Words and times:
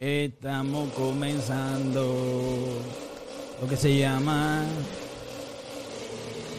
Estamos 0.00 0.92
comenzando 0.92 2.82
lo 3.60 3.68
que 3.68 3.76
se 3.76 3.96
llama. 3.96 4.64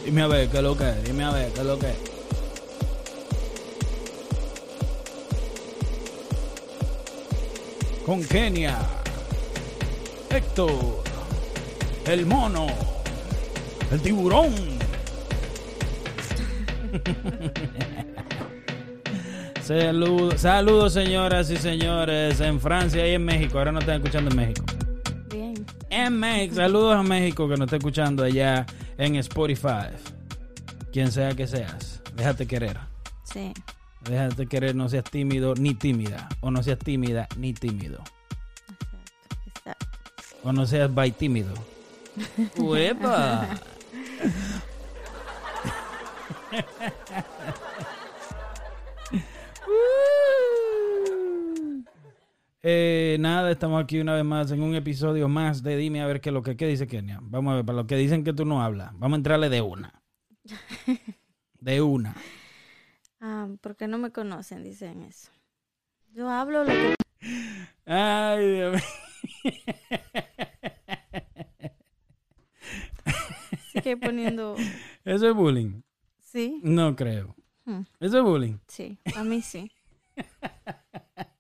Dime 0.06 0.22
a 0.22 0.28
ver 0.28 0.48
qué 0.50 0.58
es 0.58 0.64
lo 0.64 0.78
que 0.78 0.90
es, 0.90 1.04
dime 1.04 1.26
a 1.26 1.32
ver 1.32 1.52
qué 1.52 1.60
es 1.60 1.66
lo 1.66 1.78
que 1.78 1.90
es. 1.90 1.98
Con 8.06 8.24
Kenia, 8.24 8.78
Héctor, 10.30 11.04
el 12.06 12.26
mono, 12.26 12.68
el 13.92 14.02
tiburón. 14.02 14.54
Saludos, 19.66 20.42
saludos 20.42 20.94
señoras 20.94 21.50
y 21.50 21.58
señores 21.58 22.40
en 22.40 22.62
Francia 22.62 23.08
y 23.10 23.16
en 23.16 23.26
México. 23.26 23.58
Ahora 23.58 23.72
no 23.72 23.80
están 23.80 23.96
escuchando 23.96 24.30
en 24.30 24.38
México. 24.38 24.64
Bien. 25.32 25.66
En 25.90 26.20
México, 26.20 26.54
saludos 26.54 26.96
a 26.96 27.02
México 27.02 27.50
que 27.50 27.58
nos 27.58 27.66
está 27.66 27.78
escuchando 27.78 28.24
allá 28.24 28.68
en 29.00 29.16
Spotify. 29.16 29.88
Quien 30.94 31.12
sea 31.12 31.34
que 31.34 31.48
seas, 31.48 32.04
déjate 32.16 32.46
querer. 32.46 32.78
Sí. 33.24 33.54
Déjate 34.02 34.46
querer, 34.46 34.76
no 34.76 34.88
seas 34.88 35.06
tímido 35.06 35.56
ni 35.56 35.74
tímida. 35.74 36.30
O 36.42 36.52
no 36.52 36.62
seas 36.62 36.78
tímida 36.78 37.28
ni 37.36 37.56
tímido. 37.56 38.04
Exacto. 39.48 39.88
Exacto. 40.08 40.38
O 40.44 40.54
no 40.54 40.68
seas 40.68 40.94
by 40.94 41.12
tímido. 41.12 41.56
¡Uepa! 42.58 43.50
Eh, 52.68 53.18
nada, 53.20 53.52
estamos 53.52 53.80
aquí 53.80 54.00
una 54.00 54.16
vez 54.16 54.26
más 54.26 54.50
en 54.50 54.64
un 54.64 54.74
episodio 54.74 55.30
más 55.30 55.62
de 55.62 55.78
Dime 55.78 56.02
a 56.02 56.08
ver 56.08 56.20
qué 56.20 56.30
es 56.30 56.34
lo 56.34 56.42
que 56.42 56.58
¿qué 56.58 56.66
dice 56.66 56.88
Kenia. 56.88 57.20
Vamos 57.22 57.52
a 57.52 57.58
ver, 57.58 57.66
para 57.66 57.76
los 57.76 57.86
que 57.86 57.96
dicen 57.96 58.24
que 58.24 58.34
tú 58.34 58.44
no 58.44 58.64
hablas, 58.64 58.92
vamos 58.94 59.18
a 59.18 59.18
entrarle 59.18 59.50
de 59.50 59.62
una. 59.62 60.02
De 61.60 61.82
una. 61.84 62.16
Ah, 63.20 63.48
porque 63.62 63.88
no 63.88 64.00
me 64.00 64.12
conocen, 64.12 64.64
dicen 64.64 65.04
eso. 65.04 65.32
Yo 66.12 66.28
hablo 66.28 66.64
lo 66.64 66.72
que... 66.72 66.96
Ay, 67.86 68.52
Dios 68.52 68.74
mío. 68.74 69.54
Sigue 73.74 73.98
poniendo... 73.98 74.56
Eso 75.04 75.30
es 75.30 75.36
bullying. 75.36 75.84
Sí. 76.20 76.62
No 76.64 76.96
creo. 76.96 77.36
Hmm, 77.66 77.82
Eso 78.00 78.18
es 78.18 78.24
bullying. 78.24 78.58
Sí. 78.68 78.98
A 79.16 79.24
mí 79.24 79.44
sí. 79.44 79.72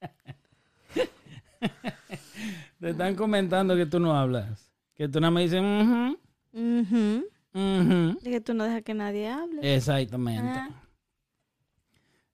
Te 2.79 2.89
están 2.89 3.15
comentando 3.15 3.75
que 3.75 3.85
tú 3.85 3.99
no 3.99 4.15
hablas. 4.15 4.71
Que 4.95 5.07
tú 5.07 5.19
nada 5.19 5.31
más 5.31 5.43
dices, 5.43 5.61
"Ujú, 5.61 6.17
Ujú. 6.53 7.25
ujú". 7.53 8.17
Es 8.21 8.23
que 8.23 8.41
tú 8.41 8.53
no 8.53 8.63
dejas 8.63 8.83
que 8.83 8.93
nadie 8.93 9.29
hable. 9.29 9.75
Exactamente. 9.75 10.59
Ah. 10.59 10.69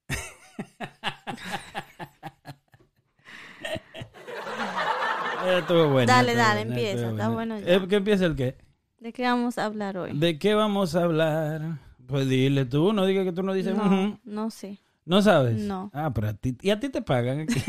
Estuvo 5.57 5.89
bueno. 5.89 6.11
Dale, 6.11 6.31
estuvo 6.33 6.47
dale, 6.47 6.61
empieza, 6.61 7.09
está 7.09 7.29
bueno 7.29 7.59
ya. 7.59 7.75
Eh, 7.75 7.87
¿Que 7.87 7.95
empiece 7.95 8.25
el 8.25 8.35
qué? 8.35 8.57
¿De 8.99 9.11
qué 9.13 9.23
vamos 9.23 9.57
a 9.57 9.65
hablar 9.65 9.97
hoy? 9.97 10.17
¿De 10.17 10.37
qué 10.37 10.53
vamos 10.53 10.95
a 10.95 11.03
hablar? 11.03 11.79
Pues 12.07 12.27
dile 12.29 12.65
tú, 12.65 12.93
no 12.93 13.05
digas 13.05 13.25
que 13.25 13.31
tú 13.31 13.41
no 13.41 13.53
dices. 13.53 13.75
no, 13.75 14.19
no 14.23 14.51
sé. 14.51 14.79
¿No 15.05 15.21
sabes? 15.21 15.61
No. 15.61 15.89
Ah, 15.93 16.11
pero 16.13 16.29
a 16.29 16.33
ti, 16.33 16.55
y 16.61 16.69
a 16.69 16.79
ti 16.79 16.89
te 16.89 17.01
pagan 17.01 17.39
aquí. 17.41 17.59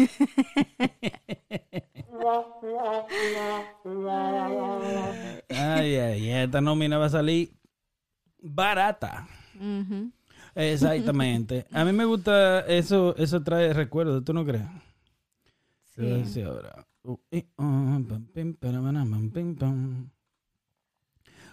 ay, 5.48 5.96
ay, 5.96 6.30
esta 6.30 6.60
nómina 6.60 6.98
va 6.98 7.06
a 7.06 7.10
salir 7.10 7.52
barata. 8.38 9.26
Exactamente. 10.54 11.66
A 11.72 11.84
mí 11.84 11.92
me 11.92 12.04
gusta 12.04 12.60
eso, 12.60 13.16
eso 13.16 13.42
trae 13.42 13.72
recuerdos, 13.72 14.24
¿tú 14.24 14.34
no 14.34 14.44
crees? 14.44 14.64
Sí. 16.26 16.42
ahora. 16.42 16.86
Uh, 17.04 17.18
uh. 17.56 18.04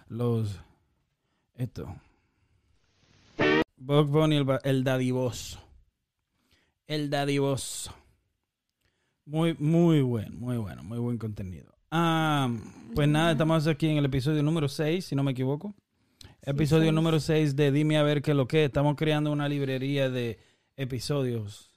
Los. 0.09 0.59
Esto. 1.55 1.95
Bugs 3.77 4.09
Bunny, 4.09 4.37
el, 4.37 4.47
el 4.63 4.83
dadivoso. 4.83 5.59
El 6.89 7.11
dadivoso. 7.11 7.93
Muy, 9.23 9.55
muy 9.59 10.01
bueno, 10.01 10.35
muy 10.39 10.57
bueno, 10.57 10.83
muy 10.83 10.97
buen 10.97 11.19
contenido. 11.19 11.71
Ah, 11.91 12.49
pues 12.95 13.07
nada, 13.07 13.33
estamos 13.33 13.67
aquí 13.67 13.87
en 13.89 13.97
el 13.97 14.05
episodio 14.05 14.41
número 14.41 14.67
6, 14.67 15.05
si 15.05 15.15
no 15.15 15.21
me 15.21 15.33
equivoco. 15.33 15.75
Episodio 16.41 16.91
número 16.91 17.19
6 17.19 17.55
de 17.55 17.71
Dime 17.71 17.99
a 17.99 18.01
ver 18.01 18.23
qué 18.23 18.31
es 18.31 18.37
lo 18.37 18.47
que 18.47 18.63
es. 18.63 18.69
Estamos 18.69 18.95
creando 18.95 19.31
una 19.31 19.47
librería 19.47 20.09
de 20.09 20.39
episodios 20.77 21.69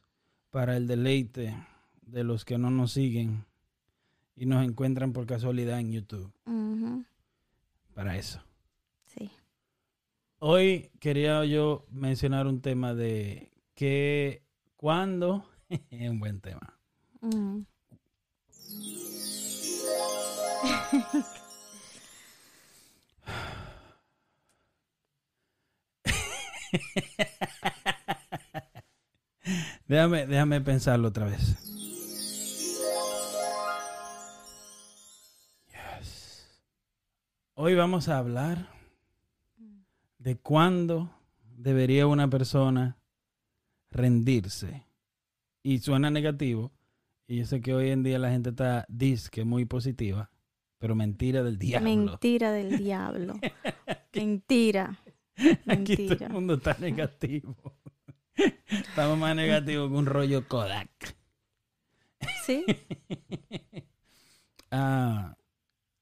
para 0.48 0.78
el 0.78 0.86
deleite 0.86 1.54
de 2.00 2.24
los 2.24 2.46
que 2.46 2.56
no 2.56 2.70
nos 2.70 2.92
siguen 2.92 3.44
y 4.34 4.46
nos 4.46 4.64
encuentran 4.64 5.12
por 5.12 5.26
casualidad 5.26 5.78
en 5.78 5.92
YouTube. 5.92 6.32
Para 7.92 8.16
eso. 8.16 8.42
Sí. 9.04 9.30
Hoy 10.38 10.90
quería 11.00 11.44
yo 11.44 11.84
mencionar 11.90 12.46
un 12.46 12.62
tema 12.62 12.94
de 12.94 13.52
que 13.74 14.41
cuando 14.82 15.48
es 15.68 16.10
un 16.10 16.18
buen 16.18 16.40
tema. 16.40 16.76
Ujú. 17.20 17.62
Déjame, 29.86 30.26
déjame 30.26 30.60
pensarlo 30.62 31.08
otra 31.08 31.26
vez. 31.26 31.58
Hoy 37.54 37.76
vamos 37.76 38.08
a 38.08 38.18
hablar 38.18 38.68
de 40.18 40.36
cuándo 40.38 41.14
debería 41.44 42.08
una 42.08 42.28
persona 42.28 42.96
rendirse. 43.92 44.84
Y 45.62 45.78
suena 45.78 46.10
negativo. 46.10 46.72
Y 47.28 47.38
yo 47.38 47.46
sé 47.46 47.60
que 47.60 47.72
hoy 47.74 47.90
en 47.90 48.02
día 48.02 48.18
la 48.18 48.30
gente 48.30 48.50
está 48.50 48.84
disque 48.88 49.44
muy 49.44 49.64
positiva, 49.64 50.30
pero 50.78 50.94
mentira 50.94 51.42
del 51.42 51.58
diablo. 51.58 51.88
Mentira 51.88 52.50
del 52.52 52.76
diablo. 52.82 53.34
Mentira. 54.14 54.98
Aquí 55.66 55.96
todo 55.96 56.06
Mentira. 56.08 56.26
el 56.26 56.32
mundo 56.32 56.54
está 56.54 56.76
negativo. 56.78 57.56
Estamos 58.66 59.18
más 59.18 59.34
negativos 59.36 59.90
que 59.90 59.96
un 59.96 60.06
rollo 60.06 60.46
Kodak. 60.48 61.16
Sí. 62.44 62.64
Ah, 64.70 65.36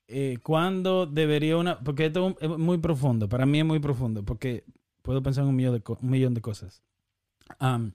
eh, 0.08 0.38
¿Cuándo 0.42 1.06
debería 1.06 1.56
una.? 1.56 1.78
Porque 1.80 2.06
esto 2.06 2.36
es 2.40 2.48
muy 2.48 2.78
profundo. 2.78 3.28
Para 3.28 3.46
mí 3.46 3.58
es 3.60 3.64
muy 3.64 3.78
profundo. 3.78 4.24
Porque 4.24 4.64
puedo 5.02 5.22
pensar 5.22 5.44
en 5.44 5.50
un 5.50 5.56
millón 5.56 5.74
de, 5.74 5.80
co- 5.82 5.98
un 6.00 6.10
millón 6.10 6.34
de 6.34 6.40
cosas. 6.40 6.82
Am, 7.58 7.92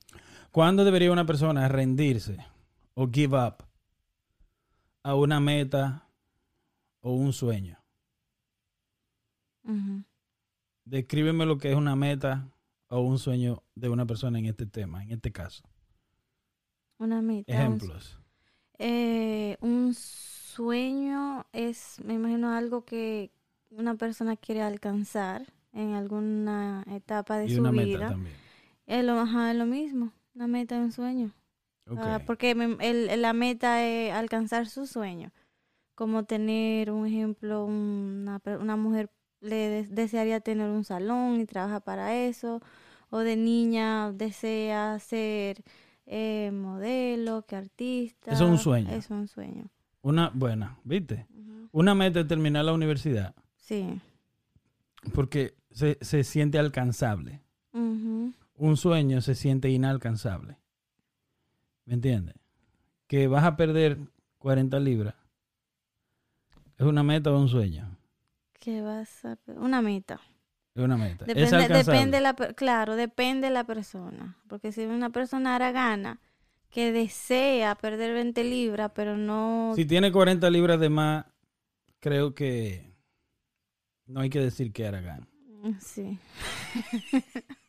¿Cuándo 0.52 0.86
debería 0.86 1.12
una 1.12 1.26
persona 1.26 1.68
rendirse 1.68 2.38
o 2.94 3.10
give 3.12 3.38
up 3.38 3.56
a 5.04 5.16
una 5.16 5.40
meta 5.40 6.08
o 7.02 7.14
un 7.14 7.34
sueño? 7.34 7.78
Descríbeme 10.86 11.46
lo 11.46 11.58
que 11.58 11.72
es 11.72 11.76
una 11.76 11.96
meta 11.96 12.48
o 12.90 13.02
un 13.02 13.18
sueño 13.20 13.64
de 13.76 13.90
una 13.90 14.06
persona 14.06 14.40
en 14.40 14.46
este 14.46 14.66
tema, 14.66 15.04
en 15.04 15.12
este 15.12 15.32
caso. 15.32 15.64
Una 16.98 17.22
meta. 17.22 17.52
un 17.52 17.60
Ejemplos. 17.60 18.20
Eh, 18.78 19.58
un 19.62 19.94
sueño 19.94 21.46
es, 21.52 22.00
me 22.06 22.14
imagino, 22.14 22.52
algo 22.52 22.86
que 22.86 23.32
una 23.72 23.96
persona 23.96 24.38
quiere 24.38 24.62
alcanzar 24.62 25.52
en 25.74 25.94
alguna 25.94 26.86
etapa 26.90 27.38
de 27.38 27.48
Y 27.48 27.56
su 27.56 27.62
una 27.62 27.72
vida. 27.72 27.86
meta 27.86 28.10
también. 28.10 28.45
Es 28.88 29.04
lo, 29.04 29.20
ajá, 29.20 29.52
es 29.52 29.58
lo 29.58 29.66
mismo, 29.66 30.12
una 30.36 30.48
meta 30.48 30.76
y 30.76 30.80
un 30.80 30.92
sueño. 30.92 31.32
Ah, 31.98 32.20
porque 32.26 32.56
me- 32.56 32.78
el- 32.80 33.22
la 33.22 33.34
meta 33.34 33.84
es 33.86 34.12
alcanzar 34.14 34.68
su 34.68 34.88
sueño. 34.88 35.32
Como 35.96 36.24
tener, 36.26 36.92
un 36.92 37.06
ejemplo, 37.08 37.66
una, 37.66 38.42
una 38.60 38.76
mujer 38.76 39.10
le 39.42 39.56
des- 39.70 39.94
desearía 39.96 40.40
tener 40.40 40.70
un 40.70 40.84
salón 40.84 41.40
y 41.40 41.46
trabaja 41.46 41.80
para 41.80 42.16
eso. 42.16 42.62
O 43.12 43.20
de 43.20 43.36
niña 43.36 44.12
desea 44.12 44.98
ser 45.00 45.64
eh, 46.08 46.52
modelo, 46.54 47.44
que 47.48 47.56
artista. 47.56 48.32
Eso 48.32 48.46
es 48.46 48.50
un 48.52 48.58
sueño. 48.60 48.90
Eso 48.90 48.98
es 48.98 49.10
un 49.12 49.28
sueño. 49.28 49.66
Una 50.02 50.30
buena, 50.34 50.78
¿viste? 50.84 51.26
Una 51.72 51.96
meta 51.96 52.20
es 52.20 52.28
terminar 52.28 52.64
la 52.66 52.74
universidad 52.74 53.34
Sí. 53.58 54.00
porque 55.14 55.56
se, 55.72 55.98
se 56.02 56.24
siente 56.24 56.60
alcanzable. 56.60 57.42
Ujú. 57.74 58.34
Un 58.56 58.78
sueño 58.78 59.22
se 59.22 59.36
siente 59.36 59.70
inalcanzable. 59.70 60.58
¿Me 61.86 61.94
entiendes? 61.94 62.36
Que 63.08 63.28
vas 63.28 63.44
a 63.44 63.56
perder 63.56 64.00
40 64.40 64.80
libras, 64.80 65.16
¿es 66.78 66.86
una 66.86 67.04
meta 67.04 67.32
o 67.32 67.40
un 67.40 67.50
sueño? 67.50 67.98
¿Qué 68.60 68.82
vas 68.82 69.26
a 69.26 69.38
Una 69.48 69.82
meta. 69.82 70.20
Es 70.74 70.84
una 70.84 70.98
meta. 70.98 71.26
¿Es 71.26 71.52
Depende, 71.52 71.74
depende 71.74 72.22
la, 72.22 72.34
claro, 72.34 72.96
depende 72.96 73.48
de 73.48 73.54
la 73.54 73.64
persona. 73.64 74.38
Porque 74.48 74.72
si 74.72 74.86
una 74.86 75.10
persona 75.10 75.56
hará 75.56 75.72
gana 75.72 76.20
que 76.70 76.92
desea 76.92 77.76
perder 77.76 78.14
20 78.14 78.44
libras, 78.44 78.92
pero 78.94 79.16
no... 79.16 79.74
Si 79.76 79.86
tiene 79.86 80.12
40 80.12 80.50
libras 80.50 80.80
de 80.80 80.90
más, 80.90 81.26
creo 82.00 82.36
que 82.36 82.94
no 84.08 84.20
hay 84.20 84.30
que 84.30 84.40
decir 84.40 84.74
que 84.74 84.86
Aragán. 84.86 85.28
Sí. 85.80 86.20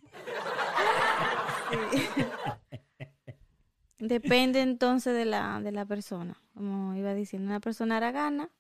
Depende 3.99 4.61
entonces 4.61 5.15
de 5.15 5.25
la, 5.25 5.61
de 5.61 5.73
la 5.73 5.87
persona. 5.87 6.37
Como 6.55 6.95
iba 6.95 7.15
diciendo, 7.15 7.49
una 7.49 7.61
persona 7.61 7.97
hará 7.97 8.13
gana, 8.13 8.51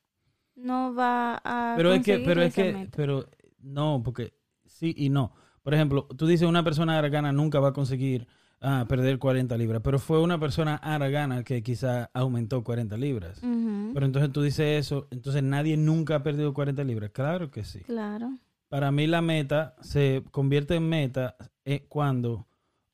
no 0.54 0.94
va 0.94 1.40
a. 1.44 1.74
Pero 1.76 1.92
es 1.92 2.04
que, 2.04 2.18
pero 2.20 2.42
es 2.42 2.54
que, 2.54 2.72
meta. 2.72 2.96
pero 2.96 3.28
no, 3.60 4.02
porque 4.04 4.32
sí 4.64 4.94
y 4.96 5.10
no. 5.10 5.34
Por 5.62 5.74
ejemplo, 5.74 6.06
tú 6.16 6.26
dices 6.26 6.48
una 6.48 6.64
persona 6.64 6.96
aragana 6.96 7.32
nunca 7.32 7.60
va 7.60 7.68
a 7.68 7.72
conseguir 7.72 8.26
ah, 8.60 8.86
perder 8.88 9.18
40 9.18 9.56
libras, 9.56 9.82
pero 9.82 9.98
fue 9.98 10.20
una 10.22 10.38
persona 10.38 10.76
aragana 10.76 11.42
que 11.42 11.62
quizá 11.62 12.10
aumentó 12.14 12.62
40 12.62 12.96
libras. 12.96 13.40
Pero 13.40 14.06
entonces 14.06 14.32
tú 14.32 14.42
dices 14.42 14.86
eso, 14.86 15.08
entonces 15.10 15.42
nadie 15.42 15.76
nunca 15.76 16.16
ha 16.16 16.22
perdido 16.22 16.54
40 16.54 16.84
libras. 16.84 17.10
Claro 17.10 17.50
que 17.50 17.64
sí. 17.64 17.80
Claro. 17.80 18.38
Para 18.68 18.90
mí 18.92 19.06
la 19.06 19.22
meta 19.22 19.74
se 19.80 20.22
convierte 20.30 20.76
en 20.76 20.88
meta 20.88 21.36
eh, 21.64 21.86
cuando 21.88 22.46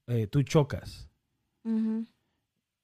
eh, 0.06 0.26
tú 0.26 0.43
chocas. 0.43 1.08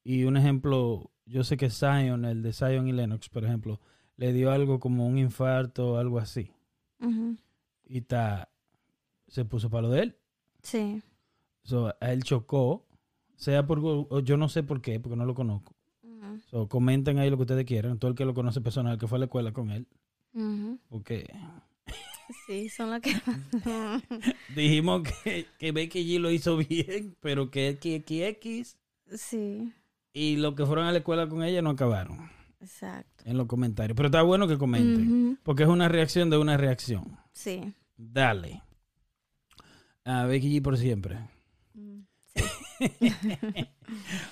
Y 0.03 0.23
un 0.23 0.37
ejemplo, 0.37 1.11
yo 1.25 1.43
sé 1.43 1.57
que 1.57 1.69
Zion, 1.69 2.25
el 2.25 2.41
de 2.41 2.53
Zion 2.53 2.87
y 2.87 2.93
Lennox, 2.93 3.29
por 3.29 3.43
ejemplo, 3.45 3.79
le 4.15 4.33
dio 4.33 4.51
algo 4.51 4.79
como 4.79 5.07
un 5.07 5.17
infarto 5.17 5.93
o 5.93 5.97
algo 5.97 6.19
así. 6.19 6.51
Y 7.85 8.01
ta, 8.01 8.49
se 9.27 9.45
puso 9.45 9.69
para 9.69 9.83
lo 9.83 9.89
de 9.89 10.01
él. 10.01 10.17
Sí. 10.61 11.01
So, 11.63 11.93
a 11.99 12.11
él 12.11 12.23
chocó, 12.23 12.85
sea 13.35 13.65
por, 13.65 14.23
yo 14.23 14.37
no 14.37 14.49
sé 14.49 14.63
por 14.63 14.81
qué, 14.81 14.99
porque 14.99 15.15
no 15.15 15.25
lo 15.25 15.35
conozco. 15.35 15.73
So, 16.49 16.67
comenten 16.67 17.19
ahí 17.19 17.29
lo 17.29 17.37
que 17.37 17.43
ustedes 17.43 17.65
quieran, 17.65 17.99
todo 17.99 18.11
el 18.11 18.17
que 18.17 18.25
lo 18.25 18.33
conoce 18.33 18.61
personal, 18.61 18.97
que 18.97 19.07
fue 19.07 19.17
a 19.17 19.19
la 19.19 19.25
escuela 19.25 19.51
con 19.51 19.71
él, 19.71 19.87
porque 20.89 21.33
Sí, 22.45 22.69
son 22.69 22.91
las 22.91 23.01
que. 23.01 23.13
dijimos 24.55 25.03
que, 25.23 25.47
que 25.57 25.71
Becky 25.71 26.03
G 26.03 26.19
lo 26.19 26.31
hizo 26.31 26.57
bien, 26.57 27.15
pero 27.19 27.49
que 27.49 27.73
XX 27.73 28.77
sí, 29.15 29.73
y 30.13 30.37
los 30.37 30.55
que 30.55 30.65
fueron 30.65 30.85
a 30.85 30.91
la 30.91 30.99
escuela 30.99 31.27
con 31.27 31.43
ella 31.43 31.61
no 31.61 31.71
acabaron 31.71 32.29
exacto. 32.59 33.23
en 33.25 33.37
los 33.37 33.47
comentarios. 33.47 33.95
Pero 33.95 34.07
está 34.07 34.21
bueno 34.21 34.47
que 34.47 34.57
comenten, 34.57 35.39
porque 35.43 35.63
es 35.63 35.69
una 35.69 35.87
reacción 35.87 36.29
de 36.29 36.37
una 36.37 36.57
reacción. 36.57 37.17
Sí. 37.31 37.73
Dale. 37.97 38.61
A 40.05 40.25
Becky 40.25 40.59
G 40.59 40.61
por 40.61 40.77
siempre. 40.77 41.19
Sí. 41.73 42.43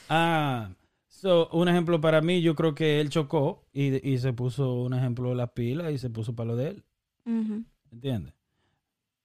Ah, 0.08 0.70
so, 1.08 1.50
un 1.50 1.68
ejemplo 1.68 2.00
para 2.00 2.22
mí, 2.22 2.42
yo 2.42 2.54
creo 2.56 2.76
que 2.76 3.02
él 3.02 3.10
chocó 3.10 3.66
y, 3.74 4.08
y 4.08 4.20
se 4.20 4.34
puso 4.34 4.76
un 4.76 4.94
ejemplo 4.94 5.30
de 5.30 5.36
las 5.36 5.50
pilas 5.50 5.92
y 5.92 5.98
se 5.98 6.12
puso 6.12 6.36
para 6.36 6.50
lo 6.50 6.56
de 6.56 6.68
él, 6.70 6.84
Ujú, 7.26 7.66
¿entiendes? 7.92 8.34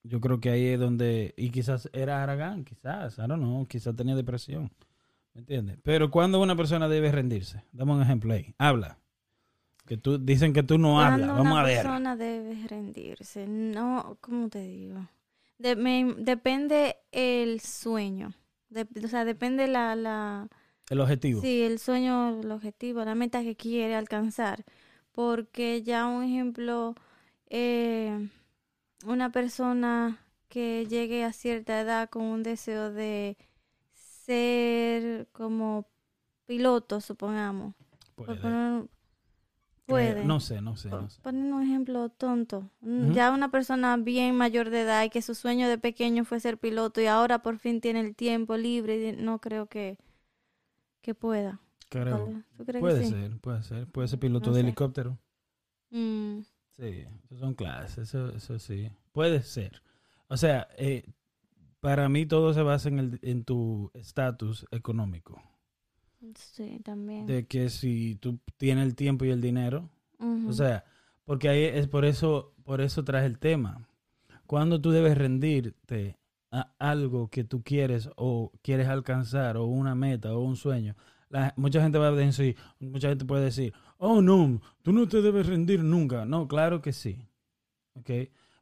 Yo 0.05 0.20
creo 0.20 0.41
que 0.41 0.50
ahí 0.50 0.67
es 0.67 0.81
donde, 0.81 1.32
y 1.37 1.50
quizás 1.50 1.88
era 1.93 2.23
Aragán, 2.23 2.64
quizás, 2.64 3.19
I 3.19 3.23
don't 3.23 3.37
know, 3.43 3.67
quizás 3.67 3.94
tenía 3.94 4.17
depresión, 4.17 4.73
¿me 5.32 5.41
entiendes? 5.41 5.79
Pero 5.82 6.11
cuando 6.11 6.41
una 6.41 6.56
persona 6.56 6.88
debe 6.88 7.12
rendirse, 7.12 7.62
dame 7.73 7.93
un 7.93 8.03
ejemplo 8.03 8.32
ahí, 8.35 8.55
habla. 8.59 8.99
Que 9.87 9.97
tú, 9.97 10.19
dicen 10.19 10.53
que 10.53 10.62
tú 10.62 10.79
no 10.79 11.00
hablas, 11.00 11.29
vamos 11.29 11.47
una 11.53 11.61
a 11.61 11.64
ver. 11.64 11.82
persona 11.82 12.17
debe 12.17 12.67
rendirse, 12.69 13.47
no, 13.47 14.17
¿cómo 14.20 14.49
te 14.49 14.61
digo? 14.67 15.08
De- 15.58 15.76
me- 15.76 16.15
depende 16.19 16.97
el 17.12 17.61
sueño, 17.61 18.32
de- 18.70 18.87
o 19.05 19.08
sea, 19.08 19.25
depende 19.25 19.67
la, 19.69 19.94
la, 19.97 20.49
El 20.91 21.00
objetivo. 21.00 21.41
sí, 21.41 21.62
el 21.62 21.79
sueño, 21.79 22.41
el 22.41 22.50
objetivo, 22.50 23.05
la 23.05 23.15
meta 23.15 23.43
que 23.43 23.55
quiere 23.56 23.94
alcanzar, 23.94 24.65
porque 25.12 25.82
ya 25.82 26.06
un 26.06 26.25
ejemplo, 26.25 26.94
eh, 27.50 28.29
una 29.04 29.31
persona 29.32 30.19
que 30.49 30.87
llegue 30.87 31.25
a 31.25 31.32
cierta 31.32 31.81
edad 31.81 32.10
con 32.10 32.22
un 32.25 32.43
deseo 32.43 32.93
de 32.93 33.37
ser 33.94 35.28
como 35.32 35.87
piloto, 36.46 37.00
supongamos, 37.00 37.75
por 38.16 38.26
Puede. 38.26 38.40
poner-. 38.40 40.26
No 40.26 40.40
sé, 40.40 40.60
no 40.62 40.76
sé, 40.76 40.88
no 40.88 41.08
sé. 41.10 41.20
Poniendo 41.22 41.56
un 41.56 41.62
ejemplo 41.62 42.08
tonto. 42.08 42.70
Mm. 42.81 43.12
Ya 43.12 43.31
una 43.32 43.50
persona 43.50 43.96
bien 43.96 44.37
mayor 44.37 44.70
de 44.70 44.82
edad 44.82 45.05
y 45.05 45.10
que 45.10 45.22
su 45.22 45.34
sueño 45.34 45.69
de 45.69 45.78
pequeño 45.78 46.25
fue 46.25 46.40
ser 46.40 46.58
piloto 46.58 47.00
y 47.00 47.06
ahora 47.06 47.43
por 47.43 47.58
fin 47.58 47.81
tiene 47.81 48.00
el 48.00 48.14
tiempo 48.14 48.56
libre, 48.56 49.12
no 49.14 49.40
creo 49.40 49.66
que, 49.66 49.98
que 51.02 51.14
pueda. 51.14 51.60
Creo. 51.88 52.26
¿Vale? 52.26 52.43
¿Tú 52.56 52.64
crees 52.64 52.81
Puede 52.81 53.00
que 53.00 53.05
sí? 53.06 53.10
ser, 53.10 53.38
puede 53.40 53.62
ser. 53.62 53.87
Puede 53.88 54.08
ser 54.08 54.19
piloto 54.19 54.50
No 54.50 54.56
de 54.56 54.60
sé. 54.60 54.66
helicóptero. 54.66 55.19
Mm, 55.93 56.43
Sí, 56.82 57.06
eso 57.31 57.38
son 57.38 57.55
clases, 57.55 58.08
eso, 58.08 58.31
eso 58.31 58.58
sí. 58.58 58.90
Puede 59.12 59.43
ser. 59.43 59.81
O 60.26 60.37
sea, 60.37 60.67
eh, 60.76 61.05
para 61.79 62.08
mí 62.08 62.26
todo 62.26 62.52
se 62.52 62.62
basa 62.62 62.88
en, 62.88 62.99
el, 62.99 63.19
en 63.23 63.44
tu 63.44 63.93
estatus 63.94 64.67
económico. 64.73 65.40
sí, 66.34 66.81
también. 66.84 67.26
De 67.26 67.46
que 67.46 67.70
si 67.70 68.17
tú 68.17 68.40
tienes 68.56 68.84
el 68.84 68.96
tiempo 68.96 69.25
y 69.25 69.31
el 69.31 69.40
dinero, 69.40 69.88
o 70.49 70.52
sea, 70.52 70.84
porque 71.25 71.49
ahí 71.49 71.62
es 71.62 71.87
por 71.87 72.05
eso, 72.05 72.52
por 72.64 72.81
eso 72.81 73.05
traje 73.05 73.26
el 73.26 73.38
tema. 73.38 73.88
Cuando 74.46 74.81
tú 74.81 74.90
debes 74.90 75.17
rendirte 75.17 76.19
a 76.50 76.73
algo 76.81 77.29
que 77.29 77.44
tú 77.44 77.62
quieres 77.62 78.11
o 78.17 78.50
quieres 78.61 78.88
alcanzar 78.88 79.56
o 79.56 79.67
una 79.67 79.94
meta 79.94 80.34
o 80.34 80.40
un 80.40 80.56
sueño, 80.56 80.96
la- 81.32 81.52
mucha 81.56 81.82
gente 81.82 81.99
va 81.99 82.08
a 82.08 82.12
decir, 82.12 82.56
mucha 82.79 83.08
gente 83.08 83.25
puede 83.25 83.44
decir, 83.46 83.73
oh 83.99 84.23
no, 84.23 84.61
tú 84.82 84.93
no 84.93 85.08
te 85.08 85.20
debes 85.23 85.46
rendir 85.46 85.82
nunca. 85.82 86.25
No, 86.25 86.46
claro 86.46 86.81
que 86.81 86.93
sí. 86.93 87.26
¿Ok? 87.94 88.11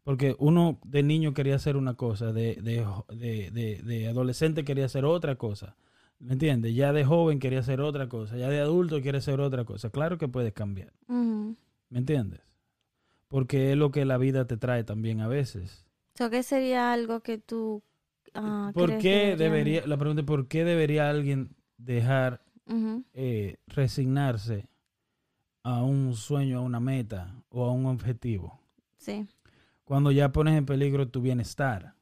Porque 0.02 0.34
uno 0.38 0.80
de 0.84 1.02
niño 1.02 1.34
quería 1.34 1.56
hacer 1.56 1.76
una 1.76 1.94
cosa, 1.94 2.32
de, 2.32 2.54
de, 2.62 2.86
de, 3.50 3.82
de- 3.82 4.08
adolescente 4.08 4.64
quería 4.64 4.86
hacer 4.86 5.04
otra 5.04 5.34
cosa. 5.36 5.76
¿Me 6.18 6.32
entiendes? 6.34 6.74
Ya 6.74 6.92
de 6.92 7.04
joven 7.04 7.38
quería 7.38 7.60
hacer 7.60 7.80
otra 7.80 8.08
cosa, 8.08 8.36
ya 8.36 8.48
de 8.48 8.60
adulto 8.60 9.00
quiere 9.02 9.18
hacer 9.18 9.40
otra 9.40 9.64
cosa. 9.64 9.90
Claro 9.90 10.16
que 10.18 10.28
puedes 10.28 10.52
cambiar. 10.52 10.92
¿Me 11.08 11.98
entiendes? 11.98 12.40
Porque 13.28 13.72
es 13.72 13.76
lo 13.78 13.90
que 13.90 14.04
la 14.04 14.18
vida 14.18 14.46
te 14.46 14.56
trae 14.56 14.84
también 14.84 15.20
a 15.20 15.28
veces. 15.28 15.86
So, 16.16 16.28
¿Qué 16.30 16.42
sería 16.42 16.92
algo 16.92 17.20
que 17.20 17.38
tú... 17.38 17.82
ah, 18.34 18.70
¿Por 18.74 18.98
qué 18.98 19.36
debería, 19.36 19.86
la 19.86 19.96
pregunta 19.96 20.20
es, 20.22 20.26
¿por 20.26 20.48
qué 20.48 20.64
debería 20.64 21.08
alguien 21.08 21.56
dejar 21.78 22.42
Eh, 23.14 23.56
resignarse 23.66 24.68
a 25.62 25.82
un 25.82 26.14
sueño, 26.14 26.58
a 26.58 26.62
una 26.62 26.80
meta 26.80 27.34
o 27.48 27.64
a 27.66 27.72
un 27.72 27.86
objetivo? 27.86 28.60
Sí. 28.96 29.26
Cuando 29.84 30.12
ya 30.12 30.30
pones 30.32 30.56
en 30.56 30.66
peligro 30.66 31.08
tu 31.08 31.20
bienestar. 31.20 31.94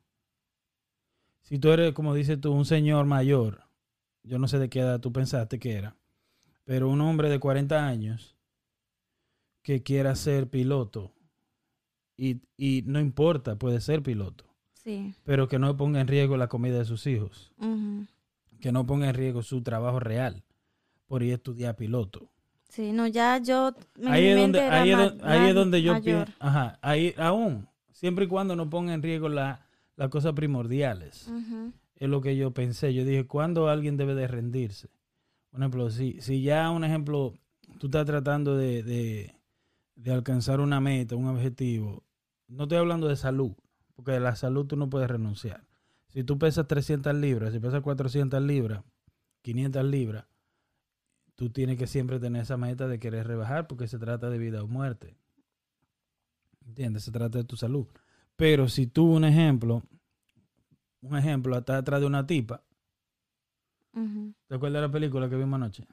Si 1.43 1.59
tú 1.59 1.71
eres, 1.71 1.93
como 1.95 2.13
dices 2.15 2.39
tú, 2.41 2.53
un 2.53 2.67
señor 2.67 3.07
mayor, 3.07 3.63
yo 4.23 4.39
no 4.39 4.47
sé 4.49 4.59
de 4.59 4.69
qué 4.69 4.81
edad 4.81 5.01
tú 5.01 5.13
pensaste 5.13 5.59
que 5.59 5.73
era, 5.73 5.97
pero 6.65 6.91
un 6.91 7.01
hombre 7.01 7.31
de 7.31 7.39
40 7.41 7.87
años 7.87 8.37
que 9.63 9.83
quiera 9.83 10.15
ser 10.15 10.51
piloto 10.51 11.15
y, 12.17 12.43
y 12.59 12.83
no 12.85 13.01
importa, 13.01 13.57
puede 13.57 13.81
ser 13.81 14.03
piloto, 14.03 14.45
Sí. 14.75 15.15
pero 15.25 15.49
que 15.49 15.59
no 15.59 15.75
ponga 15.79 16.01
en 16.03 16.09
riesgo 16.09 16.37
la 16.37 16.49
comida 16.49 16.77
de 16.79 16.85
sus 16.85 17.07
hijos, 17.07 17.53
que 18.61 18.71
no 18.73 18.85
ponga 18.87 19.09
en 19.09 19.15
riesgo 19.15 19.43
su 19.43 19.63
trabajo 19.63 20.01
real 20.01 20.45
por 21.09 21.23
ir 21.25 21.33
a 21.33 21.35
estudiar 21.37 21.75
piloto. 21.75 22.31
Sí, 22.69 22.93
no, 22.93 23.07
ya 23.09 23.39
yo... 23.39 23.75
mi 23.97 24.09
Ahí 24.09 24.27
es 24.27 24.37
donde, 24.37 24.61
ahí 24.61 24.91
es 24.91 25.23
ahí 25.25 25.49
es 25.49 25.55
donde 25.55 25.83
yo 25.83 25.93
mayor. 25.95 26.05
pienso, 26.27 26.33
ajá, 26.39 26.79
ahí 26.83 27.15
aún, 27.17 27.67
siempre 27.93 28.27
y 28.27 28.29
cuando 28.29 28.55
no 28.55 28.69
ponga 28.71 28.93
en 28.95 29.03
riesgo 29.03 29.29
la- 29.29 29.67
las 29.97 30.11
cosas 30.11 30.35
primordiales. 30.35 31.33
Es 31.97 32.09
lo 32.09 32.21
que 32.21 32.37
yo 32.37 32.53
pensé. 32.53 32.95
Yo 32.95 33.05
dije, 33.05 33.27
¿cuándo 33.27 33.69
alguien 33.69 33.97
debe 33.97 34.15
de 34.15 34.29
rendirse? 34.29 34.89
Un 35.51 35.63
ejemplo, 35.63 35.91
si, 35.91 36.21
si 36.21 36.43
ya, 36.43 36.71
un 36.71 36.85
ejemplo, 36.85 37.35
tú 37.81 37.87
estás 37.89 38.07
tratando 38.07 38.55
de, 38.57 38.83
de, 38.85 39.35
de 39.97 40.13
alcanzar 40.13 40.61
una 40.61 40.79
meta, 40.81 41.17
un 41.17 41.27
objetivo, 41.27 42.05
no 42.47 42.65
estoy 42.65 42.79
hablando 42.79 43.09
de 43.09 43.17
salud, 43.17 43.53
porque 43.97 44.13
de 44.13 44.21
la 44.21 44.37
salud 44.37 44.67
tú 44.67 44.77
no 44.77 44.89
puedes 44.89 45.09
renunciar. 45.11 45.65
Si 46.09 46.23
tú 46.23 46.39
pesas 46.39 46.69
300 46.69 47.15
libras, 47.15 47.53
si 47.53 47.59
pesas 47.59 47.81
400 47.81 48.41
libras, 48.43 48.85
500 49.43 49.85
libras, 49.85 50.27
tú 51.39 51.51
tienes 51.51 51.79
que 51.79 51.87
siempre 51.87 52.19
tener 52.19 52.43
esa 52.43 52.57
meta 52.57 52.89
de 52.89 52.99
querer 52.99 53.29
rebajar 53.29 53.69
porque 53.69 53.87
se 53.87 53.97
trata 53.97 54.29
de 54.29 54.39
vida 54.39 54.61
o 54.61 54.67
muerte. 54.67 55.15
¿Entiendes? 56.67 57.05
Se 57.05 57.13
trata 57.13 57.39
de 57.39 57.45
tu 57.45 57.57
salud. 57.57 57.87
Pero 58.35 58.69
si 58.69 58.89
tú, 58.89 59.15
un 59.15 59.25
ejemplo, 59.25 59.85
un 61.01 61.17
ejemplo, 61.17 61.57
estás 61.57 61.79
atrás 61.79 62.01
de 62.01 62.07
una 62.07 62.27
tipa. 62.27 62.65
¿te 64.49 64.55
acuerdas 64.55 64.83
de 64.83 64.89
la 64.89 64.93
película 64.93 65.29
que 65.29 65.37
vimos 65.37 65.55
anoche? 65.55 65.85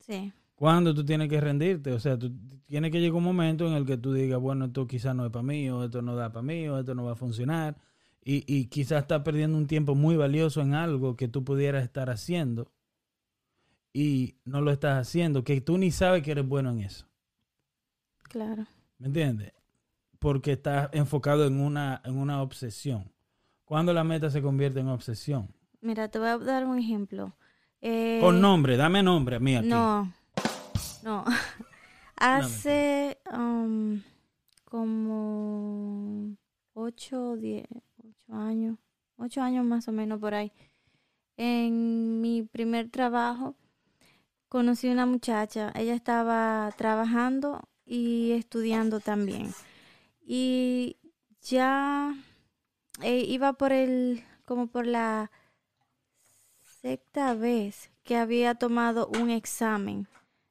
Sí. 0.00 0.32
¿Cuándo 0.56 0.92
tú 0.92 1.04
tienes 1.04 1.28
que 1.28 1.40
rendirte? 1.40 1.92
O 1.92 2.00
sea, 2.00 2.18
tú 2.18 2.32
tienes 2.66 2.90
que 2.90 3.00
llegar 3.00 3.18
un 3.18 3.24
momento 3.24 3.68
en 3.68 3.74
el 3.74 3.86
que 3.86 3.96
tú 3.96 4.12
digas, 4.12 4.40
bueno, 4.40 4.64
esto 4.64 4.88
quizás 4.88 5.14
no 5.14 5.24
es 5.24 5.30
para 5.30 5.44
mí, 5.44 5.70
o 5.70 5.84
esto 5.84 6.02
no 6.02 6.16
da 6.16 6.32
para 6.32 6.42
mí, 6.42 6.68
o 6.68 6.80
esto 6.80 6.96
no 6.96 7.04
va 7.04 7.12
a 7.12 7.16
funcionar. 7.16 7.76
Y, 8.24 8.44
y 8.52 8.66
quizás 8.66 9.02
estás 9.02 9.22
perdiendo 9.22 9.56
un 9.56 9.68
tiempo 9.68 9.94
muy 9.94 10.16
valioso 10.16 10.60
en 10.60 10.74
algo 10.74 11.14
que 11.14 11.28
tú 11.28 11.44
pudieras 11.44 11.84
estar 11.84 12.10
haciendo 12.10 12.71
y 13.92 14.36
no 14.44 14.60
lo 14.60 14.70
estás 14.70 15.06
haciendo, 15.06 15.44
que 15.44 15.60
tú 15.60 15.78
ni 15.78 15.90
sabes 15.90 16.22
que 16.22 16.32
eres 16.32 16.46
bueno 16.46 16.70
en 16.70 16.80
eso. 16.80 17.06
Claro. 18.24 18.66
¿Me 18.98 19.08
entiendes? 19.08 19.52
Porque 20.18 20.52
estás 20.52 20.88
enfocado 20.92 21.46
en 21.46 21.60
una, 21.60 22.00
en 22.04 22.16
una 22.16 22.40
obsesión. 22.40 23.12
¿Cuándo 23.64 23.92
la 23.92 24.04
meta 24.04 24.30
se 24.30 24.40
convierte 24.40 24.80
en 24.80 24.88
obsesión? 24.88 25.48
Mira, 25.80 26.08
te 26.08 26.18
voy 26.18 26.28
a 26.28 26.38
dar 26.38 26.64
un 26.64 26.78
ejemplo. 26.78 27.36
Eh, 27.80 28.18
Con 28.20 28.40
nombre, 28.40 28.76
dame 28.76 29.02
nombre 29.02 29.36
a 29.36 29.40
mí 29.40 29.56
aquí. 29.56 29.68
No, 29.68 30.12
no. 31.02 31.24
Hace 32.16 33.18
um, 33.32 34.00
como 34.64 36.36
ocho, 36.74 37.36
diez, 37.36 37.66
ocho 37.98 38.32
años, 38.32 38.78
ocho 39.16 39.42
años 39.42 39.64
más 39.64 39.88
o 39.88 39.92
menos 39.92 40.20
por 40.20 40.34
ahí. 40.34 40.52
En 41.36 42.20
mi 42.20 42.44
primer 42.44 42.88
trabajo 42.88 43.56
conocí 44.52 44.90
una 44.90 45.06
muchacha. 45.06 45.72
Ella 45.74 45.94
estaba 45.94 46.70
trabajando 46.76 47.62
y 47.86 48.32
estudiando 48.32 49.00
también. 49.00 49.54
Y 50.20 50.98
ya 51.40 52.14
eh, 53.00 53.24
iba 53.26 53.54
por 53.54 53.72
el, 53.72 54.22
como 54.44 54.66
por 54.66 54.86
la 54.86 55.30
sexta 56.82 57.32
vez 57.32 57.90
que 58.04 58.18
había 58.18 58.54
tomado 58.54 59.08
un 59.18 59.30
examen 59.30 60.06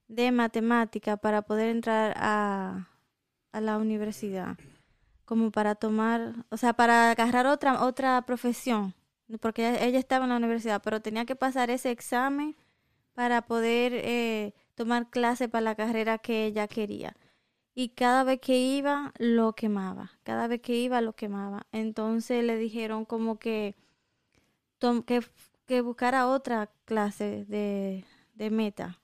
de 0.07 0.31
matemática 0.31 1.17
para 1.17 1.43
poder 1.43 1.69
entrar 1.69 2.15
a, 2.17 2.89
a 3.51 3.61
la 3.61 3.77
universidad, 3.77 4.57
como 5.25 5.51
para 5.51 5.75
tomar, 5.75 6.33
o 6.49 6.57
sea, 6.57 6.73
para 6.73 7.11
agarrar 7.11 7.45
otra 7.45 7.83
otra 7.83 8.19
profesión, 8.23 8.95
porque 9.39 9.69
ella, 9.69 9.85
ella 9.85 9.99
estaba 9.99 10.25
en 10.25 10.31
la 10.31 10.37
universidad, 10.37 10.81
pero 10.83 11.01
tenía 11.01 11.25
que 11.25 11.35
pasar 11.35 11.69
ese 11.69 11.91
examen 11.91 12.55
para 13.13 13.43
poder 13.43 13.93
eh, 13.95 14.53
tomar 14.75 15.09
clase 15.09 15.49
para 15.49 15.61
la 15.61 15.75
carrera 15.75 16.17
que 16.17 16.45
ella 16.45 16.67
quería. 16.67 17.15
Y 17.73 17.89
cada 17.89 18.23
vez 18.23 18.39
que 18.41 18.57
iba, 18.57 19.13
lo 19.17 19.53
quemaba. 19.53 20.11
Cada 20.23 20.47
vez 20.47 20.61
que 20.61 20.75
iba, 20.75 21.01
lo 21.01 21.13
quemaba. 21.13 21.67
Entonces 21.71 22.43
le 22.43 22.57
dijeron 22.57 23.05
como 23.05 23.39
que, 23.39 23.75
que, 25.05 25.21
que 25.65 25.81
buscara 25.81 26.27
otra 26.27 26.69
clase 26.85 27.45
de, 27.45 28.05
de 28.35 28.49
meta. 28.49 28.99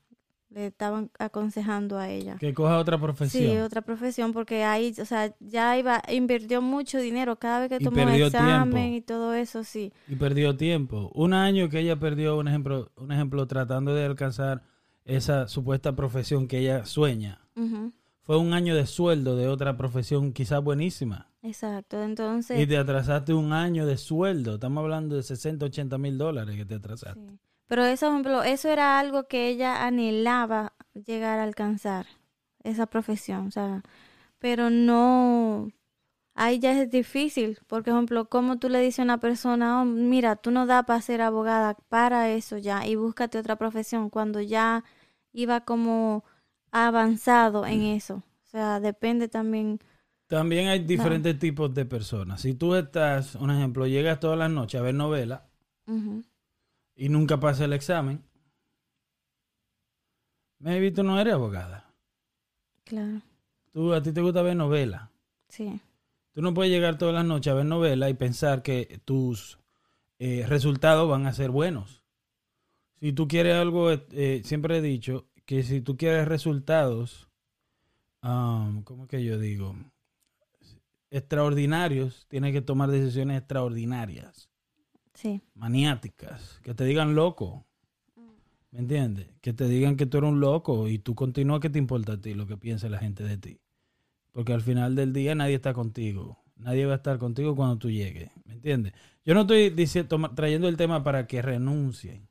Le 0.50 0.68
estaban 0.68 1.12
aconsejando 1.20 1.98
a 1.98 2.10
ella. 2.10 2.38
Que 2.39 2.54
coja 2.54 2.77
otra 2.77 2.98
profesión. 2.98 3.44
Sí, 3.44 3.58
otra 3.58 3.82
profesión, 3.82 4.32
porque 4.32 4.63
ahí, 4.63 4.94
o 5.00 5.06
sea, 5.06 5.36
ya 5.39 5.77
iba, 5.77 6.01
invirtió 6.10 6.62
mucho 6.62 7.00
dinero 7.00 7.36
cada 7.36 7.60
vez 7.60 7.70
que 7.70 7.77
Y 7.82 7.84
tomó 7.84 8.00
examen 8.10 8.72
tiempo. 8.72 8.96
y 8.98 9.01
todo 9.01 9.34
eso, 9.34 9.63
sí. 9.66 9.92
y 10.08 10.16
perdió 10.16 10.56
tiempo. 10.56 11.12
Un 11.13 11.34
año 11.34 11.68
que 11.68 11.80
ella 11.80 11.98
perdió, 11.98 12.38
un 12.38 12.48
ejemplo, 12.48 12.92
un 12.96 13.12
ejemplo 13.12 13.46
tratando 13.46 13.94
de 13.94 14.06
alcanzar 14.06 14.63
esa 15.04 15.48
supuesta 15.48 15.96
profesión 15.96 16.48
que 16.48 16.60
ella 16.60 16.86
sueña. 16.86 17.42
Fue 18.22 18.38
un 18.38 18.54
año 18.54 18.75
de 18.75 18.86
sueldo 18.86 19.36
de 19.36 19.48
otra 19.48 19.77
profesión 19.77 20.34
quizás 20.34 20.62
buenísima. 20.63 21.30
Exacto, 21.42 22.04
entonces... 22.04 22.60
Y 22.60 22.68
te 22.68 22.77
atrasaste 22.77 23.34
un 23.34 23.54
año 23.54 23.86
de 23.86 23.98
sueldo. 23.98 24.56
Estamos 24.56 24.82
hablando 24.82 25.16
de 25.16 25.24
60, 25.24 25.66
80 25.66 25.98
mil 25.98 26.18
dólares 26.18 26.56
que 26.56 26.66
te 26.66 26.75
atrasaste. 26.75 27.22
Sí. 27.22 27.39
Pero 27.68 27.84
eso, 27.86 28.08
por 28.08 28.14
ejemplo, 28.14 28.44
eso 28.44 28.70
era 28.70 29.00
algo 29.00 29.28
que 29.28 29.50
ella 29.50 29.86
anhelaba 29.86 30.74
llegar 30.94 31.40
a 31.40 31.44
alcanzar, 31.44 32.08
esa 32.64 32.88
profesión, 32.88 33.48
o 33.48 33.52
sea, 33.52 33.84
pero 34.40 34.70
no, 34.70 35.70
ahí 36.34 36.60
ya 36.60 36.72
es 36.80 36.90
difícil, 36.90 37.60
porque, 37.68 37.92
por 37.92 37.98
ejemplo, 37.98 38.30
como 38.30 38.58
tú 38.58 38.70
le 38.70 38.82
dices 38.82 39.00
a 39.00 39.04
una 39.04 39.20
persona, 39.20 39.82
oh, 39.82 39.86
mira, 39.86 40.36
tú 40.38 40.52
no 40.52 40.66
da 40.66 40.84
para 40.84 41.02
ser 41.02 41.22
abogada, 41.22 41.76
para 41.90 42.30
eso 42.32 42.58
ya, 42.58 42.86
y 42.88 42.96
búscate 42.96 43.38
otra 43.38 43.58
profesión, 43.58 44.10
cuando 44.10 44.42
ya 44.42 44.84
iba 45.34 45.62
como 45.62 46.24
avanzado 46.72 47.66
en 47.66 47.84
eso, 47.84 48.24
o 48.44 48.50
sea, 48.50 48.80
depende 48.80 49.28
también, 49.28 49.80
También 50.28 50.68
hay 50.68 50.80
diferentes 50.80 51.40
tipos 51.40 51.74
de 51.74 51.86
personas. 51.86 52.42
Si 52.42 52.54
tú 52.54 52.76
estás, 52.76 53.36
un 53.36 53.50
ejemplo, 53.50 53.88
llegas 53.88 54.20
todas 54.20 54.38
las 54.38 54.52
noches 54.52 54.80
a 54.80 54.84
ver 54.84 54.94
novelas 54.96 55.42
y 56.98 57.08
nunca 57.10 57.39
pasas 57.39 57.62
el 57.62 57.74
examen, 57.74 58.22
maybe 60.60 60.92
tú 60.92 61.04
no 61.04 61.20
eres 61.20 61.34
abogada. 61.36 61.94
claro, 62.84 63.22
Tú, 63.72 63.94
a 63.94 64.01
ti 64.01 64.12
te 64.12 64.22
gusta 64.22 64.42
ver 64.42 64.56
novelas. 64.56 65.10
sí, 65.50 65.80
Tú 66.34 66.42
no 66.42 66.54
puedes 66.54 66.72
llegar 66.72 66.98
todas 66.98 67.16
las 67.16 67.25
noches 67.25 67.51
a 67.51 67.56
ver 67.56 67.66
novelas 67.66 68.10
y 68.12 68.13
pensar 68.13 68.62
que 68.62 69.01
tus 69.06 69.58
eh, 70.20 70.46
resultados 70.48 71.10
van 71.10 71.25
a 71.25 71.34
ser 71.34 71.50
buenos. 71.51 72.04
Si 73.00 73.12
tú 73.13 73.27
quieres 73.27 73.56
algo, 73.56 73.92
eh, 73.92 74.42
siempre 74.44 74.77
he 74.77 74.82
dicho 74.82 75.27
que 75.46 75.63
si 75.63 75.82
tú 75.82 75.98
quieres 75.98 76.27
resultados, 76.27 77.27
um, 78.24 78.84
¿cómo 78.84 79.08
que 79.08 79.24
yo 79.24 79.39
digo? 79.39 79.75
Extraordinarios, 81.10 82.25
tienes 82.27 82.51
que 82.54 82.62
tomar 82.62 82.89
decisiones 82.92 83.38
extraordinarias, 83.39 84.50
sí, 85.18 85.42
maniáticas, 85.56 86.60
que 86.64 86.74
te 86.74 86.86
digan 86.86 87.16
loco. 87.16 87.66
¿Me 88.72 88.80
entiendes? 88.80 89.28
Que 89.42 89.54
te 89.54 89.68
digan 89.68 89.96
que 89.98 90.06
tú 90.06 90.18
eres 90.20 90.30
un 90.30 90.40
loco 90.40 90.88
y 90.88 91.00
tú 91.00 91.16
continúas, 91.16 91.62
¿qué 91.62 91.70
te 91.70 91.80
importa 91.80 92.14
a 92.14 92.22
ti 92.22 92.34
lo 92.34 92.46
que 92.48 92.58
piense 92.58 92.90
la 92.90 93.00
gente 93.00 93.24
de 93.24 93.38
ti? 93.38 93.60
Porque 94.32 94.54
al 94.54 94.62
final 94.62 94.96
del 94.96 95.14
día 95.14 95.36
nadie 95.36 95.56
está 95.56 95.74
contigo. 95.74 96.44
Nadie 96.58 96.86
va 96.86 96.94
a 96.94 96.98
estar 96.98 97.18
contigo 97.20 97.56
cuando 97.56 97.78
tú 97.78 97.90
llegues. 97.92 98.32
¿Me 98.46 98.54
entiendes? 98.56 98.94
Yo 99.26 99.34
no 99.36 99.42
estoy 99.42 99.70
diciendo, 99.72 100.20
trayendo 100.36 100.68
el 100.68 100.78
tema 100.78 101.04
para 101.04 101.28
que 101.28 101.42
renuncien, 101.42 102.30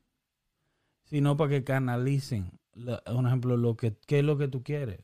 sino 1.05 1.37
para 1.37 1.49
que 1.49 1.63
canalicen, 1.63 2.51
la- 2.73 3.01
un 3.15 3.25
ejemplo, 3.27 3.57
lo 3.57 3.75
que, 3.75 3.95
qué 4.05 4.19
es 4.19 4.25
lo 4.25 4.37
que 4.37 4.47
tú 4.47 4.61
quieres. 4.63 4.99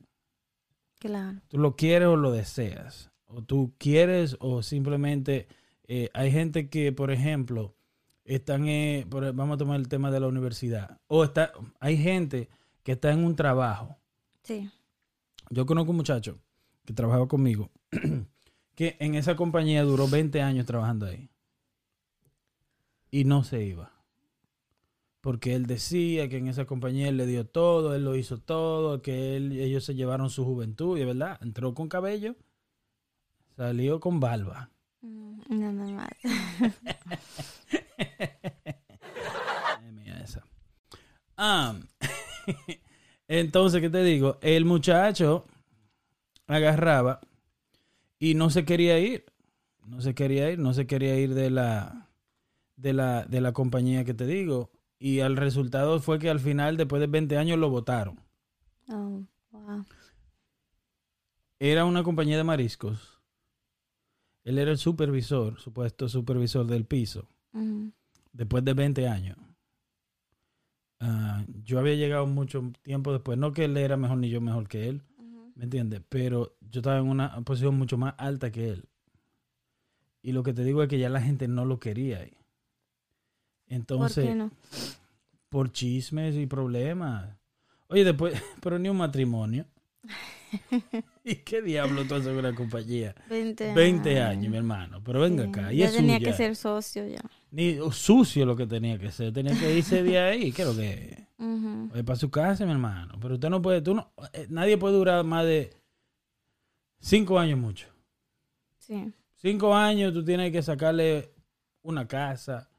claro, 0.99 1.41
¿Tú 1.47 1.57
lo 1.57 1.75
quieres 1.75 2.07
o 2.07 2.15
lo 2.17 2.31
deseas? 2.31 3.11
¿O 3.25 3.41
tú 3.43 3.73
quieres 3.77 4.37
o 4.39 4.61
simplemente... 4.63 5.47
eh, 5.87 6.09
hay 6.13 6.31
gente 6.31 6.69
que, 6.69 6.91
por 6.91 7.11
ejemplo, 7.11 7.75
están... 8.25 8.67
eh, 8.67 9.05
por- 9.09 9.33
vamos 9.33 9.55
a 9.55 9.57
tomar 9.57 9.79
el 9.79 9.87
tema 9.87 10.11
de 10.11 10.19
la 10.19 10.27
universidad. 10.27 10.99
O 11.07 11.23
está, 11.23 11.51
hay 11.79 11.97
gente 11.97 12.49
que 12.83 12.93
está 12.93 13.11
en 13.11 13.23
un 13.23 13.35
trabajo. 13.35 13.97
sí, 14.43 14.69
Yo 15.49 15.65
conozco 15.65 15.91
un 15.91 15.97
muchacho 15.97 16.39
que 16.85 16.93
trabajaba 16.93 17.27
conmigo, 17.27 17.71
que 18.75 18.97
en 18.99 19.15
esa 19.15 19.35
compañía 19.35 19.83
duró 19.83 20.07
20 20.07 20.41
años 20.41 20.65
trabajando 20.65 21.05
ahí. 21.05 21.29
Y 23.11 23.25
no 23.25 23.43
se 23.43 23.63
iba. 23.63 23.91
Porque 25.21 25.55
él 25.55 25.67
decía 25.67 26.27
que 26.27 26.37
en 26.37 26.47
esa 26.47 26.65
compañía 26.65 27.07
él 27.07 27.15
le 27.17 27.25
dio 27.25 27.45
todo, 27.47 27.95
él 27.95 28.03
lo 28.03 28.15
hizo 28.17 28.39
todo, 28.39 29.01
que 29.01 29.37
él- 29.37 29.53
ellos 29.53 29.85
se 29.85 29.95
llevaron 29.95 30.29
su 30.29 30.43
juventud, 30.43 30.97
y 30.97 31.01
de 31.01 31.05
verdad, 31.05 31.37
entró 31.41 31.73
con 31.73 31.87
cabello, 31.87 32.35
salió 33.55 33.99
con 34.01 34.19
barba. 34.19 34.71
Nada 35.03 35.83
más. 35.91 36.09
Ah, 41.35 41.75
entonces, 43.27 43.81
¿qué 43.81 43.89
te 43.89 44.03
digo? 44.03 44.37
El 44.41 44.65
muchacho 44.65 45.45
agarraba 46.47 47.19
y 48.19 48.35
no 48.35 48.49
se 48.49 48.65
quería 48.65 48.99
ir. 48.99 49.25
No 49.85 49.99
se 49.99 50.15
quería 50.15 50.49
ir, 50.49 50.59
no 50.59 50.73
se 50.73 50.87
quería 50.87 51.19
ir 51.19 51.33
de 51.33 51.49
la, 51.49 52.09
de 52.77 52.93
la, 52.93 53.25
de 53.25 53.41
la 53.41 53.51
compañía 53.51 54.05
que 54.05 54.13
te 54.13 54.25
digo. 54.25 54.71
Y 54.97 55.19
el 55.19 55.35
resultado 55.35 55.99
fue 55.99 56.19
que 56.19 56.29
al 56.29 56.39
final, 56.39 56.77
después 56.77 57.01
de 57.01 57.07
20 57.07 57.37
años, 57.37 57.59
lo 57.59 57.69
votaron. 57.69 58.21
oh, 58.87 59.23
wow, 59.51 59.85
Era 61.59 61.83
una 61.83 62.03
compañía 62.03 62.37
de 62.37 62.45
mariscos. 62.45 63.12
Él 64.43 64.57
era 64.57 64.71
el 64.71 64.77
supervisor, 64.77 65.59
supuesto 65.59 66.09
supervisor 66.09 66.65
del 66.65 66.85
piso. 66.85 67.27
después 68.31 68.63
de 68.65 68.73
20 68.73 69.07
años. 69.07 69.37
Ah, 70.99 71.43
yo 71.63 71.79
había 71.79 71.95
llegado 71.95 72.25
mucho 72.25 72.71
tiempo 72.81 73.11
después, 73.11 73.37
no 73.37 73.51
que 73.51 73.65
él 73.65 73.75
era 73.77 73.97
mejor 73.97 74.17
ni 74.17 74.29
yo 74.29 74.41
mejor 74.41 74.67
que 74.67 74.89
él. 74.89 75.01
¿me 75.55 75.65
entiendes? 75.65 76.01
Pero 76.09 76.55
yo 76.61 76.79
estaba 76.79 76.97
en 76.97 77.07
una 77.07 77.39
posición 77.41 77.77
mucho 77.77 77.97
más 77.97 78.15
alta 78.17 78.51
que 78.51 78.69
él. 78.69 78.85
Y 80.21 80.31
lo 80.31 80.43
que 80.43 80.53
te 80.53 80.63
digo 80.63 80.81
es 80.81 80.89
que 80.89 80.99
ya 80.99 81.09
la 81.09 81.21
gente 81.21 81.47
no 81.47 81.65
lo 81.65 81.79
quería 81.79 82.19
ahí. 82.19 82.31
¿Por 82.31 83.75
Entonces, 83.75 84.25
qué 84.25 84.35
no? 84.35 84.51
por 85.49 85.71
chismes 85.71 86.35
y 86.35 86.45
problemas. 86.47 87.37
Oye, 87.87 88.03
después, 88.03 88.33
pero 88.61 88.79
ni 88.79 88.89
un 88.89 88.97
matrimonio. 88.97 89.65
¿Y 91.23 91.35
qué 91.37 91.61
diablo 91.61 92.05
tú 92.05 92.15
haces 92.15 92.27
en 92.27 92.37
una 92.37 92.53
compañía? 92.55 93.15
20, 93.29 93.73
20 93.73 94.21
años, 94.21 94.51
mi 94.51 94.57
hermano. 94.57 95.01
Pero 95.03 95.21
venga 95.21 95.43
Sí, 95.43 95.49
acá. 95.49 95.73
Y 95.73 95.77
Ya 95.77 95.85
es 95.87 95.95
tenía 95.95 96.17
suya. 96.17 96.29
que 96.31 96.37
ser 96.37 96.55
socio 96.55 97.07
ya. 97.07 97.21
ni 97.51 97.77
sucio 97.91 98.45
lo 98.45 98.55
que 98.55 98.67
tenía 98.67 98.97
que 98.97 99.11
ser. 99.11 99.31
Tenía 99.33 99.57
que 99.57 99.75
irse 99.77 100.03
de 100.03 100.19
ahí. 100.19 100.51
¿Qué 100.51 100.61
es 100.63 100.67
lo 100.67 100.75
que 100.75 101.17
es? 101.95 102.03
para 102.03 102.15
su 102.15 102.29
casa, 102.31 102.65
mi 102.65 102.71
hermano. 102.71 103.17
Pero 103.21 103.33
usted 103.35 103.49
no 103.49 103.61
puede, 103.61 103.81
tú 103.81 103.93
no, 103.95 104.11
eh, 104.33 104.47
nadie 104.49 104.77
puede 104.77 104.95
durar 104.95 105.23
más 105.25 105.45
de 105.45 105.71
cinco 106.99 107.37
años 107.39 107.59
mucho. 107.59 107.87
Sí. 108.77 109.11
Cinco 109.35 109.75
años 109.75 110.13
tú 110.13 110.23
tienes 110.23 110.51
que 110.51 110.61
sacarle 110.61 111.33
una 111.81 112.07
casa, 112.07 112.69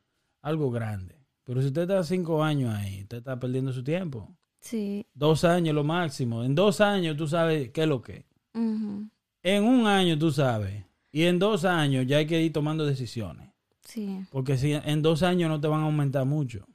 algo 0.40 0.70
grande. 0.70 1.14
Pero 1.44 1.60
si 1.60 1.66
usted 1.68 1.82
está 1.82 2.02
cinco 2.04 2.42
años 2.42 2.74
ahí, 2.74 3.02
usted 3.02 3.18
está 3.18 3.38
perdiendo 3.38 3.70
su 3.72 3.84
tiempo. 3.84 4.34
Sí. 4.64 5.06
Dos 5.12 5.44
años 5.44 5.75
lo 5.75 5.85
máximo. 5.85 6.42
En 6.42 6.54
dos 6.54 6.80
años 6.80 7.16
tú 7.18 7.28
sabes 7.28 7.71
qué 7.71 7.83
es 7.83 7.88
lo 7.88 8.00
que. 8.00 8.25
En 8.54 9.64
un 9.64 9.87
año 9.87 10.18
tú 10.18 10.30
sabes. 10.30 10.85
Y 11.12 11.25
en 11.25 11.38
dos 11.38 11.64
años 11.66 12.06
ya 12.06 12.16
hay 12.16 12.26
que 12.26 12.40
ir 12.42 12.50
tomando 12.52 12.87
decisiones. 12.87 13.50
Sí. 13.83 14.25
Porque 14.30 14.56
si 14.56 14.73
en 14.73 15.02
dos 15.02 15.23
años 15.23 15.50
no 15.50 15.61
te 15.61 15.68
van 15.68 15.83
a 15.83 15.85
aumentar 15.85 16.25
mucho. 16.25 16.66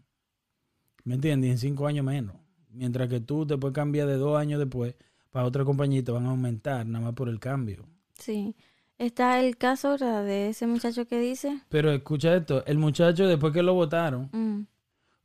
¿Me 1.03 1.15
entiendes? 1.15 1.47
Y 1.47 1.51
en 1.51 1.57
cinco 1.57 1.87
años 1.87 2.05
menos. 2.05 2.35
Mientras 2.69 3.09
que 3.09 3.19
tú 3.19 3.47
te 3.47 3.57
puedes 3.57 3.73
cambiar 3.73 4.07
de 4.07 4.17
dos 4.17 4.37
años 4.37 4.59
después 4.59 4.93
para 5.31 5.45
otra 5.47 5.65
compañía 5.65 5.99
y 5.99 6.03
te 6.03 6.11
van 6.11 6.27
a 6.27 6.29
aumentar 6.29 6.85
nada 6.85 7.05
más 7.05 7.15
por 7.15 7.27
el 7.27 7.39
cambio. 7.39 7.85
Sí. 8.13 8.55
Está 8.99 9.39
el 9.39 9.57
caso 9.57 9.89
¿verdad? 9.91 10.23
de 10.25 10.49
ese 10.49 10.67
muchacho 10.67 11.07
que 11.07 11.19
dice. 11.19 11.61
Pero 11.69 11.91
escucha 11.91 12.35
esto, 12.35 12.63
el 12.67 12.77
muchacho 12.77 13.25
después 13.27 13.51
que 13.53 13.63
lo 13.63 13.73
votaron 13.73 14.29
Mm, 14.31 14.67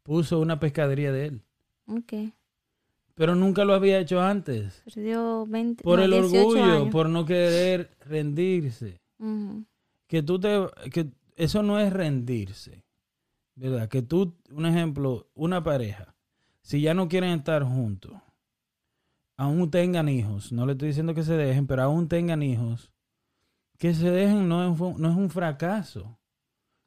puso 0.02 0.40
una 0.40 0.58
pescadería 0.58 1.12
de 1.12 1.26
él. 1.26 1.42
ok. 1.86 2.32
Pero 3.14 3.34
nunca 3.34 3.64
lo 3.64 3.74
había 3.74 3.98
hecho 4.00 4.20
antes. 4.20 4.82
Perdió 4.84 5.46
20. 5.46 5.84
Por 5.84 5.98
no, 5.98 6.04
el 6.04 6.10
18 6.10 6.36
orgullo, 6.38 6.64
años. 6.64 6.88
por 6.90 7.08
no 7.08 7.24
querer 7.24 7.96
rendirse. 8.00 9.00
Que 10.06 10.22
tú 10.22 10.40
te... 10.40 10.66
Que 10.90 11.10
eso 11.36 11.62
no 11.62 11.78
es 11.78 11.92
rendirse. 11.92 12.84
¿Verdad? 13.56 13.88
Que 13.88 14.02
tú, 14.02 14.34
un 14.50 14.66
ejemplo, 14.66 15.28
una 15.34 15.62
pareja, 15.62 16.14
si 16.60 16.80
ya 16.80 16.92
no 16.92 17.08
quieren 17.08 17.30
estar 17.30 17.62
juntos, 17.62 18.12
aún 19.36 19.70
tengan 19.70 20.08
hijos, 20.08 20.50
no 20.52 20.66
le 20.66 20.72
estoy 20.72 20.88
diciendo 20.88 21.14
que 21.14 21.22
se 21.22 21.34
dejen, 21.34 21.66
pero 21.68 21.82
aún 21.82 22.08
tengan 22.08 22.42
hijos, 22.42 22.90
que 23.78 23.94
se 23.94 24.10
dejen 24.10 24.48
no 24.48 24.72
es, 24.72 24.98
no 24.98 25.08
es 25.08 25.16
un 25.16 25.30
fracaso. 25.30 26.18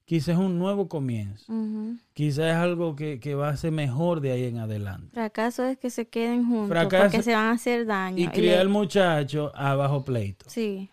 Quizás 0.07 0.29
es 0.29 0.37
un 0.37 0.57
nuevo 0.57 0.87
comienzo. 0.87 1.51
Ujú. 1.51 1.97
Quizás 2.13 2.45
es 2.45 2.55
algo 2.55 2.95
que, 2.95 3.19
que 3.19 3.35
va 3.35 3.49
a 3.49 3.57
ser 3.57 3.73
mejor 3.73 4.21
de 4.21 4.31
ahí 4.31 4.45
en 4.45 4.57
adelante. 4.57 5.09
Fracaso 5.13 5.65
es 5.65 5.77
que 5.77 5.89
se 5.89 6.07
queden 6.07 6.45
juntos 6.47 6.69
Fracaso- 6.69 7.03
porque 7.11 7.23
se 7.23 7.35
van 7.35 7.47
a 7.47 7.51
hacer 7.51 7.85
daño. 7.85 8.17
Y 8.23 8.27
criar 8.29 8.59
al 8.61 8.69
muchacho 8.69 9.51
a 9.53 9.75
bajo 9.75 10.05
pleito. 10.05 10.45
Sí. 10.47 10.89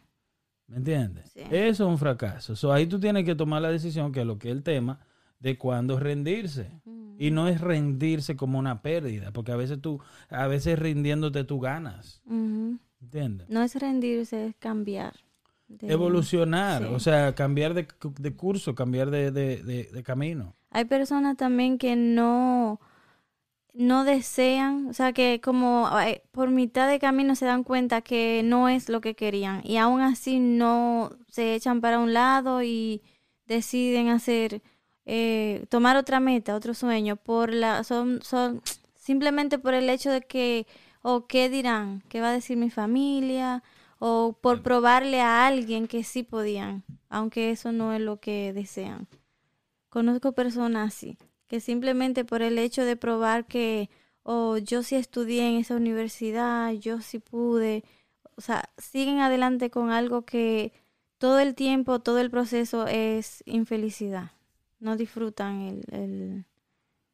¿Me 0.67 0.79
entiendes? 0.79 1.31
Sí. 1.33 1.43
Eso 1.49 1.85
es 1.85 1.91
un 1.91 1.97
fracaso. 1.99 2.57
So, 2.57 2.73
ahí 2.73 2.89
tú 2.89 2.99
tienes 2.99 3.25
que 3.25 3.37
tomar 3.37 3.63
la 3.63 3.71
decisión, 3.71 4.11
que 4.11 4.23
es 4.23 4.27
lo 4.27 4.37
que 4.37 4.49
es 4.51 4.57
el 4.57 4.65
tema, 4.65 4.99
de 5.39 5.57
cuándo 5.59 5.97
rendirse. 6.01 6.73
Y 7.17 7.31
no 7.31 7.47
es 7.47 7.61
rendirse 7.61 8.35
como 8.35 8.59
una 8.59 8.83
pérdida, 8.83 9.31
porque 9.31 9.53
a 9.53 9.57
veces 9.57 9.81
tú, 9.81 10.01
a 10.29 10.49
veces 10.49 10.77
rindiéndote 10.77 11.45
tú 11.45 11.61
ganas. 11.61 12.21
Ujú. 12.27 12.79
¿Entiendes? 13.01 13.49
No 13.49 13.63
es 13.63 13.77
rendirse, 13.77 14.47
es 14.49 14.57
cambiar. 14.59 15.15
De- 15.81 15.93
Evolucionar, 15.93 16.83
sí. 16.83 16.89
o 16.95 17.01
sea, 17.01 17.35
cambiar 17.35 17.75
de, 17.75 17.87
de 18.19 18.35
curso, 18.35 18.75
cambiar 18.75 19.11
de, 19.11 19.31
de- 19.31 20.03
camino. 20.03 20.55
Hay 20.71 20.85
personas 20.87 21.37
también 21.37 21.79
que 21.79 21.95
no, 21.97 22.81
no 23.73 24.05
desean, 24.05 24.87
o 24.89 24.93
sea, 24.93 25.13
que 25.13 25.41
como 25.43 25.89
por 26.33 26.51
mitad 26.51 26.89
de 26.89 26.99
camino 26.99 27.35
se 27.37 27.47
dan 27.47 27.65
cuenta 27.65 28.01
que 28.03 28.43
no 28.45 28.69
es 28.69 28.89
lo 28.89 29.01
que 29.01 29.15
querían 29.15 29.61
y 29.65 29.77
aún 29.79 30.01
así 30.01 30.39
no 30.41 31.11
se 31.29 31.55
echan 31.55 31.81
para 31.81 31.99
un 31.99 32.13
lado 32.13 32.63
y 32.63 33.03
deciden 33.47 34.09
hacer, 34.09 34.63
eh, 35.07 35.65
tomar 35.69 35.97
otra 35.97 36.19
meta, 36.21 36.55
otro 36.57 36.73
sueño, 36.75 37.17
por 37.17 37.53
la, 37.53 37.85
son, 37.85 38.21
son, 38.23 38.63
simplemente 38.97 39.59
por 39.59 39.75
el 39.75 39.89
hecho 39.91 40.11
de 40.11 40.23
que, 40.23 40.67
o 41.03 41.27
qué 41.27 41.49
dirán, 41.51 42.03
qué 42.09 42.21
va 42.21 42.31
a 42.31 42.33
decir 42.33 42.57
mi 42.57 42.71
familia, 42.71 43.63
o 43.99 44.37
por 44.41 44.63
probarle 44.63 45.21
a 45.21 45.47
alguien 45.47 45.87
que 45.87 46.05
sí 46.05 46.23
podían, 46.23 46.85
aunque 47.09 47.51
eso 47.51 47.73
no 47.73 47.93
es 47.93 48.01
lo 48.01 48.21
que 48.21 48.53
desean. 48.53 49.09
Conozco 49.89 50.33
personas 50.33 50.95
así, 50.95 51.19
que 51.47 51.61
simplemente 51.61 52.25
por 52.25 52.43
el 52.43 52.59
hecho 52.59 52.85
de 52.85 52.97
probar 52.97 53.47
que, 53.47 53.91
oh, 54.23 54.59
yo 54.59 54.83
sí 54.83 54.97
estudié 54.97 55.49
en 55.49 55.57
esa 55.57 55.77
universidad, 55.77 56.73
yo 56.73 57.01
sí 57.01 57.19
pude, 57.19 57.85
o 58.37 58.41
sea, 58.41 58.71
siguen 58.79 59.21
adelante 59.21 59.71
con 59.71 59.91
algo 59.91 60.23
que 60.23 60.73
todo 61.19 61.39
el 61.39 61.55
tiempo, 61.55 62.01
todo 62.01 62.19
el 62.19 62.31
proceso 62.31 62.87
es 62.87 63.43
infelicidad. 63.47 64.33
No 64.81 64.97
disfrutan 64.97 65.63
el, 65.63 65.85
el, 65.91 66.45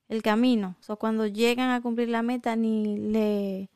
el 0.09 0.23
camino. 0.23 0.77
O 0.81 0.83
sea, 0.83 0.97
cuando 0.97 1.27
llegan 1.27 1.71
a 1.71 1.81
cumplir 1.81 2.09
la 2.09 2.23
meta, 2.23 2.57
ni 2.57 2.97
le, 2.99 3.71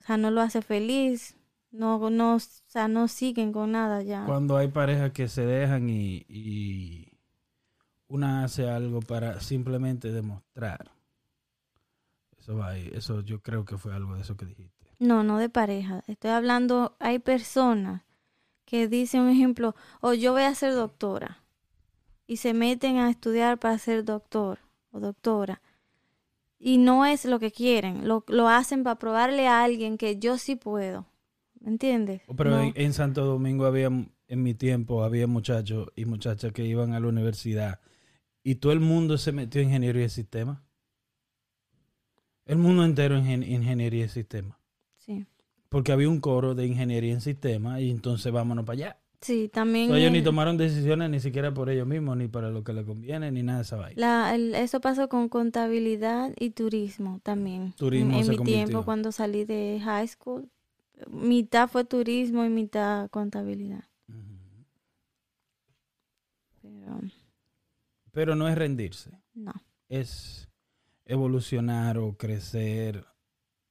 o 0.00 0.06
sea, 0.06 0.16
no 0.16 0.30
lo 0.30 0.40
hace 0.40 0.62
feliz, 0.62 1.36
no, 1.72 2.10
no, 2.10 2.36
o 2.36 2.38
sea, 2.38 2.86
no 2.86 3.08
siguen 3.08 3.52
con 3.52 3.72
nada 3.72 4.02
ya. 4.02 4.24
Cuando 4.26 4.56
hay 4.56 4.68
parejas 4.68 5.12
que 5.12 5.26
se 5.26 5.44
dejan 5.44 5.88
y, 5.88 6.24
y 6.28 7.12
una 8.08 8.44
hace 8.44 8.68
algo 8.68 9.00
para 9.00 9.40
simplemente 9.40 10.12
demostrar. 10.12 10.92
Eso 12.38 12.56
va 12.58 12.70
ahí. 12.70 12.90
Eso 12.92 13.22
yo 13.22 13.40
creo 13.40 13.64
que 13.64 13.78
fue 13.78 13.94
algo 13.94 14.14
de 14.14 14.20
eso 14.20 14.36
que 14.36 14.44
dijiste. 14.46 14.86
No, 14.98 15.22
no 15.22 15.38
de 15.38 15.48
pareja. 15.48 16.02
Estoy 16.06 16.30
hablando, 16.30 16.94
hay 17.00 17.18
personas 17.18 18.02
que 18.66 18.86
dicen 18.86 19.22
un 19.22 19.30
ejemplo, 19.30 19.74
o 20.00 20.12
yo 20.12 20.32
voy 20.32 20.42
a 20.42 20.54
ser 20.54 20.74
doctora 20.74 21.42
y 22.26 22.36
se 22.36 22.54
meten 22.54 22.98
a 22.98 23.10
estudiar 23.10 23.58
para 23.58 23.78
ser 23.78 24.04
doctor 24.04 24.58
o 24.90 25.00
doctora. 25.00 25.62
Y 26.58 26.78
no 26.78 27.04
es 27.06 27.24
lo 27.24 27.38
que 27.38 27.50
quieren, 27.50 28.06
lo, 28.06 28.24
lo 28.28 28.48
hacen 28.48 28.84
para 28.84 28.98
probarle 28.98 29.48
a 29.48 29.62
alguien 29.64 29.98
que 29.98 30.18
yo 30.18 30.38
sí 30.38 30.54
puedo. 30.54 31.06
¿Me 31.62 31.70
entiendes? 31.70 32.22
Pero 32.36 32.50
No. 32.50 32.72
en, 32.74 32.92
Santo 32.92 33.24
Domingo 33.24 33.66
había, 33.66 33.86
en 33.86 34.42
mi 34.42 34.54
tiempo, 34.54 35.04
había 35.04 35.26
muchachos 35.26 35.88
y 35.96 36.04
muchachas 36.04 36.52
que 36.52 36.64
iban 36.66 36.92
a 36.92 37.00
la 37.00 37.06
universidad 37.08 37.80
y 38.42 38.56
todo 38.56 38.72
el 38.72 38.80
mundo 38.80 39.16
se 39.16 39.30
metió 39.32 39.60
en 39.60 39.68
ingeniería 39.68 40.02
de 40.02 40.08
sistema. 40.08 40.64
El 42.44 42.58
mundo 42.58 42.84
entero 42.84 43.16
en 43.16 43.24
ingen- 43.26 43.48
ingeniería 43.48 44.02
de 44.02 44.08
sistema. 44.08 44.58
Sí. 44.98 45.24
Porque 45.68 45.92
había 45.92 46.08
un 46.08 46.20
coro 46.20 46.54
de 46.54 46.66
ingeniería 46.66 47.12
en 47.12 47.20
sistema 47.20 47.80
y 47.80 47.90
entonces 47.90 48.32
vámonos 48.32 48.64
para 48.64 48.74
allá. 48.74 48.98
Sí, 49.20 49.48
también 49.48 49.88
So, 49.88 49.94
ellos 49.94 50.10
ni 50.10 50.20
tomaron 50.20 50.56
decisiones 50.56 51.08
ni 51.08 51.20
siquiera 51.20 51.54
por 51.54 51.70
ellos 51.70 51.86
mismos, 51.86 52.16
ni 52.16 52.26
para 52.26 52.50
lo 52.50 52.64
que 52.64 52.72
les 52.72 52.84
conviene, 52.84 53.30
ni 53.30 53.44
nada 53.44 53.58
de 53.58 53.62
esa 53.62 53.76
vaina. 53.76 54.00
la, 54.00 54.34
el- 54.34 54.56
eso 54.56 54.80
pasó 54.80 55.08
con 55.08 55.28
contabilidad 55.28 56.32
y 56.36 56.50
turismo 56.50 57.20
también. 57.22 57.72
Turismo 57.76 58.14
en, 58.14 58.18
en 58.18 58.24
se 58.24 58.30
mi 58.32 58.36
convirtió. 58.38 58.64
tiempo 58.66 58.84
cuando 58.84 59.12
salí 59.12 59.44
de 59.44 59.80
high 59.84 60.08
school, 60.08 60.50
mitad 61.10 61.68
fue 61.68 61.84
turismo 61.84 62.44
y 62.44 62.50
mitad 62.50 63.08
contabilidad. 63.10 63.84
Pero 68.12 68.36
no 68.36 68.48
es 68.48 68.56
rendirse, 68.56 69.10
no. 69.34 69.52
es 69.88 70.48
evolucionar 71.06 71.98
o 71.98 72.16
crecer, 72.16 73.06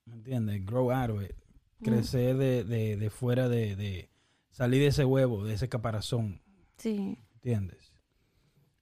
¿me 0.06 0.16
entiendes? 0.16 0.66
Grow 0.66 0.92
out 0.92 1.12
of 1.12 1.24
it. 1.24 1.36
Crecer 1.82 2.38
de, 2.38 2.64
de, 2.64 2.98
de 2.98 3.10
fuera 3.10 3.50
de, 3.50 3.76
de 3.76 4.10
salir 4.52 4.82
de 4.82 4.88
ese 4.88 5.06
huevo, 5.06 5.44
de 5.46 5.56
ese 5.56 5.70
caparazón, 5.70 6.42
Sí, 6.78 7.18
¿entiendes? 7.36 7.94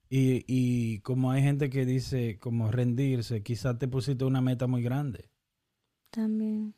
Y, 0.10 0.44
y 0.48 1.00
como 1.02 1.32
hay 1.32 1.42
gente 1.44 1.70
que 1.70 1.86
dice 1.86 2.38
como 2.40 2.72
rendirse, 2.72 3.44
quizás 3.44 3.78
te 3.80 3.88
pusiste 3.88 4.26
una 4.26 4.42
meta 4.42 4.68
muy 4.68 4.82
grande. 4.84 5.30
también. 6.12 6.74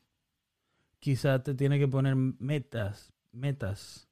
Quizás 1.02 1.42
te 1.42 1.56
tiene 1.56 1.80
que 1.80 1.88
poner 1.88 2.16
metas, 2.16 3.12
metas 3.32 4.08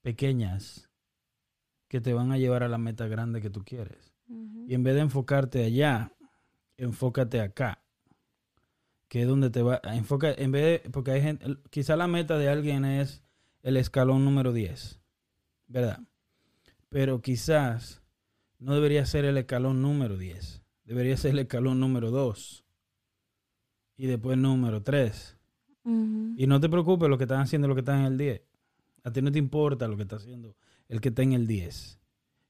pequeñas 0.00 0.88
que 1.86 2.00
te 2.00 2.14
van 2.14 2.32
a 2.32 2.38
llevar 2.38 2.62
a 2.62 2.68
la 2.68 2.78
meta 2.78 3.06
grande 3.08 3.42
que 3.42 3.50
tú 3.50 3.62
quieres. 3.62 4.14
Y 4.66 4.72
en 4.72 4.82
vez 4.82 4.94
de 4.94 5.02
enfocarte 5.02 5.62
allá, 5.64 6.16
enfócate 6.78 7.42
acá. 7.42 7.84
Que 9.08 9.20
es 9.20 9.28
donde 9.28 9.50
te 9.50 9.60
va. 9.60 9.82
Enfoca, 9.84 10.32
en 10.32 10.50
vez 10.50 10.82
de. 10.82 10.90
Porque 10.90 11.10
hay 11.10 11.20
gente. 11.20 11.58
Quizá 11.68 11.94
la 11.94 12.08
meta 12.08 12.38
de 12.38 12.48
alguien 12.48 12.86
es 12.86 13.22
el 13.62 13.76
escalón 13.76 14.24
número 14.24 14.54
10. 14.54 15.02
¿Verdad? 15.66 16.00
Pero 16.88 17.20
quizás 17.20 18.02
no 18.58 18.74
debería 18.74 19.04
ser 19.04 19.26
el 19.26 19.36
escalón 19.36 19.82
número 19.82 20.16
10. 20.16 20.62
Debería 20.84 21.18
ser 21.18 21.32
el 21.32 21.40
escalón 21.40 21.80
número 21.80 22.10
2. 22.10 22.64
Y 23.98 24.06
después 24.06 24.38
número 24.38 24.82
3. 24.82 25.33
Y 25.84 26.46
no 26.46 26.60
te 26.60 26.68
preocupes 26.68 27.08
lo 27.08 27.18
que 27.18 27.24
están 27.24 27.40
haciendo 27.40 27.68
lo 27.68 27.74
que 27.74 27.82
están 27.82 28.00
en 28.00 28.06
el 28.06 28.18
10. 28.18 28.42
A 29.04 29.12
ti 29.12 29.20
no 29.20 29.30
te 29.30 29.38
importa 29.38 29.86
lo 29.86 29.96
que 29.96 30.02
está 30.02 30.16
haciendo 30.16 30.56
el 30.88 31.00
que 31.00 31.08
está 31.10 31.22
en 31.22 31.32
el 31.32 31.46
10. 31.46 31.98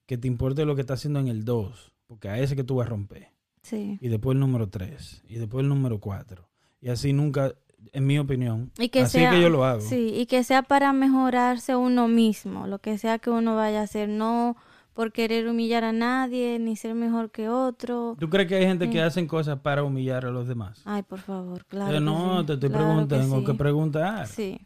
Que 0.06 0.18
te 0.18 0.28
importe 0.28 0.64
lo 0.64 0.74
que 0.74 0.82
está 0.82 0.94
haciendo 0.94 1.20
en 1.20 1.28
el 1.28 1.44
2. 1.44 1.92
Porque 2.06 2.28
a 2.28 2.38
ese 2.38 2.56
que 2.56 2.64
tú 2.64 2.76
vas 2.76 2.86
a 2.86 2.90
romper. 2.90 3.28
Sí. 3.62 3.98
Y 4.00 4.08
después 4.08 4.34
el 4.34 4.40
número 4.40 4.68
3. 4.68 5.24
Y 5.28 5.36
después 5.36 5.62
el 5.62 5.68
número 5.68 5.98
4. 5.98 6.48
Y 6.80 6.90
así 6.90 7.12
nunca, 7.12 7.54
en 7.92 8.06
mi 8.06 8.18
opinión, 8.18 8.70
Y 8.78 8.90
que 8.90 9.00
así 9.00 9.18
sea, 9.18 9.30
que 9.30 9.40
yo 9.40 9.48
lo 9.48 9.64
hago. 9.64 9.80
Sí, 9.80 10.12
y 10.14 10.26
que 10.26 10.44
sea 10.44 10.62
para 10.62 10.92
mejorarse 10.92 11.74
uno 11.74 12.08
mismo, 12.08 12.66
lo 12.66 12.78
que 12.78 12.98
sea 12.98 13.18
que 13.18 13.30
uno 13.30 13.56
vaya 13.56 13.80
a 13.80 13.84
hacer, 13.84 14.08
no 14.10 14.56
por 14.94 15.12
querer 15.12 15.48
humillar 15.48 15.84
a 15.84 15.92
nadie, 15.92 16.58
ni 16.58 16.76
ser 16.76 16.94
mejor 16.94 17.30
que 17.30 17.48
otro. 17.48 18.16
¿Tú 18.18 18.30
crees 18.30 18.48
que 18.48 18.54
hay 18.54 18.64
gente 18.64 18.86
que 18.86 18.92
Sí. 18.94 18.98
hacen 19.00 19.26
cosas 19.26 19.58
para 19.60 19.82
humillar 19.84 20.24
a 20.24 20.30
los 20.30 20.46
demás? 20.48 20.80
Ay, 20.84 21.02
por 21.02 21.18
favor, 21.20 21.64
claro. 21.66 21.90
Eh, 21.90 21.94
que 21.98 22.00
no, 22.00 22.40
sí, 22.40 22.46
te 22.46 22.52
estoy 22.54 22.68
claro 22.70 22.84
preguntando, 22.86 23.24
tengo 23.24 23.40
sí. 23.40 23.44
que 23.46 23.54
preguntar. 23.54 24.26
Sí. 24.28 24.60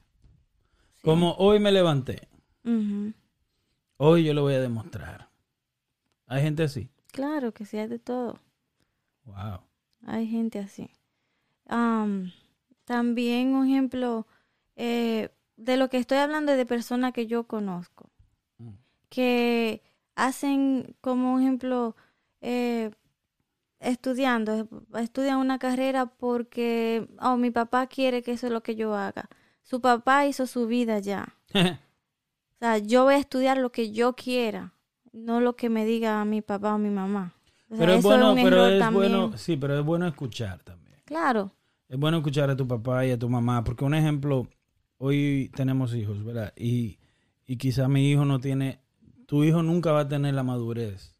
Como 1.02 1.32
hoy 1.38 1.58
me 1.60 1.72
levanté, 1.72 2.28
Ujú. 2.64 3.12
hoy 3.96 4.24
yo 4.24 4.34
lo 4.34 4.42
voy 4.42 4.54
a 4.54 4.60
demostrar. 4.60 5.28
Hay 6.26 6.42
gente 6.42 6.64
así. 6.64 6.90
Claro 7.12 7.52
que 7.52 7.64
sí, 7.64 7.78
hay 7.78 7.88
de 7.88 7.98
todo. 7.98 8.38
Wow. 9.24 9.60
Hay 10.06 10.26
gente 10.26 10.58
así. 10.58 10.90
Am, 11.66 12.30
también, 12.84 13.54
un 13.54 13.66
ejemplo, 13.66 14.26
eh, 14.76 15.30
de 15.56 15.76
lo 15.76 15.88
que 15.88 15.96
estoy 15.98 16.18
hablando 16.18 16.52
es 16.52 16.58
de 16.58 16.66
personas 16.66 17.12
que 17.12 17.26
yo 17.26 17.44
conozco, 17.44 18.10
Mm. 18.58 18.74
que 19.08 19.82
hacen, 20.18 20.96
como 21.00 21.32
un 21.34 21.40
ejemplo, 21.40 21.96
eh, 22.40 22.90
estudiando, 23.80 24.68
estudian 24.98 25.38
una 25.38 25.58
carrera 25.58 26.06
porque, 26.06 27.08
oh, 27.20 27.36
mi 27.36 27.50
papá 27.50 27.86
quiere 27.86 28.22
que 28.22 28.32
eso 28.32 28.48
es 28.48 28.52
lo 28.52 28.62
que 28.62 28.74
yo 28.74 28.94
haga. 28.94 29.28
Su 29.62 29.80
papá 29.80 30.26
hizo 30.26 30.46
su 30.46 30.66
vida 30.66 30.98
ya. 30.98 31.34
O 32.50 32.58
sea, 32.58 32.78
yo 32.78 33.04
voy 33.04 33.14
a 33.14 33.18
estudiar 33.18 33.56
lo 33.58 33.70
que 33.70 33.92
yo 33.92 34.16
quiera, 34.16 34.72
no 35.12 35.40
lo 35.40 35.54
que 35.54 35.68
me 35.68 35.84
diga 35.84 36.24
mi 36.24 36.42
papá 36.42 36.74
o 36.74 36.78
mi 36.78 36.90
mamá. 36.90 37.32
O 37.70 37.76
sea, 37.76 37.78
pero 37.78 37.92
es 37.92 38.02
bueno, 38.02 38.34
pero 38.34 38.66
es 38.66 38.80
también. 38.80 39.12
bueno, 39.12 39.38
sí, 39.38 39.56
pero 39.56 39.78
es 39.78 39.84
bueno 39.84 40.08
escuchar 40.08 40.58
también. 40.64 40.96
Claro, 41.04 41.52
Es 41.88 41.96
bueno 41.96 42.16
escuchar 42.16 42.50
a 42.50 42.56
tu 42.56 42.66
papá 42.66 43.06
y 43.06 43.12
a 43.12 43.16
tu 43.16 43.28
mamá, 43.28 43.62
porque 43.62 43.84
un 43.84 43.94
ejemplo, 43.94 44.48
hoy 44.96 45.52
tenemos 45.54 45.94
hijos, 45.94 46.24
¿verdad? 46.24 46.52
Y, 46.56 46.98
y 47.46 47.58
quizá 47.58 47.86
mi 47.86 48.10
hijo 48.10 48.24
no 48.24 48.40
tiene, 48.40 48.80
tu 49.28 49.44
hijo 49.44 49.62
nunca 49.62 49.92
va 49.92 50.00
a 50.00 50.08
tener 50.08 50.32
la 50.32 50.42
madurez 50.42 51.14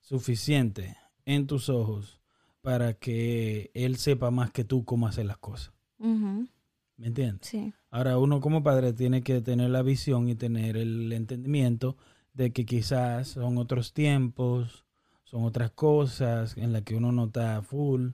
suficiente 0.00 0.98
en 1.24 1.46
tus 1.46 1.70
ojos 1.70 2.20
para 2.60 2.92
que 2.92 3.70
él 3.72 3.96
sepa 3.96 4.30
más 4.30 4.50
que 4.50 4.64
tú 4.64 4.84
cómo 4.84 5.06
hacer 5.08 5.24
las 5.24 5.38
cosas. 5.38 5.72
¿Me 5.98 7.06
entiendes? 7.06 7.48
sí, 7.48 7.72
Ahora 7.90 8.18
uno 8.18 8.42
como 8.42 8.62
padre 8.62 8.92
tiene 8.92 9.22
que 9.22 9.40
tener 9.40 9.70
la 9.70 9.80
visión 9.80 10.28
y 10.28 10.34
tener 10.34 10.76
el 10.76 11.10
entendimiento 11.10 11.96
de 12.34 12.52
que 12.52 12.66
quizás 12.66 13.28
son 13.28 13.56
otros 13.56 13.94
tiempos, 13.94 14.84
son 15.24 15.44
otras 15.44 15.70
cosas 15.70 16.58
en 16.58 16.70
las 16.74 16.82
que 16.82 16.96
uno 16.96 17.12
no 17.12 17.24
está 17.24 17.62
full. 17.62 18.10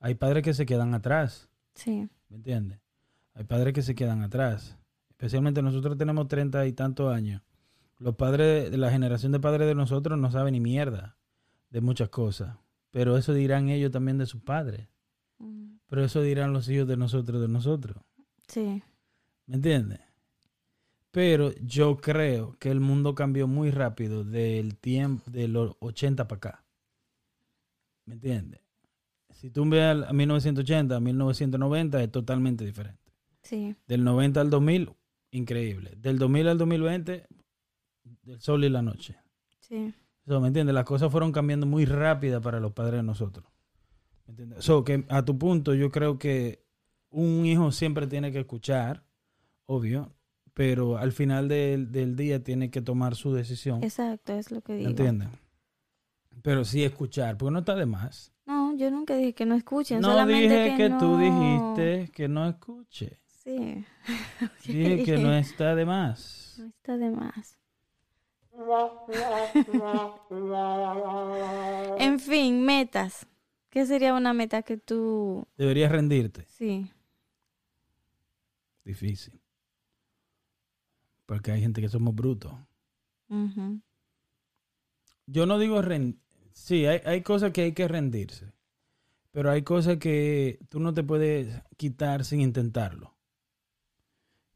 Hay 0.00 0.16
padres 0.16 0.42
que 0.42 0.52
se 0.52 0.66
quedan 0.66 0.92
atrás. 0.92 1.48
sí, 1.74 2.08
¿Me 2.28 2.36
entiendes? 2.36 2.78
Hay 3.32 3.44
padres 3.44 3.72
que 3.72 3.80
se 3.80 3.94
quedan 3.94 4.20
atrás. 4.22 4.76
Especialmente 5.08 5.62
nosotros 5.62 5.96
tenemos 5.96 6.28
treinta 6.28 6.66
y 6.66 6.72
tantos 6.74 7.10
años. 7.10 7.40
Los 8.02 8.16
padres, 8.16 8.76
la 8.76 8.90
generación 8.90 9.32
de 9.32 9.40
padres 9.40 9.68
de 9.68 9.74
nosotros 9.74 10.18
no 10.18 10.30
saben 10.30 10.52
ni 10.54 10.60
mierda 10.60 11.16
de 11.70 11.80
muchas 11.80 12.08
cosas. 12.08 12.56
Pero 12.90 13.16
eso 13.16 13.32
dirán 13.32 13.68
ellos 13.68 13.90
también 13.92 14.18
de 14.18 14.26
sus 14.26 14.42
padres. 14.42 14.88
ujú, 15.38 15.78
Pero 15.86 16.04
eso 16.04 16.20
dirán 16.20 16.52
los 16.52 16.68
hijos 16.68 16.88
de 16.88 16.96
nosotros 16.96 17.40
de 17.40 17.48
nosotros. 17.48 17.96
sí, 18.48 18.82
¿Me 19.46 19.56
entiendes? 19.56 20.00
Pero 21.10 21.52
yo 21.60 21.98
creo 21.98 22.56
que 22.58 22.70
el 22.70 22.80
mundo 22.80 23.14
cambió 23.14 23.46
muy 23.46 23.70
rápido 23.70 24.24
del 24.24 24.76
tiempo 24.78 25.30
de 25.30 25.46
los 25.48 25.76
80 25.80 26.26
para 26.26 26.36
acá. 26.38 26.64
¿Me 28.06 28.14
entiendes? 28.14 28.60
Si 29.30 29.50
tú 29.50 29.68
ves 29.68 30.04
a 30.06 30.12
1980, 30.12 30.96
a 30.96 31.00
1990 31.00 32.02
es 32.02 32.10
totalmente 32.10 32.64
diferente. 32.64 33.12
sí, 33.42 33.74
Del 33.86 34.04
90 34.04 34.40
al 34.40 34.50
2000, 34.50 34.90
increíble. 35.30 35.94
Del 35.96 36.18
2000 36.18 36.48
al 36.48 36.58
2020, 36.58 37.26
del 38.22 38.40
sol 38.40 38.64
y 38.64 38.68
la 38.68 38.82
noche. 38.82 39.16
sí, 39.60 39.94
So, 40.26 40.40
¿Me 40.40 40.48
entiendes? 40.48 40.74
Las 40.74 40.84
cosas 40.84 41.10
fueron 41.10 41.32
cambiando 41.32 41.66
muy 41.66 41.84
rápida 41.84 42.40
para 42.40 42.60
los 42.60 42.72
padres 42.72 42.98
de 42.98 43.02
nosotros. 43.02 43.44
¿Me 44.26 44.30
entiendes? 44.32 44.64
So, 44.64 44.84
que 44.84 45.04
a 45.08 45.24
tu 45.24 45.36
punto, 45.36 45.74
yo 45.74 45.90
creo 45.90 46.16
que 46.18 46.64
un 47.10 47.44
hijo 47.44 47.72
siempre 47.72 48.06
tiene 48.06 48.30
que 48.30 48.38
escuchar, 48.40 49.04
obvio, 49.66 50.12
pero 50.54 50.96
al 50.98 51.10
final 51.12 51.48
del, 51.48 51.90
del 51.90 52.14
día 52.14 52.42
tiene 52.44 52.70
que 52.70 52.80
tomar 52.82 53.16
su 53.16 53.32
decisión. 53.34 53.82
exacto, 53.82 54.32
es 54.34 54.50
lo 54.52 54.60
que 54.60 54.72
¿Me 54.74 54.78
digo. 54.78 54.90
entiendes? 54.90 55.28
Pero 56.42 56.64
sí 56.64 56.84
escuchar, 56.84 57.36
porque 57.36 57.52
no 57.52 57.58
está 57.60 57.74
de 57.74 57.86
más. 57.86 58.32
No, 58.46 58.76
yo 58.76 58.90
nunca 58.90 59.16
dije 59.16 59.32
que 59.34 59.46
no 59.46 59.54
escuchen, 59.54 60.00
No 60.00 60.08
solamente 60.12 60.42
dije 60.48 60.76
que, 60.76 60.76
que, 60.76 60.90
tú 60.90 61.18
no- 61.18 61.18
dijiste 61.18 62.12
que 62.12 62.28
no 62.28 62.48
escuche. 62.48 63.18
Sí. 63.26 63.84
Dije 64.66 65.02
que 65.02 65.18
no 65.18 65.32
está 65.34 65.74
de 65.74 65.84
más. 65.84 66.54
No 66.58 66.66
está 66.68 66.96
de 66.96 67.10
más. 67.10 67.58
En 71.98 72.20
fin, 72.20 72.64
metas. 72.64 73.26
¿Qué 73.70 73.86
sería 73.86 74.14
una 74.14 74.34
meta 74.34 74.62
que 74.62 74.76
tú... 74.76 75.46
Deberías 75.56 75.90
rendirte. 75.90 76.44
Sí, 76.48 76.90
Difícil. 78.84 79.40
Porque 81.26 81.52
hay 81.52 81.60
gente 81.60 81.80
que 81.80 81.88
somos 81.88 82.14
brutos. 82.14 82.52
Yo 85.26 85.46
no 85.46 85.58
digo 85.58 85.80
rendir. 85.80 86.20
Sí, 86.52 86.84
hay, 86.84 87.00
hay 87.04 87.22
cosas 87.22 87.52
que 87.52 87.62
hay 87.62 87.72
que 87.72 87.88
rendirse. 87.88 88.52
Pero 89.30 89.50
hay 89.50 89.62
cosas 89.62 89.96
que 89.96 90.58
tú 90.68 90.80
no 90.80 90.92
te 90.92 91.02
puedes 91.02 91.62
quitar 91.78 92.24
sin 92.24 92.42
intentarlo. 92.42 93.14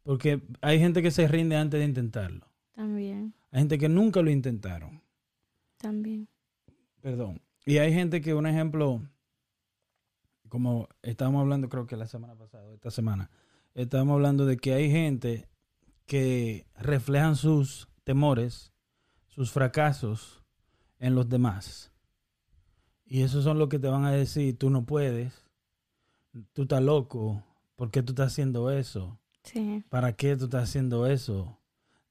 Porque 0.02 0.42
hay 0.60 0.78
gente 0.78 1.02
que 1.02 1.10
se 1.10 1.26
rinde 1.26 1.56
antes 1.56 1.80
de 1.80 1.86
intentarlo. 1.86 2.46
también, 2.74 3.32
Hay 3.56 3.60
gente 3.62 3.78
que 3.78 3.88
nunca 3.88 4.20
lo 4.20 4.30
intentaron. 4.30 5.00
también. 5.78 6.28
Perdón. 7.00 7.40
Y 7.64 7.78
hay 7.78 7.90
gente 7.90 8.20
que, 8.20 8.34
un 8.34 8.46
ejemplo, 8.46 9.00
como 10.50 10.90
estábamos 11.00 11.40
hablando 11.40 11.70
creo 11.70 11.86
que 11.86 11.96
la 11.96 12.06
semana 12.06 12.34
pasada, 12.34 12.70
esta 12.74 12.90
semana, 12.90 13.30
estábamos 13.72 14.16
hablando 14.16 14.44
de 14.44 14.58
que 14.58 14.74
hay 14.74 14.90
gente 14.90 15.48
que 16.04 16.66
reflejan 16.76 17.34
sus 17.34 17.88
temores, 18.04 18.74
sus 19.26 19.50
fracasos 19.50 20.44
en 20.98 21.14
los 21.14 21.26
demás. 21.26 21.94
Y 23.06 23.22
esos 23.22 23.42
son 23.42 23.58
los 23.58 23.70
que 23.70 23.78
te 23.78 23.88
van 23.88 24.04
a 24.04 24.12
decir, 24.12 24.58
tú 24.58 24.68
no 24.68 24.84
puedes, 24.84 25.32
tú 26.52 26.64
estás 26.64 26.82
loco, 26.82 27.42
¿por 27.74 27.90
qué 27.90 28.02
tú 28.02 28.12
estás 28.12 28.32
haciendo 28.32 28.70
eso? 28.70 29.18
Sí, 29.44 29.82
¿Para 29.88 30.12
qué 30.12 30.36
tú 30.36 30.44
estás 30.44 30.64
haciendo 30.64 31.06
eso? 31.06 31.58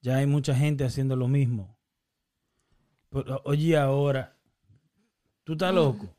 Ya 0.06 0.18
hay 0.18 0.28
mucha 0.28 0.54
gente 0.54 0.86
haciendo 0.86 1.15
lo 1.15 1.28
mismo. 1.28 1.80
Pero, 3.10 3.41
oye, 3.44 3.76
ahora, 3.76 4.38
tú 5.44 5.54
estás 5.54 5.74
loco. 5.74 6.15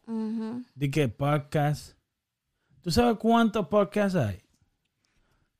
¿De 0.74 0.90
qué 0.90 1.08
podcast? 1.08 1.96
¿Tú 2.80 2.90
sabes 2.90 3.16
cuántos 3.16 3.68
podcasts 3.68 4.18
hay? 4.18 4.42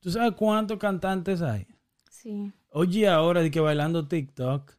¿Tú 0.01 0.11
sabes 0.11 0.33
cuántos 0.33 0.77
cantantes 0.77 1.41
hay? 1.41 1.67
sí, 2.11 2.51
Oye, 2.71 3.07
ahora 3.07 3.41
de 3.41 3.49
que 3.49 3.61
bailando 3.61 4.05
TikTok. 4.05 4.73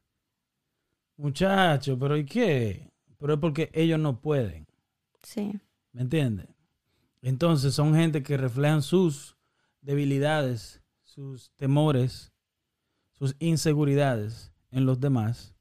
Muchachos, 1.17 1.97
pero 1.99 2.19
¿y 2.19 2.27
qué? 2.27 2.93
Pero 3.19 3.33
es 3.33 3.41
porque 3.41 3.71
ellos 3.73 3.99
no 3.99 4.21
pueden. 4.21 4.67
sí, 5.23 5.59
¿Me 5.93 6.03
entiendes? 6.03 6.49
Entonces 7.23 7.73
son 7.73 7.95
gente 7.95 8.23
que 8.23 8.37
reflejan 8.37 8.83
sus 8.83 9.39
debilidades, 9.81 10.83
sus 11.03 11.51
temores, 11.57 12.31
sus 13.19 13.37
inseguridades 13.39 14.53
en 14.71 14.87
los 14.87 15.01
demás. 15.01 15.55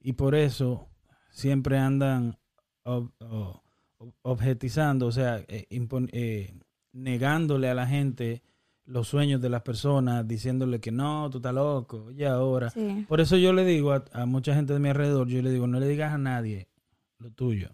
Y 0.00 0.12
por 0.14 0.34
eso 0.34 0.88
siempre 1.30 1.78
andan 1.78 2.38
ob- 2.84 3.12
o- 3.20 3.62
ob- 3.98 4.14
objetizando, 4.22 5.06
o 5.06 5.12
sea, 5.12 5.42
eh, 5.48 5.66
impon- 5.70 6.10
eh, 6.12 6.54
negándole 6.92 7.68
a 7.68 7.74
la 7.74 7.86
gente 7.86 8.42
los 8.86 9.08
sueños 9.08 9.40
de 9.40 9.48
las 9.48 9.62
personas, 9.62 10.28
diciéndole 10.28 10.78
que 10.78 10.92
no, 10.92 11.30
tú 11.30 11.38
estás 11.38 11.54
loco, 11.54 12.10
y 12.12 12.22
ahora. 12.24 12.68
sí, 12.70 13.06
Por 13.08 13.20
eso 13.22 13.36
yo 13.38 13.52
le 13.54 13.64
digo 13.64 13.92
a, 13.92 14.04
a 14.12 14.26
mucha 14.26 14.54
gente 14.54 14.74
de 14.74 14.78
mi 14.78 14.90
alrededor, 14.90 15.26
yo 15.28 15.40
le 15.40 15.50
digo, 15.50 15.66
no 15.66 15.80
le 15.80 15.88
digas 15.88 16.12
a 16.12 16.18
nadie 16.18 16.68
lo 17.18 17.30
tuyo. 17.30 17.70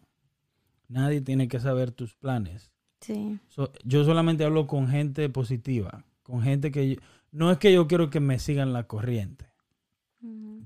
Nadie 0.89 1.21
tiene 1.21 1.49
que 1.49 1.59
saber 1.61 1.91
tus 1.93 2.15
planes. 2.15 2.71
sí, 3.01 3.39
So, 3.49 3.73
yo 3.85 4.05
solamente 4.05 4.45
hablo 4.45 4.67
con 4.69 4.89
gente 4.89 5.29
positiva, 5.29 6.05
con 6.23 6.43
gente 6.43 6.71
que... 6.71 6.91
yo- 6.95 7.01
no 7.33 7.51
es 7.51 7.59
que 7.59 7.73
yo 7.73 7.87
quiero 7.87 8.11
que 8.11 8.21
me 8.21 8.39
sigan 8.39 8.73
la 8.73 8.87
corriente, 8.87 9.47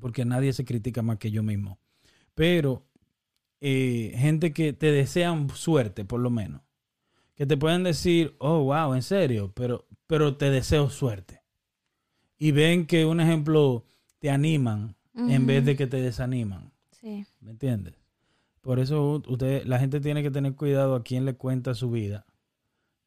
porque 0.00 0.24
nadie 0.24 0.52
se 0.52 0.64
critica 0.64 1.02
más 1.02 1.18
que 1.18 1.30
yo 1.30 1.42
mismo. 1.42 1.78
Pero 2.34 2.86
eh, 3.60 4.12
gente 4.16 4.52
que 4.52 4.72
te 4.72 4.92
desean 4.92 5.48
suerte, 5.50 6.04
por 6.04 6.20
lo 6.20 6.30
menos. 6.30 6.62
Que 7.34 7.46
te 7.46 7.56
pueden 7.56 7.82
decir, 7.82 8.34
oh, 8.38 8.64
wow, 8.64 8.94
en 8.94 9.02
serio, 9.02 9.52
pero, 9.54 9.86
pero 10.06 10.36
te 10.36 10.50
deseo 10.50 10.90
suerte. 10.90 11.42
Y 12.38 12.52
ven 12.52 12.86
que, 12.86 13.06
un 13.06 13.20
ejemplo, 13.20 13.84
te 14.18 14.30
animan 14.30 14.96
en 15.14 15.46
vez 15.46 15.64
de 15.64 15.76
que 15.76 15.86
te 15.86 16.00
desaniman. 16.00 16.72
Sí, 16.90 17.24
¿Me 17.40 17.52
entiendes? 17.52 17.94
Por 18.60 18.80
eso 18.80 19.22
usted, 19.28 19.64
la 19.66 19.78
gente 19.78 20.00
tiene 20.00 20.22
que 20.22 20.30
tener 20.30 20.54
cuidado 20.54 20.94
a 20.94 21.02
quién 21.02 21.24
le 21.24 21.34
cuenta 21.34 21.74
su 21.74 21.90
vida. 21.90 22.26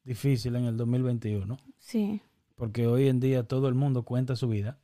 Difícil 0.04 0.56
en 0.56 0.64
el 0.64 0.76
2021. 0.76 1.58
sí, 1.78 2.20
Porque 2.58 2.88
hoy 2.88 3.08
en 3.08 3.20
día 3.20 3.44
todo 3.44 3.68
el 3.68 3.74
mundo 3.74 4.02
cuenta 4.02 4.36
su 4.36 4.48
vida. 4.48 4.78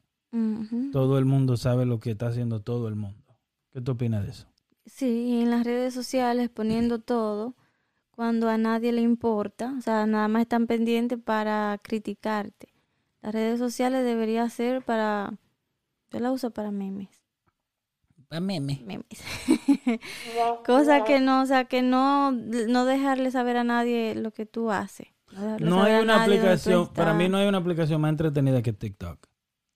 Todo 0.92 1.18
el 1.18 1.26
mundo 1.26 1.56
sabe 1.56 1.87
lo 1.87 2.00
que 2.00 2.12
está 2.12 2.28
haciendo 2.28 2.60
todo 2.60 2.88
el 2.88 2.96
mundo. 2.96 3.22
¿Qué 3.72 3.80
tú 3.80 3.92
opinas 3.92 4.24
de 4.24 4.30
eso? 4.30 4.46
Sí, 4.87 5.40
en 5.40 5.50
las 5.50 5.64
redes 5.64 5.94
sociales 5.94 6.50
poniendo 6.50 7.00
todo 7.00 7.54
cuando 8.10 8.48
a 8.48 8.58
nadie 8.58 8.92
le 8.92 9.00
importa, 9.00 9.74
o 9.76 9.80
sea, 9.80 10.06
nada 10.06 10.28
más 10.28 10.42
están 10.42 10.66
pendientes 10.66 11.18
para 11.18 11.78
criticarte. 11.82 12.72
Las 13.22 13.32
redes 13.32 13.58
sociales 13.58 14.04
debería 14.04 14.48
ser 14.50 14.82
para, 14.82 15.34
yo 16.10 16.20
la 16.20 16.30
uso 16.30 16.50
para 16.50 16.70
memes. 16.70 17.08
Para 18.28 18.40
meme. 18.40 18.82
memes. 18.84 19.22
Cosa 20.66 21.04
que 21.04 21.20
no, 21.20 21.42
o 21.42 21.46
sea, 21.46 21.64
que 21.64 21.82
no, 21.82 22.32
no 22.32 22.84
dejarle 22.84 23.30
saber 23.30 23.56
a 23.56 23.64
nadie 23.64 24.14
lo 24.14 24.32
que 24.32 24.46
tú 24.46 24.70
haces. 24.70 25.13
No 25.61 25.83
hay 25.83 26.03
una 26.03 26.23
aplicación, 26.23 26.88
para 26.94 27.12
mí 27.14 27.29
no 27.29 27.37
hay 27.38 27.47
una 27.49 27.59
aplicación 27.59 28.01
más 28.01 28.11
entretenida 28.11 28.62
que 28.62 28.73
TikTok. 28.73 29.27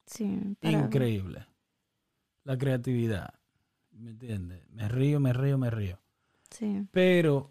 Sí, 0.07 0.57
para- 0.61 0.79
Increíble. 0.87 1.47
La 2.45 2.57
creatividad. 2.57 3.35
¿Me 3.91 4.11
entiendes? 4.11 4.67
Me 4.71 4.89
río, 4.89 5.19
me 5.21 5.33
río, 5.33 5.59
me 5.59 5.71
río. 5.71 5.99
Sí, 6.51 6.87
Pero 6.93 7.51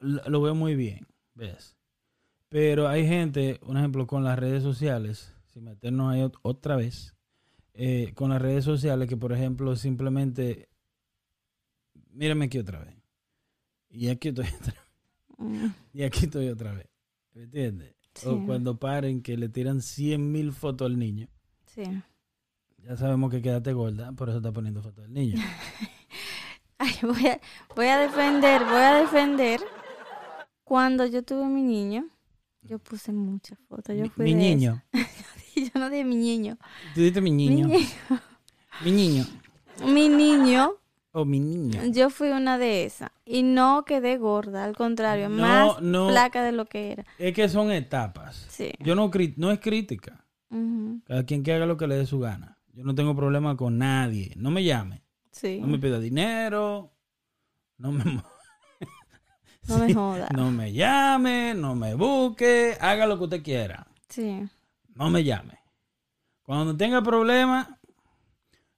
lo 0.00 0.40
veo 0.40 0.54
muy 0.54 0.74
bien, 0.74 1.06
¿ves? 1.34 1.76
Pero 2.48 2.88
hay 2.88 3.06
gente, 3.06 3.60
un 3.62 3.76
ejemplo, 3.76 4.06
con 4.06 4.24
las 4.24 4.38
redes 4.38 4.62
sociales, 4.62 5.34
sin 5.52 5.64
meternos 5.64 6.12
ahí 6.12 6.20
ot- 6.22 6.38
otra 6.42 6.76
vez, 6.76 7.14
eh, 7.74 8.12
con 8.14 8.30
las 8.30 8.40
redes 8.40 8.64
sociales 8.64 9.08
que, 9.08 9.16
por 9.16 9.32
ejemplo, 9.32 9.76
simplemente, 9.76 10.68
mírame 12.10 12.46
aquí 12.46 12.58
otra 12.58 12.80
vez. 12.80 12.96
Y 13.90 14.08
aquí 14.08 14.28
estoy 14.28 14.46
otra 14.60 14.72
vez. 14.72 14.82
Y 15.92 16.02
aquí 16.02 16.24
estoy 16.26 16.48
otra 16.48 16.72
vez. 16.72 16.86
¿Me 17.34 17.42
entiendes? 17.44 17.94
O 18.26 18.44
cuando 18.44 18.78
paren 18.78 19.22
que 19.22 19.36
le 19.36 19.48
tiran 19.48 19.80
100 19.80 20.32
mil 20.32 20.52
fotos 20.52 20.86
al 20.86 20.98
niño. 20.98 21.28
sí. 21.66 21.82
Ya 22.84 22.96
sabemos 22.96 23.30
que 23.30 23.42
quédate 23.42 23.72
gorda, 23.72 24.12
por 24.12 24.28
eso 24.28 24.38
está 24.38 24.50
poniendo 24.52 24.80
fotos 24.82 25.02
del 25.04 25.12
niño. 25.12 25.34
Ay, 26.78 26.92
voy 27.02 27.26
a, 27.26 27.40
voy 27.74 27.86
a 27.86 27.98
defender, 27.98 28.62
voy 28.64 28.80
a 28.80 28.94
defender. 29.00 29.60
Cuando 30.64 31.04
yo 31.04 31.22
tuve 31.24 31.44
mi 31.46 31.60
niño, 31.62 32.08
yo 32.62 32.78
puse 32.78 33.12
muchas 33.12 33.58
fotos. 33.68 33.96
Yo 33.96 34.04
Mi, 34.04 34.08
fui 34.08 34.24
mi 34.26 34.34
de 34.34 34.38
niño. 34.38 34.82
yo 35.56 35.68
no 35.74 35.90
dije 35.90 36.04
mi 36.04 36.14
niño. 36.16 36.56
Tú 36.94 37.00
dices 37.00 37.20
mi 37.22 37.30
niño. 37.32 37.66
Mi, 37.66 37.74
ni- 37.76 37.88
Mi 38.84 38.92
niño. 38.92 39.24
mi 39.84 40.08
niño, 40.08 40.72
O 41.12 41.24
mi 41.24 41.40
niño. 41.40 41.80
yo 41.90 42.10
fui 42.10 42.28
una 42.28 42.58
de 42.58 42.84
esas. 42.84 43.10
Y 43.24 43.42
no 43.42 43.84
quedé 43.84 44.18
gorda, 44.18 44.64
al 44.64 44.76
contrario, 44.76 45.28
No, 45.28 45.36
más 45.36 45.82
no. 45.82 46.08
flaca 46.10 46.42
de 46.42 46.52
lo 46.52 46.66
que 46.66 46.92
era. 46.92 47.04
Es 47.18 47.34
que 47.34 47.48
son 47.48 47.72
etapas. 47.72 48.46
Sí. 48.50 48.72
Yo 48.80 48.94
no, 48.94 49.10
no 49.36 49.50
es 49.50 49.58
crítica. 49.60 50.24
Ujú, 50.50 51.00
Cada 51.06 51.24
quien 51.24 51.42
que 51.42 51.52
haga 51.54 51.66
lo 51.66 51.76
que 51.76 51.86
le 51.86 51.96
dé 51.96 52.06
su 52.06 52.18
gana. 52.20 52.58
Yo 52.72 52.84
no 52.84 52.94
tengo 52.94 53.16
problema 53.16 53.56
con 53.56 53.78
nadie. 53.78 54.32
No 54.36 54.50
me 54.50 54.62
llame. 54.64 55.02
Sí. 55.32 55.58
No 55.60 55.66
me 55.66 55.78
pida 55.78 55.98
dinero. 55.98 56.92
No 57.78 57.90
me, 57.92 58.04
mo- 58.04 58.24
No 59.66 59.78
me 59.78 59.86
Sí, 59.88 59.94
joda. 59.94 60.28
No 60.34 60.50
me 60.50 60.72
llame. 60.72 61.54
No 61.54 61.74
me 61.74 61.94
busque. 61.94 62.76
Haga 62.80 63.06
lo 63.06 63.18
que 63.18 63.24
usted 63.24 63.42
quiera. 63.42 63.86
Sí. 64.08 64.42
No 64.94 65.10
me 65.10 65.24
llame. 65.24 65.58
Cuando 66.42 66.76
tenga 66.76 67.02
problemas, 67.02 67.68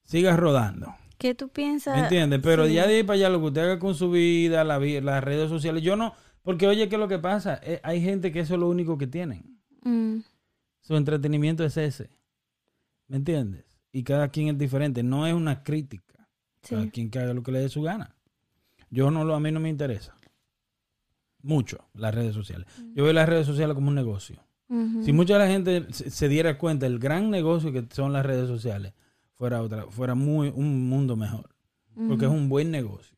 siga 0.04 0.36
rodando. 0.36 0.94
¿Qué 1.20 1.34
tú 1.34 1.48
piensas? 1.50 1.94
¿Me 1.96 2.02
entiendes? 2.04 2.40
Pero 2.42 2.66
Sí. 2.66 2.72
ya 2.74 2.86
de 2.86 2.96
ahí 2.96 3.02
para 3.04 3.14
allá 3.16 3.28
lo 3.28 3.38
que 3.40 3.46
usted 3.46 3.60
haga 3.62 3.78
con 3.78 3.94
su 3.94 4.10
vida, 4.10 4.64
la 4.64 4.78
vi- 4.78 5.00
las 5.00 5.22
redes 5.22 5.48
sociales, 5.50 5.82
yo 5.82 5.94
no, 5.94 6.14
porque 6.42 6.66
oye, 6.66 6.88
¿qué 6.88 6.96
es 6.96 6.98
lo 7.00 7.08
que 7.08 7.18
pasa? 7.18 7.60
Eh, 7.62 7.78
hay 7.82 8.00
gente 8.02 8.32
que 8.32 8.40
eso 8.40 8.54
es 8.54 8.60
lo 8.60 8.68
único 8.68 8.96
que 8.98 9.06
tienen. 9.06 9.60
Mm, 9.82 10.20
Su 10.80 10.96
entretenimiento 10.96 11.62
es 11.64 11.76
ese. 11.76 12.10
¿Me 13.06 13.16
entiendes? 13.18 13.64
Y 13.92 14.02
cada 14.02 14.28
quien 14.28 14.48
es 14.48 14.58
diferente. 14.58 15.02
No 15.02 15.26
es 15.26 15.34
una 15.34 15.62
crítica. 15.62 16.26
Cada 16.68 16.84
sí. 16.84 16.90
quien 16.90 17.10
que 17.10 17.18
haga 17.18 17.34
lo 17.34 17.42
que 17.42 17.52
le 17.52 17.60
dé 17.60 17.68
su 17.68 17.82
gana. 17.82 18.16
Yo 18.88 19.10
no 19.10 19.22
lo, 19.24 19.34
a 19.34 19.40
mí 19.40 19.52
no 19.52 19.60
me 19.60 19.68
interesa. 19.68 20.14
Mucho 21.42 21.78
las 21.94 22.14
redes 22.14 22.34
sociales. 22.34 22.66
Yo 22.94 23.04
veo 23.04 23.12
las 23.12 23.28
redes 23.28 23.46
sociales 23.46 23.74
como 23.74 23.88
un 23.88 23.94
negocio. 23.94 24.42
Si 25.04 25.12
mucha 25.12 25.32
de 25.34 25.38
la 25.40 25.48
gente 25.48 25.86
se, 25.92 26.10
se 26.10 26.28
diera 26.28 26.56
cuenta 26.56 26.86
del 26.86 27.00
gran 27.00 27.28
negocio 27.28 27.72
que 27.72 27.86
son 27.90 28.12
las 28.12 28.24
redes 28.24 28.46
sociales, 28.46 28.92
fuera 29.40 29.62
otra, 29.62 29.86
fuera 29.86 30.14
muy 30.14 30.52
un 30.54 30.86
mundo 30.90 31.16
mejor. 31.16 31.48
Porque 32.06 32.26
es 32.26 32.30
un 32.30 32.50
buen 32.50 32.70
negocio. 32.70 33.16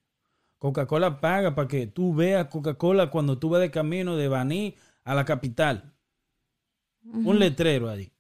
Coca-Cola 0.59 1.21
paga 1.21 1.57
para 1.57 1.67
que 1.67 1.89
tú 1.89 2.15
veas 2.15 2.47
Coca-Cola 2.47 3.11
cuando 3.11 3.39
tú 3.39 3.49
vas 3.51 3.61
de 3.61 3.73
camino 3.73 4.17
de 4.17 4.29
Baní 4.29 4.77
a 5.03 5.17
la 5.17 5.25
capital. 5.25 5.93
Un 7.03 7.41
letrero 7.41 7.91
ahí. 7.91 8.13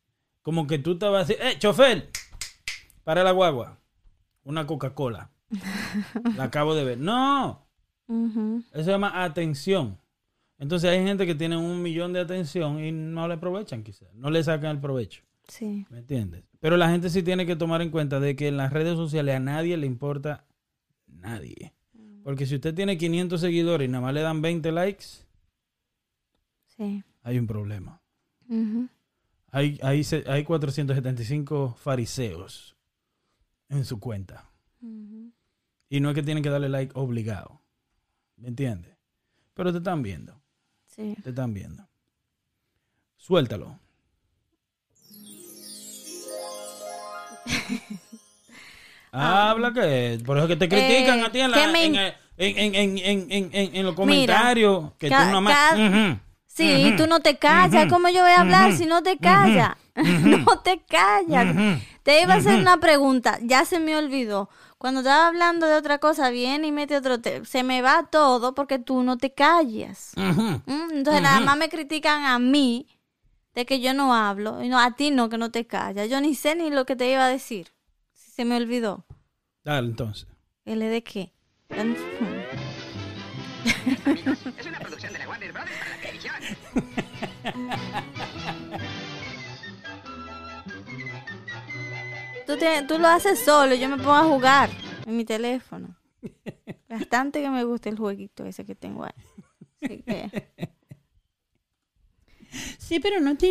Como 0.42 0.66
que 0.66 0.80
tú 0.80 0.98
te 0.98 1.06
vas 1.06 1.14
a 1.14 1.26
decir, 1.28 1.46
¡eh, 1.46 1.56
chofer! 1.60 2.10
Para 3.04 3.22
la 3.22 3.30
guagua. 3.30 3.78
Una 4.42 4.66
Coca-Cola. 4.66 5.30
la 6.36 6.44
acabo 6.44 6.74
de 6.74 6.82
ver. 6.82 6.98
No, 6.98 7.68
eso 8.08 8.84
se 8.84 8.90
llama 8.90 9.22
atención. 9.22 9.96
Entonces 10.58 10.90
hay 10.90 11.04
gente 11.04 11.24
que 11.24 11.36
tiene 11.36 11.56
un 11.56 11.80
millón 11.80 12.12
de 12.12 12.20
atención 12.20 12.80
y 12.84 12.90
no 12.90 13.28
le 13.28 13.34
aprovechan 13.34 13.84
quizás. 13.84 14.12
No 14.14 14.28
le 14.28 14.42
sacan 14.42 14.72
el 14.72 14.80
provecho. 14.80 15.22
Sí. 15.52 15.84
¿Me 15.90 15.98
entiendes? 15.98 16.44
Pero 16.60 16.78
la 16.78 16.88
gente 16.88 17.10
sí 17.10 17.22
tiene 17.22 17.44
que 17.44 17.56
tomar 17.56 17.82
en 17.82 17.90
cuenta 17.90 18.20
de 18.20 18.34
que 18.36 18.48
en 18.48 18.56
las 18.56 18.72
redes 18.72 18.96
sociales 18.96 19.36
a 19.36 19.38
nadie 19.38 19.76
le 19.76 19.86
importa 19.86 20.46
nadie. 21.06 21.74
Porque 22.24 22.46
si 22.46 22.54
usted 22.54 22.74
tiene 22.74 22.96
500 22.96 23.38
seguidores 23.38 23.86
y 23.86 23.90
nada 23.90 24.00
más 24.00 24.14
le 24.14 24.22
dan 24.22 24.40
20 24.40 24.72
likes, 24.72 25.04
Sí. 26.68 27.04
hay 27.22 27.38
un 27.38 27.46
problema. 27.46 28.00
Hay, 29.50 29.78
hay, 29.82 30.02
hay 30.26 30.44
475 30.44 31.76
fariseos 31.78 32.74
en 33.68 33.84
su 33.84 34.00
cuenta. 34.00 34.50
Y 34.80 36.00
no 36.00 36.08
es 36.08 36.14
que 36.14 36.22
tienen 36.22 36.42
que 36.42 36.48
darle 36.48 36.70
like 36.70 36.92
obligado. 36.98 37.60
¿Me 38.36 38.48
entiendes? 38.48 38.96
Pero 39.52 39.70
te 39.70 39.78
están 39.78 40.02
viendo. 40.02 40.40
Sí. 40.86 41.14
Te 41.22 41.28
están 41.28 41.52
viendo. 41.52 41.86
Suéltalo. 43.18 43.78
Habla 49.12 49.72
que 49.72 50.20
por 50.24 50.38
eso 50.38 50.48
que 50.48 50.56
te 50.56 50.68
critican 50.68 51.18
Eh, 51.20 51.24
a 51.24 51.32
ti 51.32 51.40
en, 51.40 51.50
la- 51.50 51.56
¿qué 51.58 51.66
me 51.68 51.84
en, 51.84 51.94
en, 51.96 52.14
en, 52.38 52.74
en, 52.74 52.98
en, 52.98 53.26
en, 53.30 53.50
en- 53.52 53.76
en 53.76 53.84
los 53.86 53.94
comentarios 53.94 54.92
que 54.98 55.08
ca- 55.10 55.26
tú 55.26 55.30
nomás 55.32 55.54
ca- 55.54 55.74
Ujú. 55.76 56.18
Sí, 56.46 56.92
tú 56.98 57.06
no 57.06 57.20
te 57.20 57.38
callas. 57.38 57.84
Ujú. 57.86 57.94
¿Cómo 57.94 58.08
yo 58.10 58.20
voy 58.22 58.30
a 58.32 58.40
hablar 58.40 58.72
si 58.74 58.84
no 58.86 59.02
te 59.02 59.16
callas? 59.18 59.72
no 59.94 60.58
te 60.60 60.82
callas. 60.86 61.80
Te 62.02 62.20
iba 62.22 62.34
a 62.34 62.36
hacer 62.38 62.58
una 62.60 62.76
pregunta. 62.78 63.38
Ya 63.42 63.64
se 63.64 63.80
me 63.80 63.96
olvidó. 63.96 64.50
Cuando 64.76 65.00
estaba 65.00 65.28
hablando 65.28 65.66
de 65.66 65.76
otra 65.76 65.98
cosa, 65.98 66.28
viene 66.30 66.66
y 66.66 66.72
mete 66.72 66.94
otro 66.96 67.20
tema. 67.22 67.46
Se 67.46 67.62
me 67.62 67.80
va 67.80 68.06
todo 68.10 68.54
porque 68.54 68.78
tú 68.78 69.02
no 69.02 69.16
te 69.16 69.32
callas. 69.32 70.12
Mm, 70.16 70.90
Entonces 70.92 71.22
nada 71.22 71.40
más 71.40 71.56
me 71.56 71.68
critican 71.70 72.24
a 72.26 72.38
mí 72.38 72.86
de 73.54 73.66
que 73.66 73.80
yo 73.80 73.94
no 73.94 74.14
hablo. 74.14 74.62
Y 74.62 74.68
no, 74.68 74.78
a 74.78 74.94
ti 74.96 75.10
no, 75.10 75.28
que 75.28 75.38
no 75.38 75.50
te 75.50 75.66
callas. 75.66 76.08
Yo 76.10 76.20
ni 76.20 76.34
sé 76.34 76.54
ni 76.56 76.70
lo 76.70 76.84
que 76.86 76.96
te 76.96 77.10
iba 77.10 77.24
a 77.24 77.28
decir. 77.28 77.68
Se 78.12 78.44
me 78.44 78.56
olvidó. 78.56 79.04
Dale, 79.64 79.88
entonces. 79.88 80.26
¿El 80.64 80.80
de 80.80 81.02
qué? 81.02 81.32
Es 84.58 84.66
una 84.66 84.80
producción 84.80 85.12
de 85.12 85.18
la 85.20 85.28
Warner 85.28 85.52
Brothers 85.52 85.78
para 85.78 85.90
la 85.90 86.02
televisión. 86.02 86.34
Tú, 92.46 92.56
te- 92.58 92.82
tú 92.82 92.98
lo 92.98 93.08
haces 93.08 93.38
solo, 93.38 93.74
yo 93.74 93.88
me 93.88 93.96
pongo 93.96 94.12
a 94.14 94.24
jugar 94.24 94.70
en 95.06 95.16
mi 95.16 95.24
teléfono. 95.24 95.96
Bastante 96.88 97.40
que 97.40 97.48
me 97.50 97.64
gusta 97.64 97.88
el 97.88 97.96
jueguito 97.98 98.44
ese 98.44 98.64
que 98.66 98.74
tengo 98.74 99.04
ahí. 99.04 99.12
Así 99.82 100.02
que, 100.02 100.70
Sí, 102.78 103.00
pero 103.00 103.20
no 103.20 103.36
te 103.36 103.50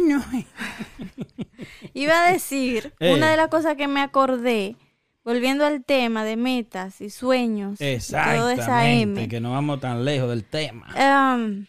iba 1.93 2.27
a 2.27 2.31
decir, 2.31 2.93
Eh. 2.99 3.13
una 3.13 3.29
de 3.31 3.37
las 3.37 3.47
cosas 3.49 3.75
que 3.75 3.87
me 3.87 4.01
acordé, 4.01 4.75
volviendo 5.23 5.65
al 5.65 5.83
tema 5.83 6.23
de 6.23 6.35
metas 6.37 7.01
y 7.01 7.09
sueños, 7.09 7.79
y 7.81 7.97
toda 7.99 8.53
esa 8.53 8.87
M. 8.89 9.01
Exactamente, 9.13 9.27
que 9.27 9.39
no 9.39 9.51
vamos 9.51 9.79
tan 9.79 10.03
lejos 10.05 10.29
del 10.29 10.43
tema. 10.43 10.87
Em, 10.95 11.65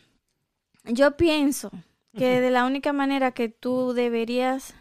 yo 0.85 1.16
pienso 1.16 1.71
que 2.16 2.40
de 2.40 2.51
la 2.51 2.64
única 2.66 2.92
manera 2.92 3.31
que 3.33 3.49
tú 3.49 3.92
deberías 3.95 4.75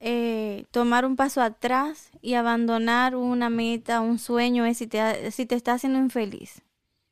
eh, 0.00 0.64
tomar 0.70 1.04
un 1.04 1.16
paso 1.16 1.42
atrás 1.42 2.10
y 2.22 2.34
abandonar 2.34 3.16
una 3.16 3.50
meta, 3.50 4.00
un 4.00 4.20
sueño, 4.20 4.64
es 4.64 4.78
si 4.78 4.86
te, 4.86 5.00
ha- 5.00 5.30
si 5.32 5.44
te 5.46 5.56
está 5.56 5.72
haciendo 5.72 5.98
infeliz. 5.98 6.62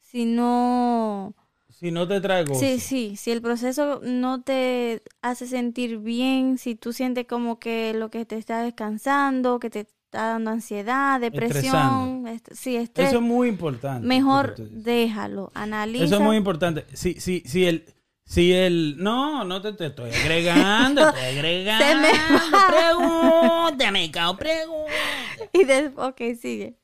Si 0.00 0.24
no... 0.24 1.34
Si 1.78 1.90
no 1.90 2.08
te 2.08 2.20
traigo. 2.22 2.54
Sí, 2.54 2.80
sí, 2.80 3.16
si 3.16 3.30
el 3.32 3.42
proceso 3.42 4.00
no 4.02 4.40
te 4.42 5.02
hace 5.20 5.46
sentir 5.46 5.98
bien, 5.98 6.56
si 6.56 6.74
tú 6.74 6.94
sientes 6.94 7.26
como 7.26 7.58
que 7.58 7.92
lo 7.92 8.08
que 8.10 8.24
te 8.24 8.36
está 8.38 8.62
descansando, 8.62 9.58
que 9.60 9.68
te 9.68 9.80
está 9.80 10.28
dando 10.28 10.52
ansiedad, 10.52 11.20
depresión, 11.20 12.26
est- 12.28 12.48
sí, 12.54 12.76
estrés, 12.76 13.08
Eso 13.08 13.16
es 13.16 13.22
muy 13.22 13.48
importante. 13.48 14.06
mejor 14.06 14.54
déjalo, 14.70 15.50
analiza. 15.54 16.04
Eso 16.06 16.14
es 16.16 16.20
muy 16.22 16.36
importante. 16.38 16.86
Si, 16.94 17.20
si, 17.20 17.40
si 17.44 17.66
el, 17.66 17.84
si 18.24 18.54
el, 18.54 18.96
no, 18.96 19.44
no 19.44 19.60
te, 19.60 19.74
te 19.74 19.86
estoy 19.86 20.10
agregando, 20.12 21.10
estoy 21.10 21.24
agregando. 21.36 21.84
Se 21.84 21.94
me 21.94 22.12
va. 22.12 22.68
Pregúntame, 22.70 24.10
cao, 24.10 24.36
pregúntame. 24.36 24.96
Y 25.52 25.64
después, 25.64 26.08
ok, 26.08 26.20
sigue. 26.40 26.78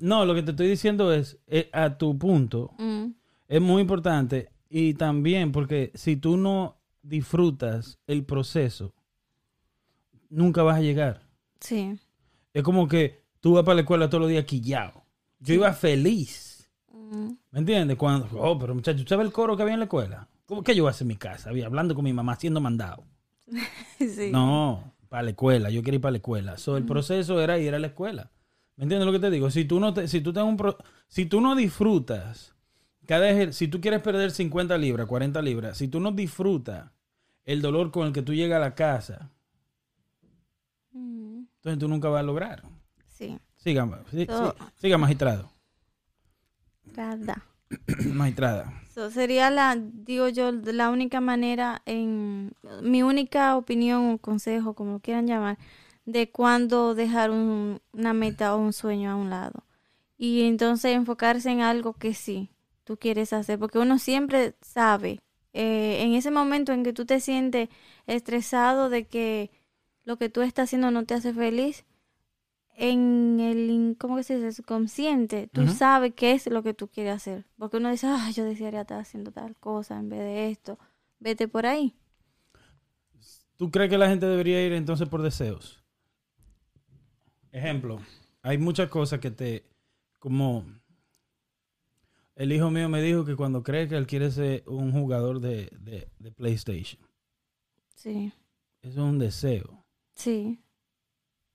No, 0.00 0.24
lo 0.24 0.34
que 0.34 0.42
te 0.42 0.52
estoy 0.52 0.68
diciendo 0.68 1.12
es, 1.12 1.38
eh, 1.48 1.68
a 1.72 1.98
tu 1.98 2.16
punto, 2.16 2.72
Mm, 2.78 3.06
es 3.48 3.60
muy 3.60 3.82
importante 3.82 4.50
y 4.70 4.94
también 4.94 5.50
porque 5.52 5.90
si 5.94 6.16
tú 6.16 6.36
no 6.36 6.76
disfrutas 7.02 7.98
el 8.06 8.24
proceso, 8.24 8.94
nunca 10.30 10.62
vas 10.62 10.76
a 10.76 10.80
llegar. 10.82 11.22
sí. 11.60 11.98
Es 12.54 12.62
como 12.64 12.88
que 12.88 13.22
tú 13.40 13.52
vas 13.54 13.62
para 13.64 13.76
la 13.76 13.80
escuela 13.82 14.08
todos 14.08 14.22
los 14.22 14.30
días 14.30 14.44
quillado. 14.44 15.04
Yo 15.38 15.54
iba 15.54 15.72
feliz. 15.74 16.68
Mm, 16.92 17.28
¿Me 17.52 17.58
entiendes? 17.60 17.96
Cuando, 17.96 18.26
oh, 18.40 18.58
pero 18.58 18.74
muchacho, 18.74 19.02
¿tú 19.04 19.08
sabes 19.08 19.26
el 19.26 19.32
coro 19.32 19.56
que 19.56 19.62
había 19.62 19.74
en 19.74 19.80
la 19.80 19.84
escuela? 19.84 20.26
¿Cómo 20.46 20.62
que 20.64 20.74
yo 20.74 20.78
iba 20.82 20.88
a 20.88 20.90
hacer 20.90 21.04
en 21.04 21.08
mi 21.08 21.16
casa? 21.16 21.50
Había 21.50 21.66
hablando 21.66 21.94
con 21.94 22.04
mi 22.04 22.12
mamá, 22.12 22.34
siendo 22.36 22.60
mandado. 22.60 23.04
sí. 23.98 24.30
No, 24.32 24.92
para 25.08 25.22
la 25.24 25.30
escuela, 25.30 25.70
yo 25.70 25.82
quería 25.82 25.96
ir 25.96 26.00
para 26.00 26.12
la 26.12 26.18
escuela. 26.18 26.58
So, 26.58 26.76
el 26.76 26.84
proceso 26.84 27.40
era 27.40 27.58
ir 27.58 27.74
a 27.74 27.78
la 27.78 27.88
escuela. 27.88 28.30
¿Me 28.78 28.84
entiendes 28.84 29.06
lo 29.06 29.12
que 29.12 29.18
te 29.18 29.28
digo? 29.30 29.50
Si 29.50 29.64
tú 29.64 29.80
no 29.80 29.92
te, 29.92 30.06
si 30.06 30.20
tú 30.20 30.30
un 30.40 30.56
pro- 30.56 30.78
si 31.08 31.26
tú 31.26 31.40
no 31.40 31.54
disfrutas 31.56 32.54
cada 33.06 33.28
ejer- 33.28 33.50
si 33.52 33.66
tú 33.66 33.80
quieres 33.80 34.00
perder 34.02 34.30
50 34.30 34.78
libras, 34.78 35.06
40 35.08 35.42
libras, 35.42 35.76
si 35.76 35.88
tú 35.88 35.98
no 35.98 36.12
disfrutas 36.12 36.90
el 37.44 37.60
dolor 37.60 37.90
con 37.90 38.06
el 38.06 38.12
que 38.12 38.22
tú 38.22 38.32
llegas 38.32 38.56
a 38.58 38.60
la 38.60 38.74
casa, 38.76 39.30
Mm, 40.92 41.44
entonces 41.56 41.78
tú 41.78 41.88
nunca 41.88 42.08
vas 42.08 42.20
a 42.20 42.22
lograr. 42.22 42.62
sí. 43.08 43.36
Siga, 43.56 43.88
sí- 44.12 44.26
So- 44.26 44.54
sí- 44.56 44.64
siga 44.76 44.96
magistrado. 44.96 45.50
Verdad. 46.94 47.38
Magistrada. 48.14 48.72
So, 48.94 49.10
sería 49.10 49.50
la, 49.50 49.76
digo 49.76 50.28
yo, 50.28 50.52
la 50.52 50.90
única 50.90 51.20
manera, 51.20 51.82
en 51.84 52.52
mi 52.82 53.02
única 53.02 53.56
opinión 53.56 54.10
o 54.12 54.18
consejo, 54.18 54.74
como 54.74 54.92
lo 54.92 54.98
quieran 55.00 55.26
llamar, 55.26 55.58
de 56.12 56.30
cuándo 56.30 56.94
dejar 56.94 57.30
un- 57.30 57.80
una 57.92 58.12
meta 58.14 58.54
o 58.54 58.58
un 58.58 58.72
sueño 58.72 59.10
a 59.12 59.16
un 59.16 59.30
lado. 59.30 59.64
Y 60.18 60.42
entonces 60.44 60.94
enfocarse 60.94 61.50
en 61.50 61.60
algo 61.62 61.94
que 61.94 62.14
sí 62.14 62.50
tú 62.84 62.96
quieres 62.98 63.32
hacer, 63.32 63.58
porque 63.58 63.78
uno 63.78 63.98
siempre 63.98 64.54
sabe, 64.62 65.20
eh, 65.52 65.98
en 66.02 66.14
ese 66.14 66.30
momento 66.30 66.72
en 66.72 66.84
que 66.84 66.92
tú 66.94 67.04
te 67.06 67.20
sientes 67.20 67.68
estresado 68.06 68.90
de 68.90 69.06
que 69.06 69.50
lo 70.04 70.16
que 70.18 70.30
tú 70.30 70.42
estás 70.42 70.64
haciendo 70.70 70.90
no 70.90 71.04
te 71.06 71.14
hace 71.14 71.34
feliz, 71.34 71.84
en 72.76 73.40
el, 73.40 73.96
¿cómo 73.98 74.16
que 74.16 74.22
se 74.22 74.36
dice? 74.36 74.52
Subconsciente, 74.52 75.48
tú 75.52 75.66
sabes 75.68 76.14
qué 76.14 76.32
es 76.32 76.46
lo 76.48 76.62
que 76.62 76.74
tú 76.74 76.88
quieres 76.88 77.14
hacer. 77.16 77.46
Porque 77.58 77.78
uno 77.78 77.90
dice, 77.90 78.06
ah, 78.08 78.30
yo 78.32 78.44
desearía 78.44 78.82
estar 78.82 79.00
haciendo 79.00 79.32
tal 79.32 79.56
cosa 79.56 79.98
en 79.98 80.08
vez 80.08 80.20
de 80.20 80.50
esto. 80.50 80.78
Vete 81.20 81.48
por 81.48 81.66
ahí. 81.66 81.96
¿Tú 83.56 83.70
crees 83.70 83.90
que 83.90 83.98
la 83.98 84.08
gente 84.08 84.26
debería 84.26 84.64
ir 84.64 84.72
entonces 84.72 85.08
por 85.08 85.22
deseos? 85.22 85.77
Ejemplo, 87.52 87.98
hay 88.42 88.58
muchas 88.58 88.88
cosas 88.88 89.20
que 89.20 89.30
te, 89.30 89.64
como 90.18 90.64
el 92.36 92.52
hijo 92.52 92.70
mío 92.70 92.88
me 92.88 93.02
dijo 93.02 93.24
que 93.24 93.36
cuando 93.36 93.62
cree 93.62 93.88
que 93.88 93.96
él 93.96 94.06
quiere 94.06 94.30
ser 94.30 94.62
un 94.66 94.92
jugador 94.92 95.40
de, 95.40 95.68
de- 95.80 96.08
de 96.18 96.32
PlayStation, 96.32 97.00
Sí, 97.94 98.32
eso 98.82 98.92
es 98.92 98.96
un 98.98 99.18
deseo. 99.18 99.84
sí. 100.14 100.60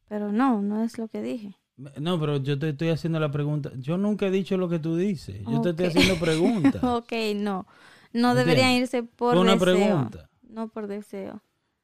Pero 0.10 0.32
no, 0.32 0.62
no 0.62 0.84
es 0.84 0.98
lo 1.00 1.08
que 1.08 1.22
dije. 1.24 1.56
No, 2.00 2.20
pero 2.20 2.38
yo 2.38 2.60
te 2.60 2.70
estoy 2.70 2.90
haciendo 2.90 3.20
la 3.20 3.32
pregunta. 3.32 3.72
Yo 3.78 3.98
nunca 3.98 4.28
he 4.28 4.32
dicho 4.32 4.58
lo 4.58 4.70
que 4.70 4.78
tú 4.78 4.96
dices. 4.96 5.44
Yo 5.48 5.60
te 5.62 5.70
estoy 5.72 5.88
haciendo 5.88 6.20
preguntas. 6.20 6.84
ok, 6.84 7.12
no. 7.36 7.66
No 8.12 8.36
deberían 8.36 8.72
irse 8.74 9.02
por 9.02 9.34
Fue 9.34 9.42
una 9.42 9.54
deseo. 9.54 9.74
pregunta. 9.76 10.30
No 10.44 10.68
por 10.68 10.86
deseo. 10.86 11.42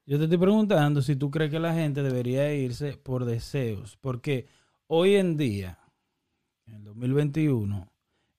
Yo 0.10 0.18
te 0.18 0.24
estoy 0.24 0.40
preguntando 0.40 1.04
si 1.04 1.16
tú 1.16 1.30
crees 1.30 1.52
que 1.52 1.60
la 1.60 1.72
gente 1.72 2.02
debería 2.02 2.52
irse 2.52 2.98
por 2.98 3.26
deseos, 3.26 3.96
porque 4.02 4.48
hoy 4.88 5.16
en 5.16 5.38
día, 5.38 5.78
en 6.66 6.74
el 6.78 6.84
2021, 6.84 7.92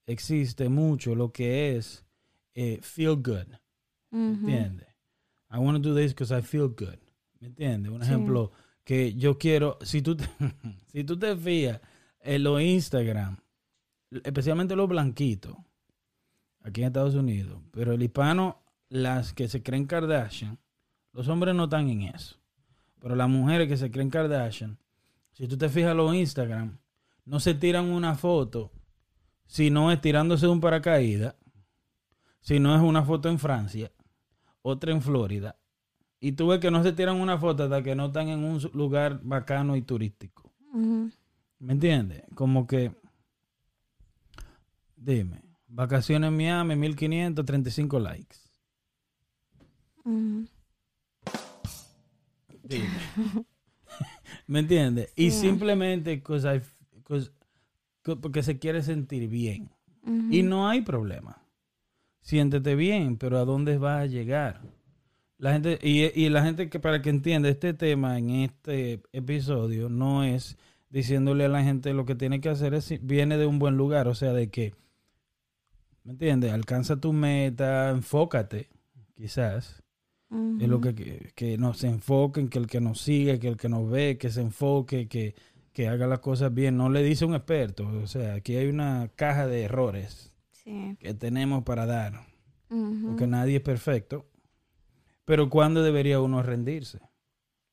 existe 0.04 0.68
mucho 0.68 1.14
lo 1.14 1.30
que 1.32 1.76
es 1.76 2.04
eh, 2.54 2.80
feel 2.82 3.14
good, 3.22 3.46
¿me 4.10 4.32
entiendes? 4.32 4.88
I 5.52 5.58
want 5.58 5.80
to 5.80 5.88
do 5.90 5.94
this 5.94 6.12
because 6.12 6.36
I 6.36 6.42
feel 6.42 6.66
good, 6.70 6.98
¿me 7.38 7.46
entiendes? 7.46 7.92
Un 7.92 8.02
Sí. 8.02 8.08
ejemplo 8.10 8.50
que 8.82 9.14
yo 9.14 9.38
quiero, 9.38 9.78
si 9.82 10.02
tú 10.02 10.16
te, 10.16 10.24
si 10.88 11.04
tú 11.04 11.16
te 11.16 11.36
fijas 11.36 11.80
en 12.18 12.42
los 12.42 12.60
Instagram, 12.60 13.36
especialmente 14.24 14.74
los 14.74 14.88
blanquitos, 14.88 15.56
aquí 16.62 16.80
en 16.80 16.88
Estados 16.88 17.14
Unidos, 17.14 17.62
pero 17.70 17.92
el 17.92 18.02
hispano, 18.02 18.60
las 18.88 19.32
que 19.32 19.46
se 19.46 19.62
creen 19.62 19.86
Kardashian, 19.86 20.58
los 21.12 21.28
hombres 21.28 21.54
no 21.54 21.64
están 21.64 21.88
en 21.88 22.02
eso. 22.02 22.36
Pero 23.00 23.16
las 23.16 23.28
mujeres 23.28 23.68
que 23.68 23.76
se 23.76 23.90
creen 23.90 24.10
Kardashian, 24.10 24.78
si 25.32 25.48
tú 25.48 25.56
te 25.56 25.68
fijas 25.68 25.96
los 25.96 26.14
Instagram, 26.14 26.78
no 27.24 27.40
se 27.40 27.54
tiran 27.54 27.86
una 27.86 28.14
foto 28.14 28.72
si 29.46 29.70
no 29.70 29.90
es 29.90 30.00
tirándose 30.00 30.46
de 30.46 30.52
un 30.52 30.60
paracaídas, 30.60 31.34
si 32.40 32.60
no 32.60 32.74
es 32.76 32.80
una 32.80 33.02
foto 33.02 33.28
en 33.28 33.38
Francia, 33.38 33.90
otra 34.62 34.92
en 34.92 35.02
Florida. 35.02 35.56
Y 36.20 36.32
tú 36.32 36.48
ves 36.48 36.60
que 36.60 36.70
no 36.70 36.82
se 36.82 36.92
tiran 36.92 37.16
una 37.16 37.38
foto 37.38 37.64
hasta 37.64 37.82
que 37.82 37.94
no 37.94 38.06
están 38.06 38.28
en 38.28 38.44
un 38.44 38.60
lugar 38.74 39.20
bacano 39.22 39.74
y 39.74 39.82
turístico. 39.82 40.52
¿Me 41.58 41.72
entiendes? 41.72 42.22
Como 42.34 42.66
que, 42.66 42.92
dime, 44.96 45.42
vacaciones 45.66 46.28
en 46.28 46.36
Miami, 46.36 46.76
1535 46.76 47.98
likes. 47.98 48.36
Ujú. 50.04 50.46
Dime. 52.70 52.88
¿Me 54.46 54.60
entiendes? 54.60 55.12
Y 55.16 55.30
simplemente 55.32 56.12
I- 56.12 56.20
porque 58.20 58.42
se 58.42 58.58
quiere 58.58 58.82
sentir 58.82 59.28
bien. 59.28 59.70
Y 60.30 60.42
no 60.42 60.68
hay 60.68 60.80
problema. 60.82 61.42
Siéntete 62.22 62.74
bien, 62.74 63.16
pero 63.16 63.38
¿a 63.38 63.44
dónde 63.44 63.78
vas 63.78 64.02
a 64.02 64.06
llegar? 64.06 64.62
La 65.38 65.52
gente, 65.52 65.78
y, 65.82 66.04
y 66.20 66.28
la 66.28 66.42
gente 66.42 66.68
que 66.68 66.78
para 66.80 67.02
que 67.02 67.10
entienda 67.10 67.48
este 67.48 67.72
tema 67.74 68.18
en 68.18 68.30
este 68.30 69.02
episodio 69.12 69.88
no 69.88 70.22
es 70.24 70.56
diciéndole 70.90 71.44
a 71.44 71.48
la 71.48 71.62
gente 71.62 71.92
lo 71.94 72.04
que 72.04 72.14
tiene 72.14 72.40
que 72.40 72.48
hacer 72.48 72.74
es 72.74 72.92
viene 73.06 73.36
de 73.38 73.46
un 73.46 73.58
buen 73.58 73.76
lugar, 73.76 74.06
o 74.08 74.14
sea, 74.14 74.32
de 74.32 74.50
que, 74.50 74.74
¿me 76.04 76.12
entiendes? 76.12 76.52
Alcanza 76.52 76.96
tu 77.00 77.12
meta, 77.12 77.90
enfócate, 77.90 78.68
quizás. 79.14 79.82
Es 80.60 80.68
lo 80.68 80.80
que, 80.80 80.94
que, 80.94 81.32
que 81.34 81.58
nos 81.58 81.82
enfoquen, 81.82 82.48
que 82.48 82.58
el 82.58 82.66
que 82.68 82.80
nos 82.80 83.00
sigue, 83.00 83.40
que 83.40 83.48
el 83.48 83.56
que 83.56 83.68
nos 83.68 83.90
ve, 83.90 84.16
que 84.16 84.30
se 84.30 84.40
enfoque, 84.40 85.08
que, 85.08 85.34
que 85.72 85.88
haga 85.88 86.06
las 86.06 86.20
cosas 86.20 86.54
bien. 86.54 86.76
No 86.76 86.88
le 86.88 87.02
dice 87.02 87.24
un 87.24 87.34
experto. 87.34 87.88
O 87.88 88.06
sea, 88.06 88.34
aquí 88.34 88.54
hay 88.56 88.68
una 88.68 89.10
caja 89.16 89.46
de 89.48 89.62
errores 89.64 90.32
Sí. 90.52 90.96
que 91.00 91.14
tenemos 91.14 91.64
para 91.64 91.84
dar. 91.86 92.26
Porque 92.68 93.26
nadie 93.26 93.56
es 93.56 93.62
perfecto. 93.62 94.26
Pero 95.24 95.50
¿cuándo 95.50 95.82
debería 95.82 96.20
uno 96.20 96.42
rendirse? 96.42 97.00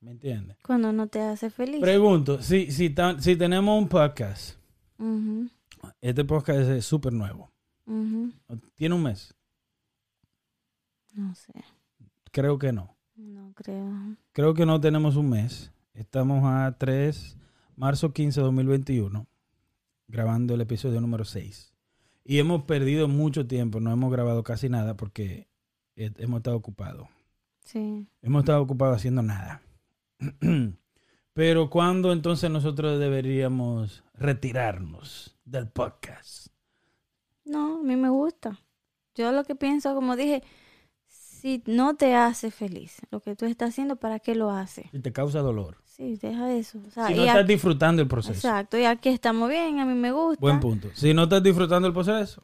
¿Me 0.00 0.10
entiendes? 0.12 0.56
Cuando 0.64 0.92
no 0.92 1.06
te 1.06 1.20
hace 1.20 1.50
feliz. 1.50 1.80
Pregunto, 1.80 2.42
si, 2.42 2.70
si, 2.72 2.90
ta- 2.90 3.20
si 3.20 3.36
tenemos 3.36 3.80
un 3.80 3.88
podcast, 3.88 4.58
este 6.00 6.24
podcast 6.24 6.60
es 6.70 6.84
súper 6.84 7.12
nuevo. 7.12 7.52
¿Tiene 8.74 8.94
un 8.96 9.02
mes? 9.04 9.32
No 11.14 11.34
sé. 11.34 11.52
Creo 12.32 12.58
que 12.58 12.72
no. 12.72 12.96
No 13.16 13.52
creo. 13.54 14.16
Creo 14.32 14.54
que 14.54 14.66
no 14.66 14.80
tenemos 14.80 15.16
un 15.16 15.30
mes. 15.30 15.72
Estamos 15.94 16.42
a 16.44 16.76
3, 16.78 17.36
marzo 17.76 18.12
15 18.12 18.40
de 18.40 18.44
2021, 18.44 19.26
grabando 20.06 20.54
el 20.54 20.60
episodio 20.60 21.00
número 21.00 21.24
6. 21.24 21.74
Y 22.24 22.38
hemos 22.38 22.64
perdido 22.64 23.08
mucho 23.08 23.46
tiempo, 23.46 23.80
no 23.80 23.90
hemos 23.90 24.12
grabado 24.12 24.42
casi 24.44 24.68
nada 24.68 24.96
porque 24.96 25.48
hemos 25.96 26.38
estado 26.38 26.56
ocupados. 26.56 27.08
Sí. 27.64 28.06
Hemos 28.22 28.40
estado 28.40 28.62
ocupados 28.62 28.96
haciendo 28.96 29.22
nada. 29.22 29.62
Pero 31.32 31.70
¿cuándo 31.70 32.12
entonces 32.12 32.50
nosotros 32.50 32.98
deberíamos 32.98 34.04
retirarnos 34.14 35.36
del 35.44 35.68
podcast? 35.68 36.48
No, 37.44 37.80
a 37.80 37.82
mí 37.82 37.96
me 37.96 38.10
gusta. 38.10 38.60
Yo 39.14 39.32
lo 39.32 39.44
que 39.44 39.54
pienso, 39.54 39.94
como 39.94 40.16
dije, 40.16 40.42
si 41.40 41.62
no 41.66 41.94
te 41.96 42.14
hace 42.14 42.50
feliz 42.50 42.98
lo 43.10 43.20
que 43.20 43.34
tú 43.36 43.44
estás 43.46 43.70
haciendo, 43.70 43.96
¿para 43.96 44.18
qué 44.20 44.34
lo 44.34 44.50
haces? 44.50 44.86
Si 44.90 44.98
te 45.00 45.12
causa 45.12 45.40
dolor. 45.40 45.78
Sí, 45.84 46.16
deja 46.20 46.52
eso. 46.52 46.78
O 46.86 46.90
sea, 46.90 47.06
Si 47.08 47.12
y 47.14 47.16
no 47.16 47.22
aquí- 47.22 47.28
estás 47.30 47.46
disfrutando 47.46 48.02
el 48.02 48.08
proceso. 48.08 48.34
exacto, 48.34 48.78
y 48.78 48.84
aquí 48.84 49.08
estamos 49.08 49.48
bien, 49.48 49.80
a 49.80 49.84
mí 49.84 49.94
me 49.94 50.12
gusta. 50.12 50.40
Buen 50.40 50.60
punto. 50.60 50.88
Si 50.94 51.12
no 51.14 51.24
estás 51.24 51.42
disfrutando 51.42 51.88
el 51.88 51.94
proceso. 51.94 52.42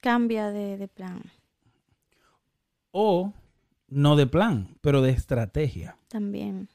Cambia 0.00 0.50
de, 0.50 0.76
de 0.76 0.88
plan 0.88 1.22
O 2.90 3.32
no 3.88 4.16
de 4.16 4.26
plan, 4.26 4.76
pero 4.80 5.00
de 5.02 5.10
estrategia. 5.10 5.96
también. 6.08 6.68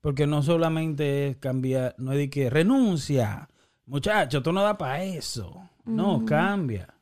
Porque 0.00 0.26
no 0.26 0.42
solamente 0.42 1.28
es 1.28 1.36
cambiar, 1.38 1.94
no 1.98 2.12
es 2.12 2.18
de 2.18 2.28
que 2.30 2.50
renuncia, 2.50 3.48
muchacho, 3.86 4.42
tú 4.42 4.52
no 4.52 4.62
da 4.62 4.76
para 4.76 5.02
eso. 5.02 5.68
No, 5.86 6.24
cambia. 6.26 6.92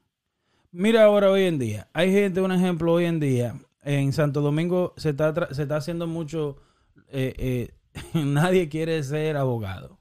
Mira 0.72 1.04
ahora 1.04 1.30
hoy 1.30 1.42
en 1.42 1.58
día, 1.58 1.88
hay 1.92 2.10
gente, 2.12 2.40
un 2.40 2.50
ejemplo 2.52 2.92
hoy 2.92 3.04
en 3.04 3.20
día, 3.20 3.60
en 3.82 4.12
Santo 4.12 4.40
Domingo 4.40 4.94
se 4.96 5.10
está, 5.10 5.34
tra- 5.34 5.52
se 5.52 5.62
está 5.62 5.76
haciendo 5.76 6.06
mucho, 6.06 6.56
eh, 7.08 7.34
eh, 7.36 7.74
nadie 8.24 8.68
quiere 8.68 9.02
ser 9.02 9.36
abogado. 9.36 9.98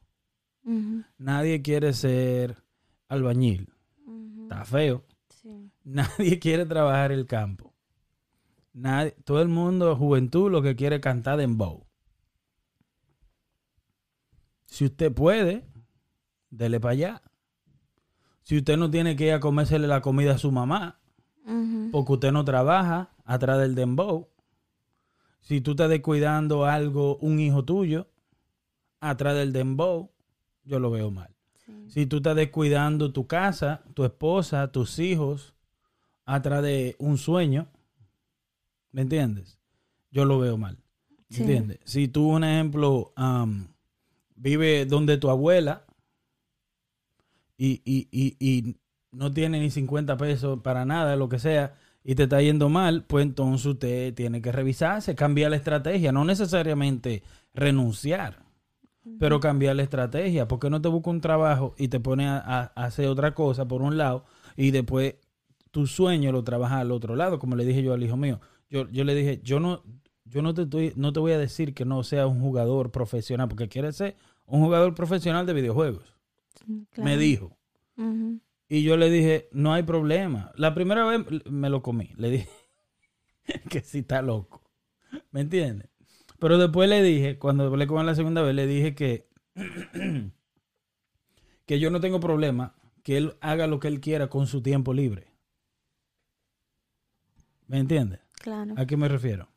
Nadie 1.17 1.61
quiere 1.63 1.91
ser 1.93 2.55
albañil. 3.09 3.73
Está 4.43 4.63
feo. 4.63 5.03
sí. 5.41 5.71
Nadie 5.83 6.39
quiere 6.39 6.65
trabajar 6.65 7.11
el 7.11 7.25
campo. 7.25 7.73
Nadie, 8.73 9.11
todo 9.25 9.41
el 9.41 9.49
mundo, 9.49 9.95
juventud, 9.97 10.49
lo 10.51 10.61
que 10.61 10.75
quiere 10.75 10.97
es 10.97 11.01
cantar 11.01 11.37
dembow. 11.39 11.85
Si 14.67 14.85
usted 14.85 15.11
puede, 15.11 15.65
dele 16.49 16.79
para 16.79 16.91
allá. 16.93 17.21
Si 18.43 18.57
usted 18.57 18.77
no 18.77 18.89
tiene 18.89 19.15
que 19.15 19.27
ir 19.27 19.33
a 19.33 19.39
comérsele 19.39 19.87
la 19.87 20.01
comida 20.01 20.33
a 20.33 20.37
su 20.37 20.51
mamá, 20.51 20.99
porque 21.91 22.13
usted 22.13 22.31
no 22.31 22.43
trabaja 22.45 23.11
atrás 23.25 23.59
del 23.59 23.75
dembow. 23.75 24.29
Si 25.41 25.59
tú 25.61 25.71
estás 25.71 25.89
descuidando 25.89 26.65
algo, 26.65 27.17
un 27.17 27.39
hijo 27.39 27.65
tuyo, 27.65 28.07
atrás 28.99 29.35
del 29.35 29.51
dembow, 29.53 30.11
yo 30.63 30.79
lo 30.79 30.91
veo 30.91 31.09
mal. 31.11 31.35
sí. 31.65 31.71
Si 31.89 32.05
tú 32.05 32.17
estás 32.17 32.35
descuidando 32.35 33.11
tu 33.11 33.25
casa, 33.27 33.83
tu 33.95 34.03
esposa, 34.05 34.71
tus 34.71 34.99
hijos, 34.99 35.55
atrás 36.25 36.61
de 36.63 36.95
un 36.99 37.17
sueño, 37.17 37.67
¿me 38.91 39.01
entiendes? 39.01 39.57
Yo 40.11 40.25
lo 40.25 40.39
veo 40.39 40.57
mal. 40.57 40.77
¿Me 41.29 41.37
Sí. 41.37 41.41
entiendes? 41.43 41.79
Si 41.85 42.07
tú, 42.07 42.27
un 42.29 42.43
ejemplo, 42.43 43.13
am, 43.15 43.73
vive 44.35 44.85
donde 44.85 45.17
tu 45.17 45.29
abuela 45.29 45.85
y, 47.63 47.79
y, 47.85 48.07
y, 48.11 48.37
y 48.39 48.75
no 49.11 49.31
tiene 49.31 49.59
ni 49.59 49.69
50 49.69 50.17
pesos 50.17 50.61
para 50.63 50.83
nada, 50.83 51.15
lo 51.15 51.29
que 51.29 51.37
sea, 51.37 51.75
y 52.03 52.15
te 52.15 52.23
está 52.23 52.41
yendo 52.41 52.69
mal, 52.69 53.05
pues 53.05 53.23
entonces 53.23 53.67
usted 53.67 54.15
tiene 54.15 54.41
que 54.41 54.51
revisarse, 54.51 55.13
cambiar 55.13 55.51
la 55.51 55.57
estrategia, 55.57 56.11
no 56.11 56.25
necesariamente 56.25 57.21
renunciar, 57.53 58.39
pero 59.19 59.39
cambiar 59.39 59.75
la 59.75 59.83
estrategia. 59.83 60.47
porque 60.47 60.71
no 60.71 60.81
te 60.81 60.89
busca 60.89 61.11
un 61.11 61.21
trabajo 61.21 61.75
y 61.77 61.89
te 61.89 61.99
pone 61.99 62.27
a, 62.27 62.71
hacer 62.73 63.07
otra 63.07 63.35
cosa 63.35 63.67
por 63.67 63.83
un 63.83 63.95
lado 63.95 64.25
y 64.57 64.71
después 64.71 65.17
tu 65.69 65.85
sueño 65.85 66.31
lo 66.31 66.43
trabajas 66.43 66.81
al 66.81 66.91
otro 66.91 67.15
lado? 67.15 67.37
Como 67.37 67.55
le 67.55 67.63
dije 67.63 67.83
yo 67.83 67.93
al 67.93 68.01
hijo 68.01 68.17
mío. 68.17 68.39
Yo, 68.71 68.89
yo 68.89 69.03
le 69.03 69.13
dije, 69.13 69.39
yo 69.43 69.59
no, 69.59 69.83
yo 70.25 70.41
no 70.41 70.55
te, 70.55 70.63
estoy- 70.63 70.93
no 70.95 71.13
te 71.13 71.19
voy 71.19 71.33
a 71.33 71.37
decir 71.37 71.75
que 71.75 71.85
no 71.85 72.01
sea 72.01 72.25
un 72.25 72.41
jugador 72.41 72.91
profesional, 72.91 73.47
porque 73.47 73.67
quieres 73.69 73.97
ser 73.97 74.15
un 74.47 74.61
jugador 74.63 74.95
profesional 74.95 75.45
de 75.45 75.53
videojuegos. 75.53 76.20
Sí, 76.65 77.01
Me 77.01 77.17
dijo. 77.17 77.57
Y 78.67 78.83
yo 78.83 78.97
le 78.97 79.09
dije, 79.09 79.49
no 79.51 79.73
hay 79.73 79.83
problema. 79.83 80.51
La 80.55 80.73
primera 80.73 81.05
vez 81.05 81.25
me 81.45 81.69
lo 81.69 81.81
comí. 81.81 82.11
Le 82.15 82.29
dije 82.29 82.49
que 83.69 83.81
sí 83.81 83.99
está 83.99 84.21
loco. 84.21 84.61
¿Me 85.31 85.41
entiendes? 85.41 85.89
Pero 86.39 86.57
después 86.57 86.89
le 86.89 87.03
dije, 87.03 87.37
cuando 87.37 87.65
hablé 87.65 87.85
con 87.85 88.05
la 88.05 88.15
segunda 88.15 88.41
vez, 88.41 88.55
le 88.55 88.65
dije 88.65 88.95
que, 88.95 89.29
que 91.65 91.79
yo 91.79 91.91
no 91.91 91.99
tengo 91.99 92.19
problema, 92.19 92.75
que 93.03 93.17
él 93.17 93.35
haga 93.41 93.67
lo 93.67 93.79
que 93.79 93.87
él 93.87 93.99
quiera 93.99 94.27
con 94.27 94.47
su 94.47 94.61
tiempo 94.61 94.93
libre. 94.93 95.27
¿Me 97.67 97.77
entiendes? 97.77 98.19
Claro. 98.33 98.73
¿A 98.77 98.85
qué 98.85 98.97
me 98.97 99.07
refiero? 99.07 99.49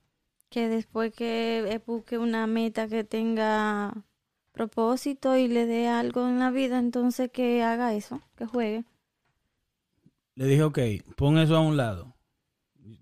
Que 0.50 0.68
después 0.68 1.12
que 1.14 1.80
busque 1.86 2.18
una 2.18 2.46
meta 2.46 2.86
que 2.86 3.02
tenga 3.02 4.04
propósito 4.54 5.36
y 5.36 5.48
le 5.48 5.66
dé 5.66 5.88
algo 5.88 6.26
en 6.26 6.38
la 6.38 6.50
vida, 6.50 6.78
entonces 6.78 7.30
que 7.30 7.62
haga 7.62 7.92
eso, 7.92 8.22
que 8.36 8.46
juegue. 8.46 8.84
Le 10.36 10.46
dije, 10.46 10.62
ok, 10.62 10.78
pon 11.16 11.38
eso 11.38 11.56
a 11.56 11.60
un 11.60 11.76
lado. 11.76 12.14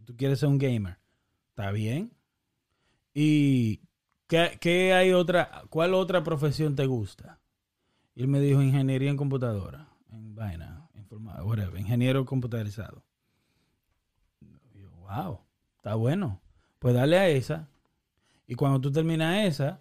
Tú 0.04 0.16
quieres 0.16 0.40
ser 0.40 0.48
un 0.48 0.58
gamer. 0.58 0.98
Está 1.50 1.70
bien. 1.70 2.12
¿Y 3.14 3.80
qué, 4.26 4.58
qué 4.60 4.94
hay 4.94 5.12
otra? 5.12 5.62
¿Cuál 5.70 5.94
otra 5.94 6.24
profesión 6.24 6.74
te 6.74 6.86
gusta? 6.86 7.40
Y 8.14 8.22
él 8.22 8.28
me 8.28 8.40
dijo 8.40 8.62
ingeniería 8.62 9.10
en 9.10 9.16
computadora, 9.16 9.88
en 10.10 10.34
vaina, 10.34 10.88
informa- 10.94 11.42
whatever, 11.44 11.78
ingeniero 11.78 12.24
computarizado. 12.24 13.04
Yo, 14.74 14.90
wow, 14.92 15.40
está 15.76 15.94
bueno. 15.94 16.40
Pues 16.78 16.94
dale 16.94 17.18
a 17.18 17.28
esa. 17.28 17.68
Y 18.46 18.54
cuando 18.54 18.80
tú 18.80 18.90
terminas 18.90 19.46
esa, 19.46 19.80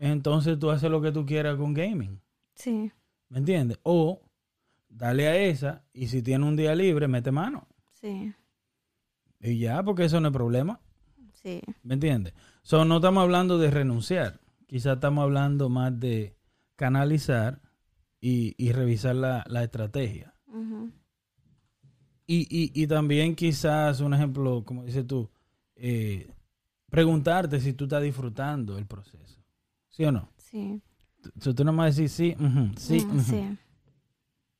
entonces 0.00 0.58
tú 0.58 0.70
haces 0.70 0.90
lo 0.90 1.00
que 1.00 1.12
tú 1.12 1.24
quieras 1.24 1.56
con 1.56 1.72
gaming. 1.74 2.20
Sí, 2.54 2.90
¿Me 3.28 3.38
entiendes? 3.38 3.78
O 3.84 4.22
dale 4.88 5.28
a 5.28 5.36
esa 5.36 5.84
y 5.92 6.08
si 6.08 6.20
tiene 6.22 6.44
un 6.44 6.56
día 6.56 6.74
libre, 6.74 7.06
mete 7.06 7.30
mano. 7.30 7.68
sí, 7.92 8.34
Y 9.40 9.58
ya, 9.60 9.82
porque 9.84 10.04
eso 10.06 10.20
no 10.20 10.28
es 10.28 10.34
problema. 10.34 10.80
sí. 11.32 11.60
¿Me 11.84 11.94
entiendes? 11.94 12.34
So, 12.62 12.84
no 12.84 12.96
estamos 12.96 13.22
hablando 13.22 13.56
de 13.58 13.70
renunciar. 13.70 14.40
Quizás 14.66 14.94
estamos 14.96 15.22
hablando 15.22 15.68
más 15.68 15.98
de 15.98 16.34
canalizar 16.76 17.60
y, 18.20 18.54
y 18.58 18.72
revisar 18.72 19.14
la, 19.16 19.44
la 19.48 19.62
estrategia. 19.64 20.34
Y, 22.26 22.46
y, 22.48 22.70
y 22.82 22.86
también 22.86 23.34
quizás, 23.34 24.00
un 24.00 24.14
ejemplo, 24.14 24.64
como 24.64 24.84
dices 24.84 25.04
tú, 25.06 25.28
eh, 25.74 26.30
preguntarte 26.88 27.58
si 27.60 27.72
tú 27.72 27.84
estás 27.84 28.02
disfrutando 28.02 28.78
el 28.78 28.86
proceso. 28.86 29.39
¿Sí 29.90 30.04
o 30.04 30.12
no? 30.12 30.28
Sí. 30.36 30.80
So, 31.40 31.54
tú 31.54 31.64
nomás 31.64 31.96
decís 31.96 32.12
sí, 32.12 32.34
ujú, 32.38 32.70
sí, 32.78 33.04
Mm, 33.04 33.10
ujú. 33.16 33.22
sí. 33.30 33.58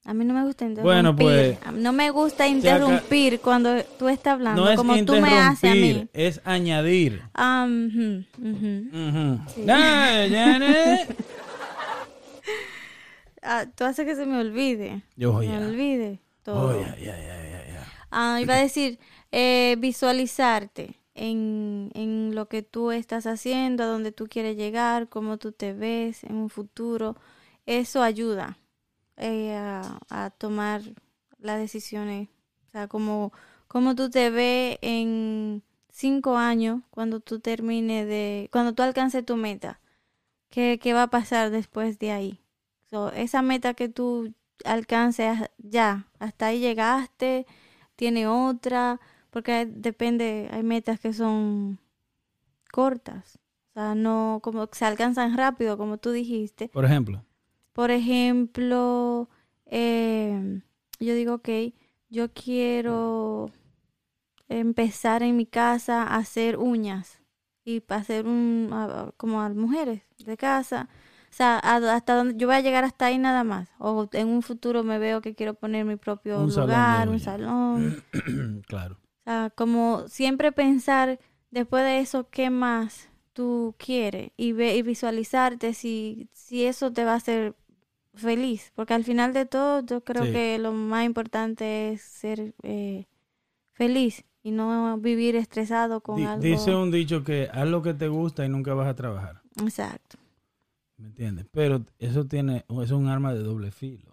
A 0.05 0.15
mí 0.15 0.25
no 0.25 0.33
me 0.35 0.45
gusta 0.45 0.65
interrumpir. 0.65 0.83
Bueno, 0.85 1.15
pues, 1.17 1.59
no 1.75 1.93
me 1.93 2.11
gusta 2.11 2.45
acá- 2.45 2.49
interrumpir 2.53 3.41
cuando 3.41 3.83
tú 3.99 4.09
estás 4.09 4.35
hablando, 4.35 4.63
No 4.65 4.71
es 4.71 4.77
como 4.77 4.95
tú 5.05 5.13
me 5.21 5.29
haces 5.39 5.71
a 5.71 5.75
mí. 5.75 6.09
es 6.13 6.41
añadir. 6.45 7.23
Ah, 7.35 7.67
ujú, 7.69 8.25
ujú. 8.39 8.89
Ujú. 8.93 9.41
Sí. 9.55 9.65
Ah, 13.43 13.65
tú 13.75 13.85
haces 13.85 14.05
que 14.05 14.15
se 14.15 14.27
me 14.27 14.39
olvide. 14.39 15.03
Yo, 15.17 15.33
me 15.39 15.47
ya. 15.47 15.59
olvide 15.61 16.21
todo. 16.43 16.77
Oh, 16.77 16.81
ya, 16.81 16.95
ya, 16.99 17.17
ya, 17.17 17.43
ya, 17.43 17.67
ya. 17.73 17.87
Ah, 18.11 18.39
iba 18.41 18.53
a 18.55 18.59
decir, 18.59 18.99
eh, 19.33 19.77
visualizarte 19.79 20.95
en, 21.21 21.91
en 21.95 22.35
lo 22.35 22.49
que 22.49 22.63
tú 22.63 22.93
estás 22.93 23.27
haciendo, 23.27 23.85
a 23.85 23.87
dónde 23.87 24.13
tú 24.13 24.27
quieres 24.29 24.57
llegar, 24.57 25.09
cómo 25.09 25.39
tú 25.39 25.53
te 25.53 25.73
ves 25.75 26.25
en 26.25 26.37
un 26.37 26.51
futuro. 26.51 27.17
Eso 27.67 28.03
ayuda 28.03 28.59
eh, 29.17 29.55
a, 29.57 30.01
a 30.11 30.31
tomar 30.31 30.83
las 31.39 31.59
decisiones. 31.61 32.29
O 32.69 32.71
sea, 32.73 32.89
como, 32.89 33.33
como 33.69 33.95
tú 33.95 34.11
te 34.11 34.31
ves 34.31 34.79
en 34.83 35.63
cinco 35.91 36.37
años, 36.37 36.83
cuando 36.91 37.21
tú 37.21 37.41
termines 37.41 38.07
de, 38.07 38.49
cuando 38.53 38.75
tú 38.75 38.83
alcances 38.83 39.25
tu 39.25 39.37
meta. 39.37 39.81
¿Qué, 40.51 40.79
qué 40.83 40.93
va 40.93 41.05
a 41.05 41.11
pasar 41.11 41.51
después 41.51 41.99
de 41.99 42.13
ahí? 42.13 42.41
So, 42.91 43.11
esa 43.13 43.43
meta 43.43 43.75
que 43.75 43.89
tú 43.89 44.35
alcances 44.65 45.39
ya, 45.59 46.09
hasta 46.19 46.47
ahí 46.47 46.61
llegaste, 46.61 47.47
tiene 47.97 48.27
otra, 48.27 49.01
porque 49.31 49.53
hay- 49.53 49.67
depende, 49.75 50.49
hay 50.53 50.63
metas 50.63 51.01
que 51.01 51.13
son 51.13 51.79
cortas, 52.73 53.39
o 53.71 53.73
sea, 53.75 53.95
no 53.95 54.41
como 54.43 54.69
se 54.73 54.85
alcanzan 54.85 55.37
rápido, 55.37 55.77
como 55.79 55.99
tú 55.99 56.11
dijiste. 56.13 56.69
Por 56.69 56.85
ejemplo, 56.85 57.25
Por 57.73 57.91
ejemplo, 57.91 59.29
eh, 59.67 60.61
yo 60.99 61.15
digo, 61.15 61.35
ok, 61.35 61.49
yo 62.11 62.33
quiero 62.33 63.51
empezar 64.49 65.23
en 65.23 65.37
mi 65.37 65.47
casa 65.47 66.03
a 66.03 66.17
hacer 66.17 66.59
uñas 66.59 67.21
y 67.65 67.81
para 67.81 68.01
hacer 68.01 68.27
un, 68.27 68.71
a- 68.73 69.13
como 69.17 69.41
a 69.41 69.49
mujeres 69.51 70.03
de 70.19 70.37
casa. 70.37 70.89
O 71.31 71.33
sea, 71.33 71.59
hasta 71.59 72.17
donde 72.17 72.35
yo 72.37 72.49
voy 72.49 72.57
a 72.57 72.61
llegar 72.61 72.83
hasta 72.85 73.07
ahí 73.07 73.17
nada 73.19 73.45
más. 73.45 73.69
O 73.79 74.09
en 74.13 74.29
un 74.29 74.43
futuro 74.43 74.83
me 74.83 74.99
veo 74.99 75.21
que 75.21 75.35
quiero 75.37 75.55
poner 75.55 75.85
mi 75.85 75.95
propio 75.97 76.43
Un 76.43 76.51
salón 76.51 76.67
lugar, 76.69 77.09
un 77.09 77.15
uñas. 77.15 77.23
salón. 77.23 78.05
claro. 78.67 78.99
O 79.21 79.31
sea, 79.31 79.51
como 79.55 80.09
siempre 80.09 80.53
pensar 80.53 81.19
después 81.51 81.85
de 81.85 82.01
eso 82.01 82.29
qué 82.31 82.51
más 82.51 83.09
tú 83.33 83.75
quieres 83.79 84.31
y, 84.37 84.53
ve, 84.53 84.77
y 84.77 84.83
visualizarte 84.83 85.75
si, 85.75 86.29
si 86.33 86.65
eso 86.65 86.93
te 86.93 87.05
va 87.05 87.13
a 87.13 87.17
hacer 87.17 87.55
feliz. 88.15 88.73
Porque 88.75 88.95
al 88.95 89.05
final 89.05 89.33
de 89.33 89.47
todo 89.47 89.85
yo 89.85 90.03
creo 90.03 90.25
Sí. 90.25 90.33
que 90.33 90.59
lo 90.59 90.73
más 90.73 91.05
importante 91.07 91.93
es 91.93 92.03
ser 92.03 92.55
eh, 92.63 93.07
feliz 93.73 94.25
y 94.43 94.51
no 94.51 94.99
vivir 94.99 95.37
estresado 95.37 96.01
con 96.01 96.23
algo. 96.23 96.43
Dice 96.43 96.75
un 96.75 96.91
dicho 96.91 97.23
que 97.23 97.49
haz 97.53 97.69
lo 97.69 97.83
que 97.83 97.95
te 97.95 98.09
gusta 98.09 98.45
y 98.45 98.49
nunca 98.49 98.75
vas 98.75 98.89
a 98.89 98.95
trabajar. 98.95 99.43
Exacto. 99.63 100.19
¿Me 100.97 101.07
entiendes? 101.07 101.47
Pero 101.51 101.85
eso 101.99 102.27
tiene, 102.27 102.65
es 102.83 102.91
un 102.91 103.09
arma 103.09 103.33
de 103.33 103.43
doble 103.43 103.71
filo. 103.71 104.10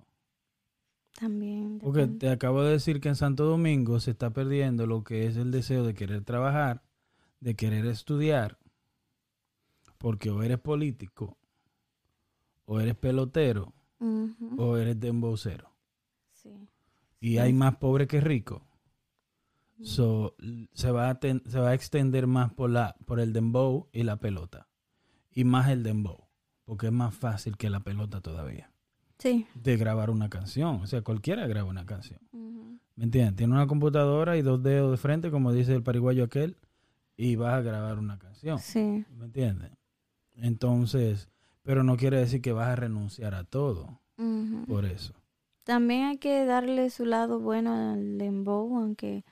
También. 1.20 1.80
Porque 1.80 2.06
te 2.06 2.30
acabo 2.30 2.62
de 2.62 2.72
decir 2.74 3.02
que 3.02 3.10
en 3.10 3.16
Santo 3.16 3.46
Domingo 3.46 4.00
se 4.00 4.12
está 4.12 4.30
perdiendo 4.30 4.86
lo 4.86 5.04
que 5.04 5.26
es 5.26 5.36
el 5.36 5.50
deseo 5.50 5.84
de 5.84 5.96
querer 5.96 6.24
trabajar, 6.24 6.84
de 7.40 7.56
querer 7.56 7.88
estudiar, 7.88 8.60
porque 9.98 10.30
o 10.30 10.44
eres 10.44 10.60
político, 10.60 11.38
o 12.66 12.80
eres 12.80 12.96
pelotero, 12.96 13.74
o 14.58 14.78
eres 14.78 15.00
dembocero. 15.00 15.72
sí. 16.34 16.50
Y 17.20 17.30
Sí. 17.32 17.38
hay 17.40 17.52
más 17.52 17.78
pobres 17.78 18.08
que 18.08 18.22
ricos. 18.22 18.62
So, 19.82 20.36
l- 20.38 20.70
se, 20.74 20.92
va 20.92 21.10
a 21.10 21.20
ten- 21.20 21.42
se 21.48 21.60
va 21.60 21.70
a 21.70 21.74
extender 21.74 22.28
más 22.28 22.54
por, 22.54 22.70
la, 22.70 22.96
por 23.08 23.20
el 23.20 23.34
dembow 23.34 23.90
y 23.92 24.04
la 24.04 24.18
pelota. 24.18 24.68
Y 25.32 25.44
más 25.46 25.70
el 25.70 25.82
dembow. 25.84 26.28
porque 26.64 26.88
es 26.88 26.92
más 26.94 27.16
fácil 27.16 27.58
que 27.58 27.70
la 27.72 27.80
pelota 27.80 28.22
todavía 28.22 28.72
Sí. 29.20 29.48
de 29.56 29.78
grabar 29.78 30.10
una 30.10 30.30
canción. 30.30 30.82
O 30.82 30.88
sea, 30.88 31.02
cualquiera 31.02 31.48
graba 31.48 31.70
una 31.70 31.86
canción. 31.86 32.20
¿Me 32.96 33.04
entiendes? 33.04 33.36
Tiene 33.36 33.54
una 33.54 33.68
computadora 33.68 34.38
y 34.38 34.42
dos 34.42 34.62
dedos 34.64 34.92
de 34.92 34.98
frente, 34.98 35.30
como 35.32 35.52
dice 35.54 35.74
el 35.74 35.84
pariguayo 35.84 36.24
aquel, 36.24 36.58
y 37.16 37.36
vas 37.36 37.54
a 37.56 37.62
grabar 37.62 38.00
una 38.00 38.18
canción. 38.20 38.58
Sí. 38.60 39.06
¿Me 39.16 39.26
entiendes? 39.26 39.72
Entonces, 40.36 41.30
pero 41.64 41.84
no 41.84 41.98
quiere 41.98 42.18
decir 42.18 42.42
que 42.42 42.52
vas 42.54 42.68
a 42.70 42.76
renunciar 42.76 43.36
a 43.36 43.44
todo 43.44 44.00
por 44.68 44.86
eso. 44.86 45.14
También 45.64 46.06
hay 46.06 46.18
que 46.18 46.46
darle 46.46 46.90
su 46.90 47.06
lado 47.06 47.40
bueno 47.40 47.92
al 47.94 48.18
dembow, 48.18 48.78
aunque 48.78 49.26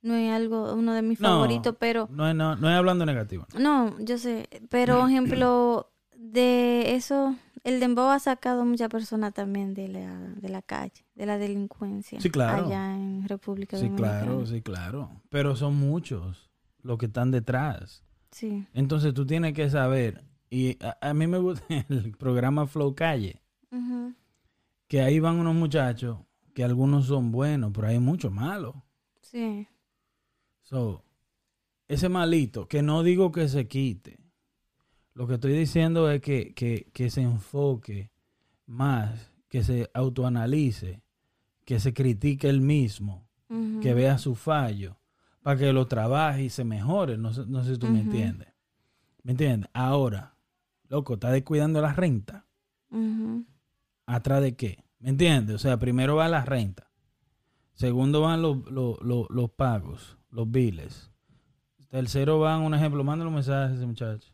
no 0.00 0.14
es 0.14 0.30
algo 0.32 0.72
uno 0.74 0.94
de 0.94 1.02
mis 1.02 1.20
No. 1.20 1.28
favoritos, 1.28 1.76
pero 1.78 2.08
No 2.10 2.28
es, 2.28 2.34
no, 2.34 2.56
no 2.56 2.68
es 2.70 2.74
hablando 2.76 3.04
negativo. 3.04 3.46
no, 3.58 3.98
yo 4.00 4.16
sé, 4.18 4.48
pero 4.70 5.00
por 5.00 5.10
ejemplo 5.10 5.90
de 6.16 6.94
eso 6.94 7.34
el 7.64 7.78
dembow 7.80 8.10
ha 8.10 8.18
sacado 8.18 8.64
muchas 8.64 8.88
personas 8.88 9.32
también 9.34 9.74
de 9.74 9.88
la 9.88 10.18
de 10.34 10.48
la 10.48 10.62
calle, 10.62 11.04
de 11.14 11.26
la 11.26 11.38
delincuencia 11.38 12.20
Sí, 12.20 12.30
claro. 12.30 12.66
allá 12.66 12.94
en 12.96 13.28
República 13.28 13.76
Sí, 13.76 13.84
Dominicana. 13.84 14.20
claro, 14.22 14.46
sí, 14.46 14.62
claro. 14.62 15.22
Pero 15.28 15.54
son 15.56 15.76
muchos 15.76 16.50
los 16.82 16.98
que 16.98 17.06
están 17.06 17.30
detrás. 17.30 18.02
Sí. 18.32 18.66
Entonces 18.74 19.14
tú 19.14 19.26
tienes 19.26 19.52
que 19.54 19.68
saber, 19.70 20.24
y 20.50 20.76
a, 20.84 20.96
a 21.00 21.14
mí 21.14 21.26
me 21.26 21.38
gusta 21.38 21.64
el 21.88 22.16
programa 22.16 22.66
Flow 22.66 22.94
Calle, 22.94 23.40
que 24.88 25.00
ahí 25.00 25.20
van 25.20 25.36
unos 25.38 25.54
muchachos 25.54 26.18
que 26.54 26.64
algunos 26.64 27.06
son 27.06 27.32
buenos, 27.32 27.72
pero 27.74 27.88
hay 27.88 27.98
muchos 27.98 28.30
malos. 28.32 28.74
Sí. 29.22 29.66
So, 30.62 31.02
ese 31.88 32.08
malito, 32.08 32.68
que 32.68 32.82
no 32.82 33.02
digo 33.02 33.32
que 33.32 33.48
se 33.48 33.66
quite. 33.68 34.18
Lo 35.14 35.26
que 35.26 35.34
estoy 35.34 35.52
diciendo 35.52 36.10
es 36.10 36.20
que, 36.20 36.54
que, 36.54 36.90
que 36.92 37.10
se 37.10 37.22
enfoque 37.22 38.10
más, 38.66 39.32
que 39.48 39.62
se 39.62 39.90
autoanalice, 39.92 41.02
que 41.64 41.80
se 41.80 41.92
critique 41.92 42.48
él 42.48 42.60
mismo, 42.60 43.28
que 43.82 43.92
vea 43.92 44.16
su 44.16 44.34
fallo, 44.34 44.96
para 45.42 45.58
que 45.58 45.72
lo 45.74 45.86
trabaje 45.86 46.44
y 46.44 46.48
se 46.48 46.64
mejore. 46.64 47.18
No 47.18 47.34
sé, 47.34 47.44
no 47.46 47.62
sé 47.62 47.74
si 47.74 47.78
tú 47.78 47.88
me 47.88 48.00
entiendes. 48.00 48.48
¿Me 49.22 49.32
entiendes? 49.32 49.70
Ahora, 49.74 50.36
loco, 50.88 51.14
está 51.14 51.30
descuidando 51.30 51.82
la 51.82 51.92
renta. 51.92 52.46
Ujú. 52.90 53.44
¿Atrás 54.06 54.42
de 54.42 54.56
qué? 54.56 54.84
¿Me 54.98 55.10
entiendes? 55.10 55.56
O 55.56 55.58
sea, 55.58 55.78
primero 55.78 56.16
va 56.16 56.28
la 56.28 56.44
renta. 56.44 56.90
Segundo 57.74 58.22
van 58.22 58.40
los, 58.40 58.64
los, 58.70 59.00
los, 59.02 59.28
los 59.28 59.50
pagos, 59.50 60.16
los 60.30 60.50
biles. 60.50 61.10
Tercero 61.88 62.38
van, 62.38 62.62
un 62.62 62.74
ejemplo, 62.74 63.04
mándale 63.04 63.28
un 63.28 63.34
mensaje 63.34 63.72
a 63.72 63.74
ese 63.76 63.86
muchacho. 63.86 64.31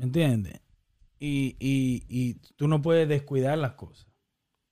¿Me 0.00 0.06
entiendes? 0.06 0.58
Y, 1.18 1.56
y, 1.60 2.04
y 2.08 2.34
tú 2.56 2.68
no 2.68 2.80
puedes 2.80 3.06
descuidar 3.06 3.58
las 3.58 3.72
cosas. 3.72 4.08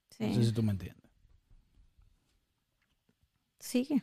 Sí. 0.08 0.26
No 0.26 0.34
sé 0.34 0.44
si 0.44 0.52
tú 0.52 0.62
me 0.62 0.72
entiendes. 0.72 1.04
Sigue. 3.60 4.02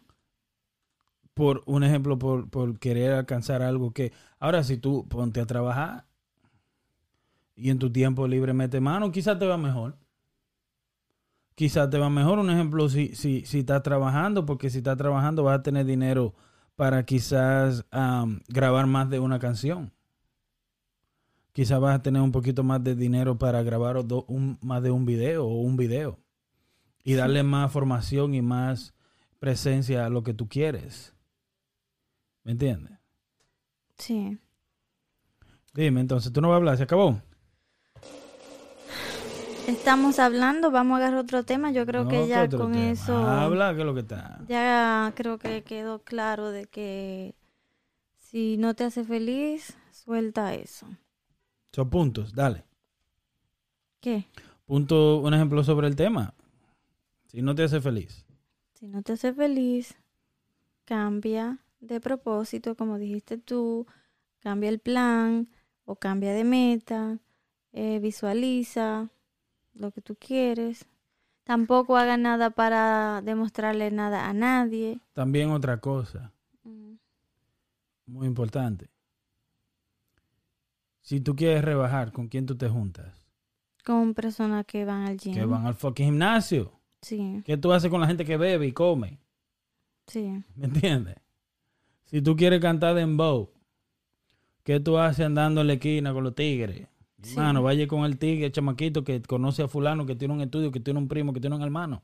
Por 1.34 1.64
un 1.66 1.84
ejemplo, 1.84 2.20
por, 2.20 2.48
por 2.48 2.78
querer 2.78 3.14
alcanzar 3.14 3.64
algo 3.64 3.92
que... 3.92 4.14
Ahora, 4.38 4.64
si 4.64 4.78
tú 4.78 5.08
ponte 5.10 5.42
a 5.42 5.48
trabajar 5.48 6.06
y 7.56 7.72
en 7.72 7.80
tu 7.80 7.92
tiempo 7.92 8.28
libre 8.28 8.54
mete 8.54 8.80
mano, 8.80 9.12
quizás 9.12 9.40
te 9.40 9.48
va 9.48 9.58
mejor. 9.58 9.98
Quizás 11.56 11.90
te 11.90 11.98
va 11.98 12.12
mejor. 12.12 12.38
Un 12.38 12.52
ejemplo, 12.52 12.88
si, 12.88 13.16
si, 13.16 13.48
si 13.48 13.60
estás 13.62 13.82
trabajando, 13.82 14.46
porque 14.46 14.70
si 14.70 14.78
estás 14.78 14.96
trabajando 14.96 15.42
vas 15.42 15.58
a 15.58 15.64
tener 15.64 15.88
dinero 15.88 16.36
para 16.76 17.04
quizás 17.04 17.84
am, 17.90 18.42
grabar 18.48 18.86
más 18.86 19.10
de 19.10 19.18
una 19.18 19.40
canción. 19.40 19.95
Quizás 21.56 21.80
vas 21.80 21.96
a 21.96 22.04
tener 22.04 22.22
un 22.22 22.32
poquito 22.32 22.64
más 22.64 22.84
de 22.84 22.96
dinero 22.96 23.38
para 23.40 23.64
grabar 23.64 24.06
do- 24.06 24.26
un, 24.28 24.60
más 24.62 24.84
de 24.84 24.92
un 24.92 25.06
video 25.08 25.46
o 25.48 25.62
un 25.62 25.78
video. 25.78 26.20
Y 27.04 27.14
darle 27.16 27.44
más 27.44 27.72
formación 27.72 28.34
y 28.36 28.42
más 28.44 28.94
presencia 29.40 30.06
a 30.06 30.10
lo 30.10 30.24
que 30.24 30.34
tú 30.34 30.50
quieres. 30.50 31.16
¿Me 32.44 32.52
entiendes? 32.54 32.98
Sí. 33.98 34.38
Dime, 35.76 36.02
entonces, 36.02 36.32
¿tú 36.34 36.42
no 36.42 36.50
vas 36.50 36.56
a 36.56 36.58
hablar? 36.58 36.78
¿Se 36.78 36.84
acabó? 36.84 37.22
Estamos 39.68 40.20
hablando, 40.20 40.70
vamos 40.72 40.96
a 40.96 40.98
agarrar 40.98 41.20
otro 41.20 41.44
tema. 41.44 41.72
Yo 41.72 41.86
creo 41.86 42.04
No, 42.04 42.10
que 42.10 42.22
¿qué 42.22 42.28
ya 42.28 42.48
con 42.58 42.72
tema? 42.72 42.92
eso 42.92 43.16
Habla, 43.16 43.74
que 43.74 43.80
es 43.82 43.86
lo 43.86 43.94
que 43.94 44.02
está. 44.02 44.40
ya 44.48 45.12
creo 45.16 45.38
que 45.40 45.64
quedó 45.64 46.04
claro 46.04 46.52
de 46.52 46.66
que 46.68 47.36
si 48.20 48.58
no 48.58 48.76
te 48.76 48.86
hace 48.86 49.04
feliz, 49.06 49.78
suelta 49.92 50.54
eso. 50.56 50.88
Son 51.76 51.90
puntos, 51.90 52.34
dale. 52.34 52.64
¿Qué? 54.00 54.26
Punto, 54.66 55.18
un 55.20 55.34
ejemplo 55.34 55.62
sobre 55.62 55.88
el 55.88 55.98
tema. 55.98 56.34
Si 57.28 57.42
no 57.42 57.54
te 57.54 57.64
hace 57.64 57.82
feliz. 57.82 58.26
Si 58.76 58.88
no 58.88 59.02
te 59.02 59.12
hace 59.12 59.34
feliz, 59.34 59.98
cambia 60.86 61.58
de 61.82 62.00
propósito, 62.00 62.76
como 62.76 62.98
dijiste 62.98 63.38
tú, 63.38 63.88
cambia 64.40 64.70
el 64.70 64.80
plan 64.80 65.50
o 65.84 65.98
cambia 65.98 66.32
de 66.32 66.46
meta, 66.46 67.20
eh, 67.74 68.00
visualiza 68.00 69.10
lo 69.74 69.92
que 69.92 70.00
tú 70.00 70.16
quieres. 70.16 70.86
Tampoco 71.44 71.98
haga 71.98 72.16
nada 72.16 72.52
para 72.52 73.22
demostrarle 73.22 73.92
nada 73.92 74.30
a 74.30 74.34
nadie. 74.34 75.02
También 75.12 75.52
otra 75.52 75.82
cosa, 75.82 76.32
Mm, 76.64 76.96
muy 78.06 78.28
importante. 78.28 78.95
Si 81.06 81.20
tú 81.22 81.36
quieres 81.36 81.64
rebajar, 81.64 82.12
¿con 82.12 82.28
quién 82.30 82.48
tú 82.48 82.56
te 82.58 82.68
juntas? 82.68 83.14
Con 83.86 84.16
personas 84.16 84.66
que 84.66 84.86
van 84.86 85.04
al 85.04 85.18
gym. 85.18 85.36
Que 85.36 85.46
van 85.46 85.68
al 85.68 85.76
fucking 85.76 86.08
gimnasio. 86.08 86.72
Sí, 87.04 87.44
¿Qué 87.46 87.58
tú 87.58 87.72
haces 87.72 87.92
con 87.92 88.02
la 88.02 88.08
gente 88.08 88.26
que 88.26 88.38
bebe 88.38 88.66
y 88.66 88.72
come? 88.72 89.20
sí, 90.08 90.42
¿Me 90.56 90.66
entiendes? 90.66 91.18
Si 92.06 92.24
tú 92.24 92.36
quieres 92.36 92.60
cantar 92.60 92.96
dembow, 92.96 93.52
¿qué 94.64 94.80
tú 94.80 94.98
haces 94.98 95.28
andando 95.28 95.62
en 95.62 95.68
la 95.68 95.74
esquina 95.74 96.12
con 96.12 96.24
los 96.24 96.34
tigres? 96.34 96.88
Sí. 97.22 97.34
Hermano, 97.38 97.62
vaya 97.62 97.88
con 97.88 98.04
el 98.04 98.18
tigre, 98.18 98.48
el 98.48 98.52
chamaquito 98.52 99.04
que 99.04 99.22
conoce 99.22 99.62
a 99.62 99.68
fulano, 99.68 100.08
que 100.08 100.16
tiene 100.16 100.34
un 100.34 100.42
estudio, 100.42 100.72
que 100.72 100.80
tiene 100.80 101.00
un 101.00 101.08
primo, 101.08 101.34
que 101.34 101.40
tiene 101.40 101.56
un 101.56 101.62
hermano. 101.62 102.02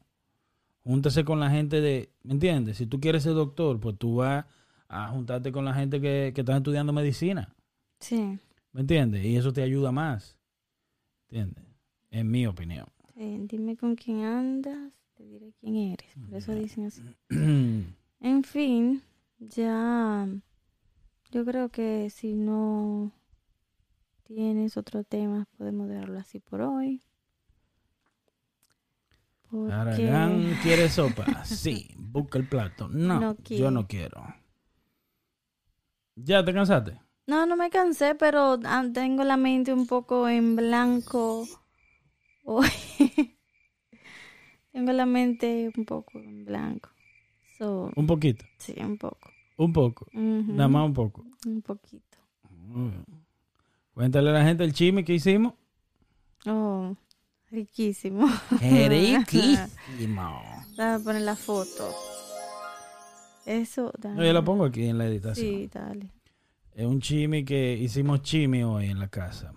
Júntese 0.84 1.26
con 1.26 1.40
la 1.40 1.50
gente 1.50 1.82
de, 1.82 2.12
¿me 2.24 2.34
entiendes? 2.34 2.78
Si 2.78 2.86
tú 2.86 3.00
quieres 3.00 3.24
ser 3.24 3.34
doctor, 3.34 3.80
pues 3.80 3.98
tú 3.98 4.18
vas 4.18 4.46
a 4.88 5.08
juntarte 5.10 5.52
con 5.52 5.66
la 5.66 5.74
gente 5.74 6.00
que, 6.00 6.32
que 6.36 6.42
está 6.42 6.56
estudiando 6.58 6.94
medicina. 6.94 7.56
sí. 8.00 8.38
¿Me 8.74 8.82
entiendes? 8.82 9.26
Y 9.26 9.36
eso 9.36 9.52
te 9.52 9.62
ayuda 9.64 9.92
más. 9.92 10.38
¿Entiendes? 11.30 11.66
En 12.10 12.30
mi 12.30 12.46
opinión. 12.48 12.88
Sí, 13.16 13.38
Dime 13.48 13.76
con 13.78 13.96
quién 13.96 14.24
andas, 14.24 14.94
te 15.16 15.24
diré 15.24 15.54
quién 15.60 15.76
eres. 15.76 16.10
Por 16.30 16.38
eso 16.38 16.54
dicen 16.56 16.86
así. 16.86 17.02
En 18.24 18.44
fin, 18.44 19.02
ya 19.40 20.28
yo 21.32 21.44
creo 21.44 21.70
que 21.70 22.12
si 22.12 22.36
no 22.36 23.12
tienes 24.24 24.78
otro 24.78 25.04
tema, 25.04 25.48
podemos 25.58 25.90
dejarlo 25.90 26.20
así 26.20 26.40
por 26.40 26.62
hoy. 26.62 27.02
Porque 29.50 29.74
Aragán 29.74 30.56
quiere 30.62 30.88
sopa. 30.88 31.44
Sí, 31.46 31.96
busca 31.98 32.38
el 32.38 32.48
plato. 32.48 32.88
No, 32.90 33.20
No 33.20 33.38
yo 33.44 33.72
no 33.72 33.88
quiero. 33.88 34.24
¿Ya 36.16 36.46
te 36.46 36.54
cansaste? 36.54 37.00
No, 37.28 37.46
no 37.46 37.56
me 37.56 37.70
cansé, 37.70 38.16
pero 38.16 38.60
ah, 38.66 38.84
tengo 38.94 39.24
la 39.24 39.38
mente 39.38 39.74
un 39.74 39.88
poco 39.88 40.28
en 40.28 40.56
blanco 40.56 41.48
hoy. 42.46 42.68
tengo 44.72 44.92
la 44.92 45.06
mente 45.06 45.72
un 45.76 45.86
poco 45.86 46.20
en 46.20 46.46
blanco. 46.46 46.90
So, 47.58 47.92
Un 47.96 48.08
poquito. 48.08 48.44
sí, 48.58 48.74
un 48.80 48.98
poco. 48.98 49.30
Un 49.58 49.72
poco. 49.74 50.06
Ujú, 50.14 50.54
Nada 50.54 50.68
más 50.68 50.86
un 50.86 50.94
poco. 50.94 51.24
Un 51.46 51.62
poquito. 51.62 52.18
Mm. 52.50 53.04
Cuéntale 53.94 54.30
a 54.30 54.34
la 54.34 54.44
gente 54.44 54.64
el 54.64 54.74
chisme 54.74 55.04
que 55.04 55.14
hicimos. 55.14 55.54
Oh, 56.48 56.96
riquísimo. 57.52 58.26
Riquísimo. 58.62 60.42
Déjame 60.72 61.04
poner 61.04 61.22
la 61.22 61.36
foto. 61.36 61.94
Eso, 63.46 63.92
dale. 64.00 64.16
No, 64.16 64.24
yo 64.26 64.34
la 64.34 64.42
pongo 64.44 64.66
aquí 64.66 64.86
en 64.86 64.98
la 64.98 65.06
editación. 65.06 65.46
Sí, 65.46 65.70
dale. 65.72 66.10
Es 66.74 66.86
un 66.86 67.00
chimi 67.02 67.44
que 67.44 67.74
hicimos 67.78 68.22
chimi 68.22 68.64
hoy 68.64 68.88
en 68.88 69.00
la 69.00 69.10
casa. 69.10 69.54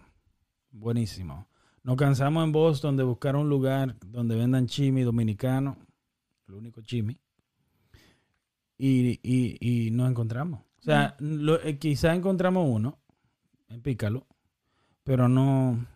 Buenísimo. 0.71 1.47
Nos 1.83 1.97
cansamos 1.97 2.45
en 2.45 2.53
Boston 2.53 2.97
de 2.97 3.05
buscar 3.05 3.37
un 3.37 3.49
lugar 3.49 3.97
donde 4.07 4.35
vendan 4.37 4.67
chimi 4.67 5.03
dominicano. 5.03 5.77
El 6.49 6.55
único 6.55 6.83
chimi. 6.83 7.19
Y, 8.77 9.21
y, 9.23 9.57
y 9.61 9.91
nos 9.91 10.11
encontramos. 10.11 10.61
O 10.79 10.83
sea, 10.83 11.17
lo- 11.21 11.63
eh, 11.63 11.79
quizá 11.79 12.15
encontramos 12.15 12.69
uno 12.69 12.99
en 13.69 13.81
Pícalo, 13.81 14.27
pero 15.05 15.29
no, 15.29 15.87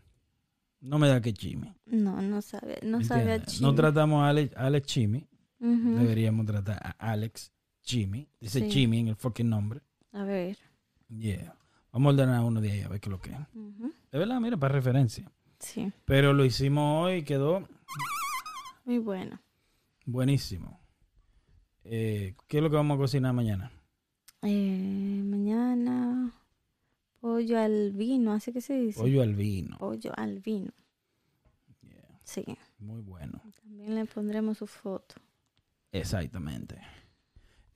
no 0.80 0.98
me 0.98 1.08
da 1.08 1.20
que 1.20 1.32
chimi. 1.34 1.74
No, 1.86 2.22
no 2.22 2.40
sabe, 2.40 2.78
no 2.82 2.98
¿me 2.98 3.04
sabe 3.04 3.32
a 3.32 3.42
chile. 3.44 3.66
No 3.66 3.74
tratamos 3.74 4.22
a 4.22 4.28
Alex, 4.28 4.56
Alex 4.56 4.86
Chimi. 4.86 5.26
Deberíamos 5.58 6.46
tratar 6.46 6.78
a 6.80 6.90
Alex 7.10 7.52
Chimi. 7.82 8.28
Dice 8.40 8.60
Sí. 8.60 8.68
Chimi 8.68 9.00
en 9.00 9.08
el 9.08 9.16
fucking 9.16 9.48
nombre. 9.48 9.80
A 10.12 10.22
ver. 10.22 10.56
Yeah. 11.09 11.54
Vamos 11.92 12.11
a 12.11 12.14
ordenar 12.14 12.44
uno 12.44 12.61
de 12.61 12.70
ahí 12.70 12.80
a 12.82 12.88
ver 12.88 13.00
qué 13.00 13.09
es 13.09 13.11
lo 13.11 13.20
que 13.20 13.30
es. 13.30 13.38
De 14.12 14.18
verdad, 14.18 14.40
mira, 14.40 14.56
para 14.56 14.74
referencia. 14.74 15.30
Sí, 15.59 15.90
Pero 16.04 16.32
lo 16.32 16.44
hicimos 16.44 17.04
hoy 17.06 17.14
y 17.16 17.22
quedó 17.24 17.66
muy 18.84 18.98
bueno. 18.98 19.40
buenísimo. 20.04 20.78
Eh, 21.84 22.34
¿Qué 22.46 22.59
es 22.59 22.62
lo 22.62 22.70
que 22.70 22.76
vamos 22.76 22.94
a 22.96 22.98
cocinar 22.98 23.32
mañana? 23.32 23.72
Eh, 24.42 25.22
mañana 25.24 26.30
pollo 27.20 27.59
al 27.59 27.92
vino, 27.92 28.32
así 28.32 28.52
que 28.52 28.61
se 28.61 28.78
dice. 28.78 29.00
Pollo 29.00 29.22
al 29.22 29.34
vino. 29.34 29.76
Pollo 29.78 30.12
al 30.16 30.38
vino. 30.40 30.70
Yeah, 31.82 32.20
Sí, 32.22 32.44
muy 32.78 33.00
bueno. 33.00 33.40
también 33.62 33.94
le 33.96 34.04
pondremos 34.04 34.59
su 34.59 34.66
foto. 34.66 35.16
Exactamente. 35.90 36.78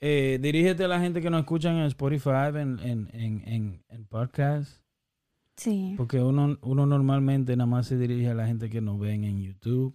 Eh, 0.05 0.39
dirígete 0.43 0.83
a 0.85 0.89
la 0.89 0.99
gente 1.01 1.21
que 1.21 1.31
nos 1.31 1.41
escuchan 1.41 1.77
en 1.77 1.85
Spotify, 1.85 2.51
en, 2.57 2.81
en, 2.81 3.09
en, 3.13 3.43
en, 3.49 3.85
en 3.89 4.05
podcast. 4.07 4.83
Sí, 5.57 5.95
Porque 5.97 6.19
uno, 6.21 6.59
uno 6.63 6.87
normalmente 6.87 7.55
nada 7.57 7.67
más 7.71 7.87
se 7.87 7.97
dirige 7.97 8.29
a 8.29 8.35
la 8.35 8.47
gente 8.49 8.69
que 8.69 8.81
nos 8.81 8.99
ven 8.99 9.23
en 9.23 9.41
YouTube. 9.43 9.95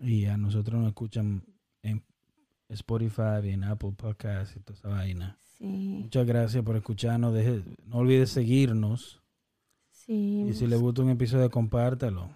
Y 0.00 0.26
a 0.26 0.36
nosotros 0.36 0.78
nos 0.78 0.88
escuchan 0.88 1.42
en 1.82 2.04
Spotify 2.68 3.40
y 3.44 3.48
en 3.50 3.64
Apple 3.64 3.92
Podcasts 3.96 4.54
y 4.56 4.60
toda 4.60 4.78
esa 4.78 4.88
vaina. 4.88 5.38
sí, 5.40 6.00
Muchas 6.02 6.26
gracias 6.26 6.62
por 6.62 6.76
escucharnos. 6.76 7.32
Deje- 7.34 7.64
no 7.86 7.96
olvides 7.98 8.28
seguirnos. 8.30 9.22
sí. 9.90 10.44
Y 10.50 10.52
si 10.52 10.66
le 10.66 10.76
gusta 10.76 11.00
un 11.02 11.10
episodio, 11.10 11.50
compártalo. 11.50 12.28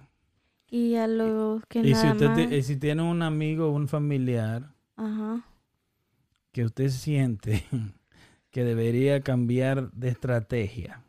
Y 0.70 0.94
a 0.94 1.06
los 1.06 1.62
que 1.66 1.80
Y 1.80 1.88
si 1.88 1.92
nada 1.92 2.12
usted 2.12 2.26
más... 2.28 2.36
te- 2.48 2.56
y 2.56 2.62
si 2.62 2.76
tiene 2.78 3.02
un 3.02 3.20
amigo 3.20 3.66
o 3.68 3.72
un 3.72 3.88
familiar 3.88 4.74
Ajá, 4.96 5.44
que 6.52 6.64
usted 6.64 6.88
siente 6.90 7.64
que 8.50 8.64
debería 8.64 9.22
cambiar 9.22 9.90
de 9.92 10.08
estrategia, 10.08 11.02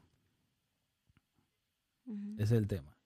es 2.37 2.51
el 2.51 2.67
tema. 2.67 2.97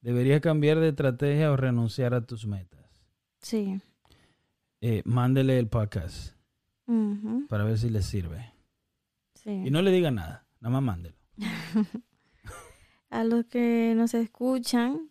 Debería 0.00 0.40
cambiar 0.40 0.80
de 0.80 0.88
estrategia 0.88 1.50
o 1.50 1.56
renunciar 1.56 2.14
a 2.14 2.22
tus 2.26 2.46
metas. 2.46 3.04
sí. 3.40 3.80
Eh, 4.86 5.00
mándele 5.06 5.58
el 5.58 5.66
podcast 5.66 6.34
para 7.48 7.64
ver 7.64 7.78
si 7.78 7.88
le 7.88 8.02
sirve. 8.02 8.52
sí. 9.32 9.62
Y 9.64 9.70
no 9.70 9.80
le 9.80 9.90
diga 9.90 10.10
nada, 10.10 10.46
nada 10.60 10.72
más 10.74 10.82
mándelo. 10.82 11.16
A 13.08 13.24
los 13.24 13.46
que 13.46 13.94
nos 13.96 14.12
escuchan, 14.12 15.08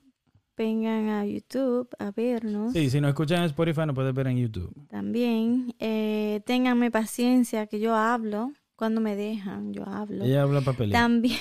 vengan 0.63 1.09
a 1.09 1.25
YouTube 1.25 1.89
a 1.99 2.11
vernos. 2.11 2.71
Sí, 2.71 2.89
si 2.89 3.01
nos 3.01 3.09
escuchan 3.09 3.39
en 3.39 3.45
Spotify, 3.45 3.85
nos 3.85 3.95
puedes 3.95 4.13
ver 4.13 4.27
en 4.27 4.37
YouTube. 4.37 4.73
También, 4.89 5.75
eh, 5.79 6.41
ténganme 6.45 6.89
paciencia 6.89 7.67
que 7.67 7.81
yo 7.81 7.95
hablo. 7.95 8.53
Cuando 8.75 9.01
me 9.01 9.15
dejan, 9.15 9.73
yo 9.73 9.87
hablo. 9.87 10.23
Ella 10.23 10.43
habla 10.43 10.61
papelito. 10.61 10.97
También. 10.97 11.37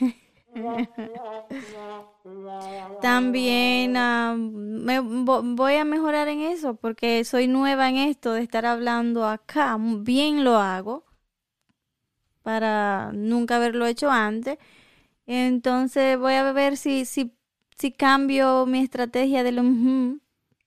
También 3.02 3.96
ah, 3.96 4.34
me 4.36 5.00
voy 5.00 5.74
a 5.74 5.84
mejorar 5.84 6.28
en 6.28 6.40
eso 6.40 6.74
porque 6.76 7.24
soy 7.24 7.48
nueva 7.48 7.88
en 7.90 7.96
esto 7.96 8.32
de 8.32 8.42
estar 8.42 8.64
hablando 8.64 9.26
acá. 9.26 9.76
Bien 9.78 10.42
lo 10.42 10.56
hago 10.56 11.04
para 12.42 13.10
nunca 13.12 13.56
haberlo 13.56 13.86
hecho 13.86 14.10
antes. 14.10 14.58
Entonces 15.26 16.18
voy 16.18 16.34
a 16.34 16.52
ver 16.52 16.76
si, 16.76 17.04
si, 17.04 17.33
si 17.78 17.92
cambio 17.92 18.66
mi 18.66 18.80
estrategia 18.80 19.42
de 19.42 19.52
lo... 19.52 19.62
ujú. 19.62 20.20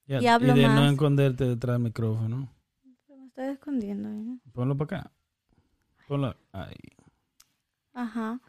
Ya, 0.07 0.21
y 0.21 0.27
hablo 0.27 0.53
de 0.53 0.63
no 0.63 0.69
más. 0.69 0.93
esconderte 0.93 1.45
detrás 1.45 1.75
del 1.75 1.83
micrófono. 1.83 2.49
Me 3.09 3.25
estoy 3.27 3.45
escondiendo. 3.47 4.09
¿eh? 4.09 4.39
Ponlo 4.53 4.77
para 4.77 4.99
acá. 5.01 5.11
Ponlo 6.07 6.35
ahí. 6.53 6.75
Ajá. 7.93 8.39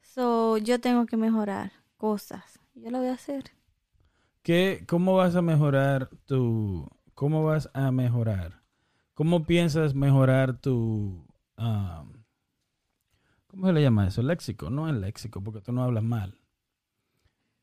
So, 0.00 0.58
yo 0.58 0.80
tengo 0.80 1.06
que 1.06 1.16
mejorar 1.16 1.72
cosas. 1.96 2.58
Yo 2.74 2.90
lo 2.90 2.98
voy 2.98 3.08
a 3.08 3.14
hacer. 3.14 3.44
¿Qué, 4.42 4.84
¿Cómo 4.88 5.14
vas 5.16 5.36
a 5.36 5.42
mejorar 5.42 6.08
tu... 6.26 6.88
¿Cómo 7.14 7.44
vas 7.44 7.70
a 7.74 7.92
mejorar? 7.92 8.62
¿Cómo 9.14 9.44
piensas 9.44 9.94
mejorar 9.94 10.58
tu... 10.60 11.26
ah, 11.56 12.04
¿Cómo 13.46 13.66
se 13.68 13.72
le 13.72 13.82
llama 13.82 14.08
eso? 14.08 14.22
Léxico. 14.22 14.70
No 14.70 14.88
el 14.88 15.00
léxico, 15.00 15.42
porque 15.42 15.60
tú 15.60 15.72
no 15.72 15.84
hablas 15.84 16.02
mal. 16.02 16.38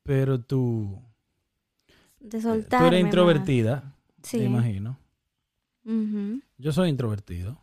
Pero 0.10 0.40
tú... 0.42 1.00
De 2.20 2.40
eh. 2.40 2.66
Tú 2.68 2.84
eres 2.84 3.00
introvertida, 3.00 3.94
Sí. 4.24 4.40
me 4.40 4.46
imagino. 4.46 4.98
Ujú. 5.86 6.42
Yo 6.58 6.72
soy 6.74 6.90
introvertido. 6.90 7.62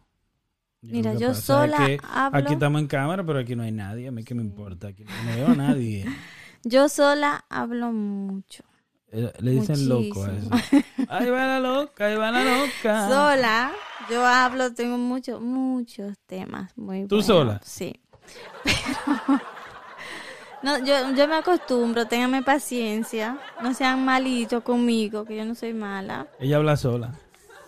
Mira, 0.81 1.15
que 1.15 1.19
yo 1.19 1.29
pasa 1.31 1.41
es 1.41 1.45
sola 1.45 1.87
que 1.87 1.99
hablo. 2.09 2.39
Aquí 2.39 2.53
estamos 2.53 2.81
en 2.83 2.87
cámara, 2.87 3.27
pero 3.27 3.41
aquí 3.41 3.57
no 3.57 3.65
hay 3.65 3.73
nadie. 3.73 4.07
A 4.07 4.13
mí 4.13 4.23
qué 4.23 4.37
me 4.37 4.43
importa. 4.43 4.87
Aquí 4.87 5.03
no 5.03 5.35
veo 5.35 5.49
a 5.49 5.55
nadie. 5.57 6.05
Yo 6.63 6.89
sola 6.89 7.45
hablo 7.49 7.91
mucho. 7.91 8.63
Eh, 9.11 9.33
Le 9.41 9.51
dicen 9.51 9.89
loco 9.89 10.23
a 10.23 10.33
eso. 10.33 10.51
Ahí 11.09 11.29
va 11.29 11.47
la 11.47 11.59
loca, 11.59 12.07
ahí 12.07 12.15
va 12.17 12.31
la 12.31 12.45
loca. 12.45 13.09
Sola, 13.09 13.73
yo 14.09 14.25
hablo, 14.25 14.73
tengo 14.73 14.99
muchos, 14.99 15.41
muchos 15.41 16.17
temas 16.27 16.77
muy 16.77 17.09
¿Tú 17.09 17.17
buenos. 17.17 17.27
sola? 17.27 17.61
Sí. 17.65 18.01
Pero- 18.65 19.41
No, 20.63 20.79
yo, 20.79 20.95
yo 21.15 21.29
me 21.29 21.37
acostumbro, 21.37 22.07
ténganme 22.07 22.43
paciencia. 22.43 23.39
No 23.63 23.73
sean 23.75 24.05
malitos 24.05 24.63
conmigo, 24.63 25.25
que 25.25 25.37
yo 25.37 25.45
no 25.45 25.55
soy 25.55 25.75
mala. 25.75 26.27
Ella 26.41 26.57
habla 26.57 26.77
sola. 26.77 27.15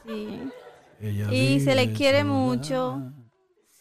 Sí. 0.06 0.28
Ella 1.00 1.32
Y 1.32 1.60
se 1.60 1.74
le 1.74 1.86
vive 1.86 1.96
quiere 1.96 2.20
sola. 2.22 2.32
mucho. 2.32 3.02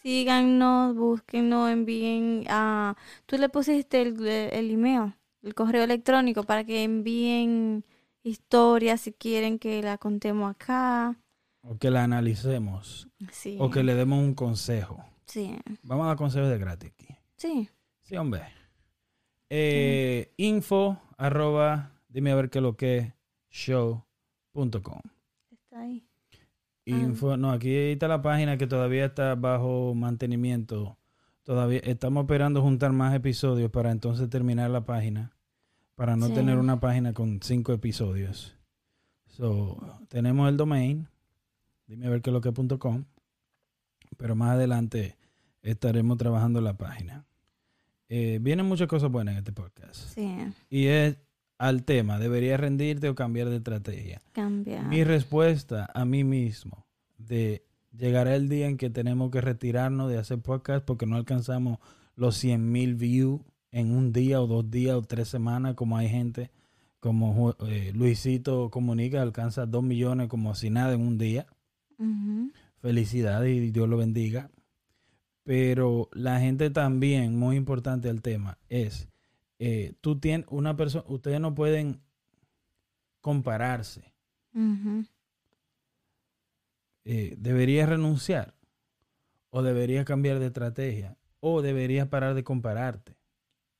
Síganos, 0.02 0.94
búsquenos, 0.94 1.70
envíen 1.70 2.44
a... 2.48 2.96
Tú 3.26 3.36
le 3.36 3.48
pusiste 3.48 4.00
el, 4.02 4.24
el 4.26 4.70
email, 4.70 5.14
el 5.42 5.54
correo 5.54 5.82
electrónico 5.84 6.44
para 6.44 6.64
que 6.64 6.84
envíen 6.84 7.84
historias 8.22 9.00
si 9.00 9.12
quieren 9.12 9.58
que 9.58 9.82
la 9.82 9.98
contemos 9.98 10.50
acá. 10.52 11.16
O 11.62 11.76
que 11.76 11.90
la 11.90 12.04
analicemos. 12.04 13.08
Sí. 13.32 13.56
O 13.58 13.70
que 13.70 13.82
le 13.82 13.94
demos 13.94 14.20
un 14.20 14.34
consejo. 14.34 15.04
Sí. 15.26 15.58
Vamos 15.82 16.04
a 16.04 16.08
dar 16.08 16.16
consejos 16.16 16.48
de 16.48 16.58
gratis 16.58 16.90
aquí. 16.92 17.08
Sí. 17.36 17.68
Sí, 18.02 18.16
hombre. 18.16 18.42
Eh, 19.50 20.32
info 20.36 21.00
arroba 21.16 21.92
dime 22.08 22.32
a 22.32 22.34
ver 22.34 22.50
qué 22.50 22.60
lo 22.60 22.76
que 22.76 23.14
show.com. 23.50 25.00
Está 25.50 25.80
ahí. 25.80 26.04
Info, 26.84 27.36
no, 27.36 27.50
aquí 27.50 27.74
está 27.74 28.08
la 28.08 28.22
página 28.22 28.56
que 28.56 28.66
todavía 28.66 29.04
está 29.06 29.34
bajo 29.34 29.94
mantenimiento. 29.94 30.96
Todavía 31.42 31.80
estamos 31.84 32.22
esperando 32.24 32.62
juntar 32.62 32.92
más 32.92 33.14
episodios 33.14 33.70
para 33.70 33.90
entonces 33.90 34.28
terminar 34.30 34.70
la 34.70 34.84
página. 34.84 35.32
Para 35.94 36.16
no 36.16 36.28
Sí. 36.28 36.34
tener 36.34 36.56
una 36.58 36.80
página 36.80 37.12
con 37.12 37.40
cinco 37.42 37.72
episodios. 37.72 38.56
So, 39.26 39.76
tenemos 40.08 40.48
el 40.48 40.56
domain, 40.56 41.08
dime 41.86 42.06
a 42.06 42.10
ver 42.10 42.22
qué 42.22 42.30
lo 42.30 42.40
que 42.40 42.52
punto 42.52 42.78
com, 42.78 43.04
pero 44.16 44.34
más 44.34 44.52
adelante 44.52 45.16
estaremos 45.62 46.16
trabajando 46.16 46.60
la 46.60 46.76
página. 46.76 47.26
Eh, 48.08 48.38
vienen 48.40 48.66
muchas 48.66 48.88
cosas 48.88 49.10
buenas 49.10 49.32
en 49.32 49.38
este 49.38 49.52
podcast. 49.52 49.96
Sí. 50.14 50.28
Y 50.70 50.86
es 50.86 51.18
al 51.58 51.84
tema, 51.84 52.18
¿deberías 52.18 52.58
rendirte 52.60 53.08
o 53.08 53.14
cambiar 53.14 53.48
de 53.48 53.56
estrategia? 53.56 54.22
Cambia. 54.32 54.82
Mi 54.82 55.04
respuesta 55.04 55.90
a 55.92 56.04
mí 56.04 56.24
mismo 56.24 56.86
de 57.18 57.64
llegará 57.96 58.36
el 58.36 58.48
día 58.48 58.68
en 58.68 58.76
que 58.76 58.90
tenemos 58.90 59.30
que 59.30 59.40
retirarnos 59.40 60.10
de 60.10 60.18
hacer 60.18 60.38
podcast 60.40 60.84
porque 60.84 61.06
no 61.06 61.16
alcanzamos 61.16 61.78
los 62.14 62.36
100 62.36 62.70
mil 62.70 62.94
views 62.94 63.40
en 63.72 63.90
un 63.90 64.12
día 64.12 64.40
o 64.40 64.46
dos 64.46 64.70
días 64.70 64.94
o 64.96 65.02
tres 65.02 65.28
semanas 65.28 65.74
como 65.74 65.96
hay 65.96 66.08
gente 66.08 66.50
como 67.00 67.54
eh, 67.66 67.92
Luisito 67.94 68.70
Comunica 68.70 69.22
alcanza 69.22 69.66
dos 69.66 69.84
millones 69.84 70.28
como 70.28 70.54
si 70.54 70.70
nada 70.70 70.94
en 70.94 71.00
un 71.00 71.18
día. 71.18 71.46
Ujú. 71.98 72.50
Felicidades 72.80 73.56
y 73.56 73.70
Dios 73.70 73.88
lo 73.88 73.96
bendiga. 73.96 74.50
Pero 75.48 76.10
la 76.12 76.40
gente 76.40 76.68
también, 76.68 77.38
muy 77.38 77.56
importante 77.56 78.10
el 78.10 78.20
tema, 78.20 78.58
es, 78.68 79.08
eh, 79.58 79.94
tú 80.02 80.20
tienes 80.20 80.46
una 80.50 80.76
persona, 80.76 81.06
ustedes 81.08 81.40
no 81.40 81.54
pueden 81.54 82.02
compararse. 83.22 84.12
Eh, 87.06 87.34
deberías 87.38 87.88
renunciar 87.88 88.52
o 89.48 89.62
deberías 89.62 90.04
cambiar 90.04 90.38
de 90.38 90.48
estrategia 90.48 91.16
o 91.40 91.62
deberías 91.62 92.08
parar 92.08 92.34
de 92.34 92.44
compararte. 92.44 93.16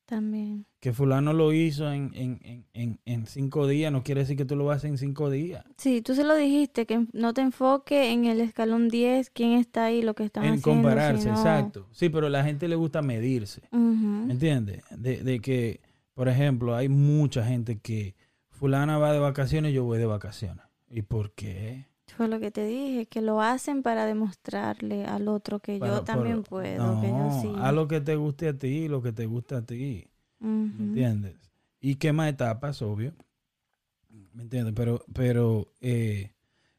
También. 0.08 0.64
Que 0.80 0.94
fulano 0.94 1.34
lo 1.34 1.52
hizo 1.52 1.92
en, 1.92 2.12
en, 2.14 2.40
en, 2.42 2.66
en, 2.72 3.00
en 3.04 3.26
cinco 3.26 3.66
días 3.66 3.92
no 3.92 4.02
quiere 4.02 4.22
decir 4.22 4.38
que 4.38 4.46
tú 4.46 4.56
lo 4.56 4.70
haces 4.70 4.88
en 4.90 4.96
cinco 4.96 5.28
días. 5.28 5.66
Sí, 5.76 6.00
tú 6.00 6.14
se 6.14 6.24
lo 6.24 6.34
dijiste, 6.34 6.86
que 6.86 7.04
no 7.12 7.34
te 7.34 7.42
enfoques 7.42 8.06
en 8.10 8.24
el 8.24 8.40
escalón 8.40 8.88
10, 8.88 9.28
quién 9.28 9.52
está 9.52 9.84
ahí, 9.84 10.00
lo 10.00 10.14
que 10.14 10.24
están 10.24 10.44
en 10.44 10.54
haciendo. 10.54 10.82
compararse, 10.82 11.22
sino- 11.24 11.34
exacto. 11.34 11.88
Sí, 11.92 12.08
pero 12.08 12.28
a 12.28 12.30
la 12.30 12.42
gente 12.42 12.68
le 12.68 12.76
gusta 12.76 13.02
medirse. 13.02 13.68
¿Me 13.70 14.32
entiendes? 14.32 14.82
De, 14.96 15.22
de 15.22 15.40
que, 15.40 15.82
por 16.14 16.28
ejemplo, 16.30 16.74
hay 16.74 16.88
mucha 16.88 17.44
gente 17.44 17.78
que 17.78 18.14
fulana 18.48 18.96
va 18.96 19.12
de 19.12 19.18
vacaciones 19.18 19.72
y 19.72 19.74
yo 19.74 19.84
voy 19.84 19.98
de 19.98 20.06
vacaciones. 20.06 20.64
¿Y 20.88 21.02
por 21.02 21.32
qué? 21.32 21.84
Fue 22.18 22.26
lo 22.26 22.40
que 22.40 22.50
te 22.50 22.66
dije, 22.66 23.06
que 23.06 23.22
lo 23.22 23.40
hacen 23.40 23.84
para 23.84 24.04
demostrarle 24.04 25.04
al 25.04 25.28
otro 25.28 25.60
que 25.60 25.78
yo 25.78 26.02
también 26.02 26.42
puedo, 26.42 27.00
que 27.00 27.06
yo 27.06 27.40
sí. 27.40 27.52
haz 27.60 27.72
lo 27.72 27.86
que 27.86 28.00
te 28.00 28.16
guste 28.16 28.48
a 28.48 28.58
ti, 28.58 28.88
lo 28.88 29.00
que 29.00 29.12
te 29.12 29.26
gusta 29.26 29.58
a 29.58 29.62
ti. 29.62 30.10
¿Me 30.40 30.82
entiendes? 30.82 31.36
Y 31.80 31.94
quema 31.94 32.28
etapas, 32.28 32.82
obvio. 32.82 33.14
¿Me 34.32 34.42
entiendes? 34.42 34.74
Pero, 34.74 35.04
pero 35.12 35.68
eh, 35.80 36.32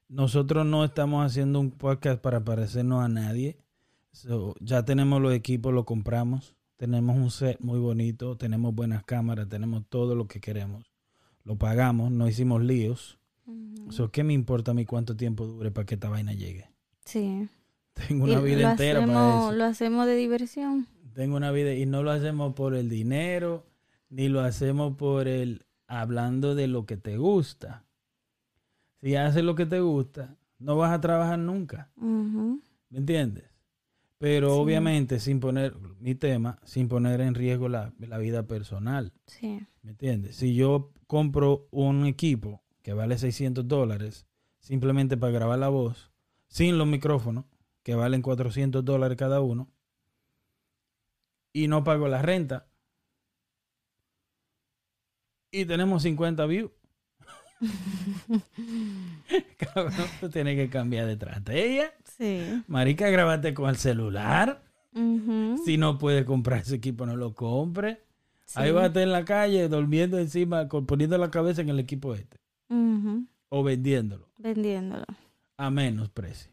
nosotros 0.10 0.66
no 0.66 0.84
estamos 0.84 1.26
haciendo 1.26 1.62
un 1.62 1.72
podcast 1.72 2.20
para 2.20 2.44
parecernos 2.44 3.02
a 3.02 3.08
nadie. 3.08 3.60
So, 4.12 4.56
ya 4.60 4.84
tenemos 4.84 5.22
los 5.22 5.34
equipos, 5.34 5.74
lo 5.74 5.86
compramos. 5.86 6.58
Tenemos 6.76 7.16
un 7.16 7.32
set 7.32 7.62
muy 7.62 7.80
bonito, 7.80 8.36
tenemos 8.36 8.76
buenas 8.76 9.06
cámaras, 9.06 9.48
tenemos 9.48 9.86
todo 9.88 10.16
lo 10.16 10.28
que 10.28 10.42
queremos. 10.42 10.92
Lo 11.46 11.56
pagamos, 11.56 12.12
no 12.12 12.28
hicimos 12.28 12.62
líos. 12.62 13.19
Ujú. 13.50 13.92
So, 13.92 14.12
¿Qué 14.12 14.24
me 14.24 14.34
importa 14.34 14.72
a 14.72 14.74
mí 14.74 14.86
cuánto 14.86 15.16
tiempo 15.16 15.46
dure 15.46 15.72
para 15.72 15.86
que 15.86 15.96
esta 15.96 16.10
vaina 16.10 16.34
llegue? 16.34 16.70
Sí. 17.06 17.48
Tengo 17.94 18.26
una 18.26 18.40
Y 18.40 18.44
vida 18.44 18.62
lo 18.62 18.70
entera 18.72 19.00
para 19.02 19.12
hacemos, 19.30 19.44
eso. 19.50 19.58
Lo 19.58 19.64
hacemos 19.66 20.06
de 20.06 20.16
diversión. 20.16 20.88
Tengo 21.14 21.36
una 21.36 21.52
vida 21.52 21.74
y 21.74 21.86
no 21.86 22.04
lo 22.04 22.12
hacemos 22.12 22.54
por 22.54 22.76
el 22.76 22.88
dinero, 22.90 23.66
ni 24.10 24.30
lo 24.30 24.42
hacemos 24.42 24.96
por 24.96 25.28
el 25.28 25.66
hablando 25.88 26.56
de 26.56 26.68
lo 26.68 26.86
que 26.86 26.98
te 26.98 27.18
gusta. 27.18 27.84
Si 29.02 29.16
haces 29.16 29.44
lo 29.44 29.56
que 29.56 29.66
te 29.66 29.80
gusta, 29.80 30.36
no 30.60 30.76
vas 30.78 30.92
a 30.92 31.02
trabajar 31.02 31.40
nunca. 31.40 31.90
¿me 31.98 32.98
entiendes? 32.98 33.46
Pero 34.18 34.54
Sí. 34.56 34.60
obviamente 34.60 35.20
sin 35.20 35.40
poner 35.40 35.74
mi 36.00 36.16
tema, 36.16 36.60
sin 36.64 36.88
poner 36.90 37.22
en 37.22 37.36
riesgo 37.36 37.70
la, 37.70 37.94
la 38.00 38.18
vida 38.18 38.44
personal, 38.48 39.14
Sí. 39.28 39.60
¿me 39.82 39.92
entiendes? 39.92 40.36
Si 40.36 40.54
yo 40.56 40.92
compro 41.08 41.68
un 41.72 42.06
equipo 42.06 42.62
que 42.82 42.94
vale 42.94 43.18
600 43.18 43.68
dólares 43.68 44.28
simplemente 44.60 45.18
para 45.18 45.32
grabar 45.32 45.60
la 45.60 45.70
voz, 45.70 46.12
sin 46.48 46.78
los 46.78 46.88
micrófonos, 46.88 47.46
que 47.84 47.96
valen 47.96 48.22
400 48.22 48.84
dólares 48.84 49.18
cada 49.18 49.42
uno, 49.42 49.70
y 51.54 51.68
no 51.68 51.84
pago 51.84 52.08
la 52.08 52.22
renta, 52.22 52.68
y 55.52 55.66
tenemos 55.66 56.04
50 56.04 56.46
views. 56.46 56.72
Cabrón, 59.58 59.94
tú 60.20 60.30
tienes 60.30 60.56
que 60.56 60.70
cambiar 60.70 61.08
de 61.08 61.14
estrategia. 61.14 61.94
Sí. 62.18 62.64
Marica, 62.68 63.10
grábate 63.10 63.54
con 63.54 63.70
el 63.70 63.76
celular. 63.78 64.64
Si 65.66 65.78
no 65.78 65.98
puedes 65.98 66.26
comprar 66.26 66.62
ese 66.62 66.76
equipo, 66.76 67.06
no 67.06 67.16
lo 67.16 67.34
compre. 67.34 68.04
Ahí 68.56 68.72
vas 68.72 68.84
a 68.84 68.88
estar 68.88 69.04
en 69.04 69.12
la 69.12 69.26
calle 69.26 69.68
durmiendo 69.68 70.18
encima, 70.18 70.68
poniendo 70.68 71.18
la 71.18 71.30
cabeza 71.30 71.62
en 71.62 71.70
el 71.70 71.80
equipo 71.80 72.16
este. 72.16 72.39
O 73.50 73.64
vendiéndolo 73.64 74.28
Vendiéndolo. 74.38 75.06
a 75.58 75.70
menos 75.70 76.10
precio. 76.10 76.52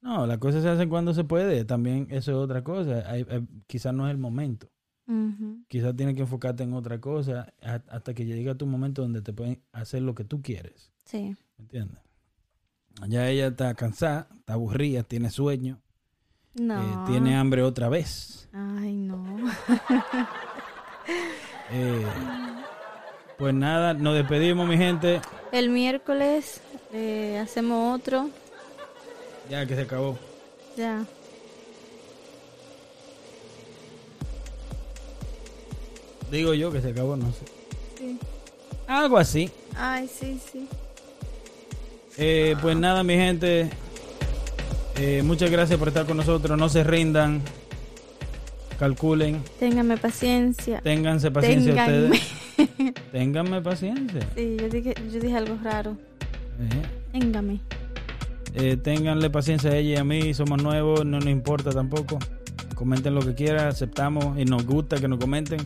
No, 0.00 0.26
las 0.26 0.38
cosas 0.38 0.62
se 0.62 0.68
hacen 0.68 0.88
cuando 0.88 1.14
se 1.14 1.24
puede. 1.24 1.64
También 1.64 2.06
eso 2.10 2.30
es 2.32 2.36
otra 2.36 2.62
cosa. 2.62 3.02
Quizás 3.66 3.94
no 3.94 4.06
es 4.06 4.10
el 4.12 4.18
momento. 4.18 4.68
Ujú. 5.06 5.64
Quizás 5.68 5.96
tienes 5.96 6.14
que 6.14 6.22
enfocarte 6.22 6.62
en 6.62 6.72
otra 6.74 7.00
cosa 7.00 7.52
a- 7.62 7.82
hasta 7.88 8.14
que 8.14 8.24
llegue 8.24 8.54
tu 8.54 8.66
momento 8.66 9.02
donde 9.02 9.22
te 9.22 9.32
pueden 9.32 9.60
hacer 9.72 10.02
lo 10.02 10.14
que 10.14 10.24
tú 10.24 10.40
quieres. 10.42 10.92
Sí. 11.04 11.34
¿Me 11.58 11.64
entiendes? 11.64 11.98
Ya 13.08 13.28
ella 13.28 13.48
está 13.48 13.74
cansada, 13.74 14.28
está 14.36 14.52
aburrida, 14.54 15.02
tiene 15.02 15.28
sueño, 15.30 15.80
No. 16.54 16.80
eh, 16.80 17.06
tiene 17.10 17.36
hambre 17.36 17.62
otra 17.62 17.88
vez. 17.88 18.48
Ay, 18.52 18.94
no. 18.96 19.24
Eh, 21.70 22.06
pues 23.38 23.54
nada, 23.54 23.94
nos 23.94 24.14
despedimos, 24.14 24.68
mi 24.68 24.76
gente. 24.76 25.20
El 25.52 25.70
miércoles 25.70 26.60
eh, 26.92 27.40
hacemos 27.42 27.98
otro. 28.00 28.28
Ya 29.50 29.66
que 29.66 29.74
se 29.74 29.82
acabó. 29.82 30.18
Ya. 30.76 31.04
Digo 36.30 36.54
yo 36.54 36.72
que 36.72 36.80
se 36.80 36.90
acabó, 36.90 37.16
no 37.16 37.26
sé. 37.32 37.44
Sí. 37.98 38.18
Algo 38.86 39.18
así. 39.18 39.50
Ay, 39.76 40.08
sí, 40.08 40.40
sí. 40.52 40.68
Eh, 42.16 42.56
pues 42.60 42.76
nada, 42.76 43.02
mi 43.02 43.14
gente. 43.14 43.70
Eh, 44.96 45.22
muchas 45.24 45.50
gracias 45.50 45.78
por 45.78 45.88
estar 45.88 46.06
con 46.06 46.16
nosotros. 46.16 46.58
No 46.58 46.68
se 46.68 46.84
rindan. 46.84 47.42
Calculen. 48.78 49.42
Téngame 49.58 49.96
paciencia. 49.96 50.80
Ténganse 50.80 51.30
paciencia 51.30 51.74
Ténganme. 51.74 52.06
ustedes. 52.06 52.32
Ténganme 53.14 53.62
paciencia. 53.62 54.26
Sí, 54.34 54.56
yo 54.60 54.68
dije, 54.68 54.92
yo 55.12 55.20
dije 55.20 55.36
algo 55.36 55.56
raro. 55.62 55.96
Téngame. 57.12 57.60
eh, 58.54 58.76
ténganle 58.76 59.30
paciencia 59.30 59.70
a 59.70 59.76
ella 59.76 59.90
y 59.90 59.96
a 59.98 60.02
mí. 60.02 60.34
Somos 60.34 60.60
nuevos, 60.60 61.06
no 61.06 61.18
nos 61.20 61.28
importa 61.28 61.70
tampoco. 61.70 62.18
Comenten 62.74 63.14
lo 63.14 63.20
que 63.20 63.36
quieran, 63.36 63.68
aceptamos 63.68 64.36
y 64.36 64.44
nos 64.44 64.66
gusta 64.66 64.96
que 64.96 65.06
nos 65.06 65.20
comenten 65.20 65.64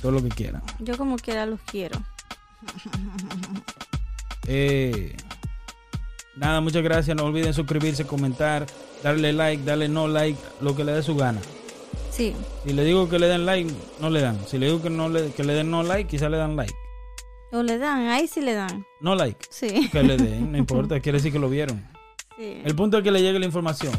todo 0.00 0.12
lo 0.12 0.22
que 0.22 0.28
quieran. 0.28 0.62
Yo 0.78 0.96
como 0.96 1.16
quiera 1.16 1.44
los 1.44 1.60
quiero. 1.62 1.98
Eh, 4.48 5.16
nada, 6.36 6.60
muchas 6.60 6.84
gracias. 6.84 7.16
No 7.16 7.24
olviden 7.24 7.52
suscribirse, 7.52 8.04
comentar, 8.06 8.64
darle 9.02 9.32
like, 9.32 9.64
darle 9.64 9.88
no 9.88 10.06
like, 10.06 10.38
lo 10.60 10.76
que 10.76 10.84
le 10.84 10.92
dé 10.92 11.02
su 11.02 11.16
gana. 11.16 11.40
Sí. 12.16 12.34
Si 12.64 12.72
le 12.72 12.84
digo 12.84 13.08
que 13.08 13.18
le 13.18 13.26
den 13.26 13.44
like, 13.44 13.70
no 14.00 14.08
le 14.10 14.20
dan. 14.22 14.38
Si 14.46 14.56
le 14.58 14.66
digo 14.66 14.80
que 14.82 14.88
no 14.90 15.08
le, 15.08 15.30
que 15.32 15.44
le 15.44 15.52
den 15.54 15.70
no 15.70 15.82
like, 15.82 16.08
quizá 16.08 16.28
le 16.28 16.38
dan 16.38 16.56
like. 16.56 16.72
O 17.52 17.62
le 17.62 17.78
dan, 17.78 18.08
ahí 18.08 18.26
sí 18.26 18.40
le 18.40 18.54
dan. 18.54 18.86
No 19.00 19.14
like, 19.14 19.46
Sí. 19.50 19.88
que 19.90 20.02
le 20.02 20.16
den, 20.16 20.52
no 20.52 20.58
importa, 20.58 20.98
quiere 21.00 21.18
decir 21.18 21.32
que 21.32 21.38
lo 21.38 21.48
vieron. 21.50 21.86
Sí. 22.38 22.62
El 22.64 22.74
punto 22.74 22.98
es 22.98 23.04
que 23.04 23.10
le 23.10 23.20
llegue 23.22 23.38
la 23.38 23.46
información. 23.46 23.92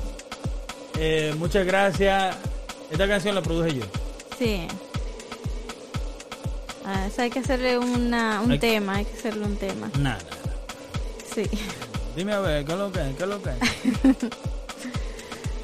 Eh, 1.00 1.34
muchas 1.38 1.66
gracias. 1.66 2.36
Esta 2.92 3.08
canción 3.08 3.36
la 3.36 3.42
produje 3.42 3.76
yo. 3.76 3.84
Sí. 4.38 4.68
Ah, 6.86 7.06
eso 7.08 7.22
hay 7.22 7.30
que 7.30 7.40
hacerle 7.40 7.78
una, 7.78 8.42
un 8.42 8.52
Hay- 8.52 8.60
tema, 8.60 8.96
hay 8.96 9.06
que 9.06 9.14
hacerle 9.14 9.46
un 9.46 9.58
tema. 9.58 9.92
Nada. 10.00 10.20
Sí. 11.36 11.44
Dime 12.16 12.34
a 12.34 12.40
ver, 12.40 12.66
¿qué 12.66 12.72
es 12.72 12.78
lo 12.80 12.92
que 12.92 13.00
es? 13.10 13.16
¿Qué 13.16 13.24
es 13.24 13.30
lo 13.30 13.42
que 13.44 13.50
es? 13.50 13.58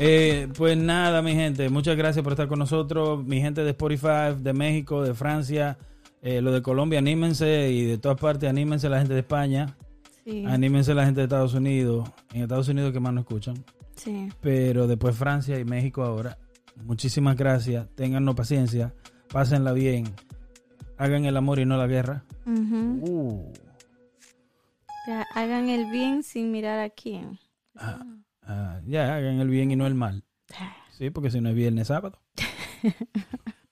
Eh, 0.05 0.47
pues 0.57 0.77
nada, 0.77 1.21
mi 1.21 1.33
gente, 1.33 1.69
muchas 1.69 1.95
gracias 1.95 2.23
por 2.23 2.33
estar 2.33 2.47
con 2.47 2.59
nosotros. 2.59 3.23
Mi 3.25 3.39
gente 3.41 3.63
de 3.63 3.69
Spotify, 3.71 4.35
de 4.37 4.51
México, 4.53 5.01
de 5.01 5.13
Francia, 5.13 5.77
eh, 6.21 6.41
lo 6.41 6.51
de 6.51 6.61
Colombia, 6.61 6.99
anímense 6.99 7.69
y 7.71 7.85
de 7.85 7.97
todas 7.97 8.19
partes, 8.19 8.49
anímense 8.49 8.89
la 8.89 8.99
gente 8.99 9.13
de 9.13 9.21
España, 9.21 9.77
Sí. 10.25 10.43
anímense 10.47 10.93
la 10.93 11.05
gente 11.05 11.19
de 11.21 11.25
Estados 11.25 11.53
Unidos, 11.53 12.09
en 12.33 12.43
Estados 12.43 12.67
Unidos 12.69 12.91
que 12.93 12.99
más 12.99 13.13
nos 13.13 13.23
escuchan, 13.23 13.55
Sí. 13.95 14.29
pero 14.41 14.87
después 14.87 15.15
Francia 15.15 15.59
y 15.59 15.65
México 15.65 16.03
ahora. 16.03 16.37
Muchísimas 16.83 17.35
gracias, 17.37 17.87
téngannos 17.95 18.35
paciencia, 18.35 18.93
pásenla 19.31 19.73
bien, 19.73 20.05
hagan 20.97 21.25
el 21.25 21.37
amor 21.37 21.59
y 21.59 21.65
no 21.65 21.77
la 21.77 21.87
guerra. 21.87 22.23
Uh, 22.45 23.51
hagan 25.35 25.69
el 25.69 25.91
bien 25.91 26.23
sin 26.23 26.51
mirar 26.51 26.79
a 26.79 26.89
quién. 26.89 27.37
ah, 27.75 28.03
ah, 28.45 28.81
ya, 28.85 29.15
hagan 29.15 29.39
el 29.39 29.49
bien 29.49 29.71
y 29.71 29.75
no 29.75 29.87
el 29.87 29.95
mal. 29.95 30.23
Sí, 30.91 31.09
porque 31.09 31.31
si 31.31 31.41
no 31.41 31.49
es 31.49 31.55
viernes, 31.55 31.87
sábado. 31.87 32.19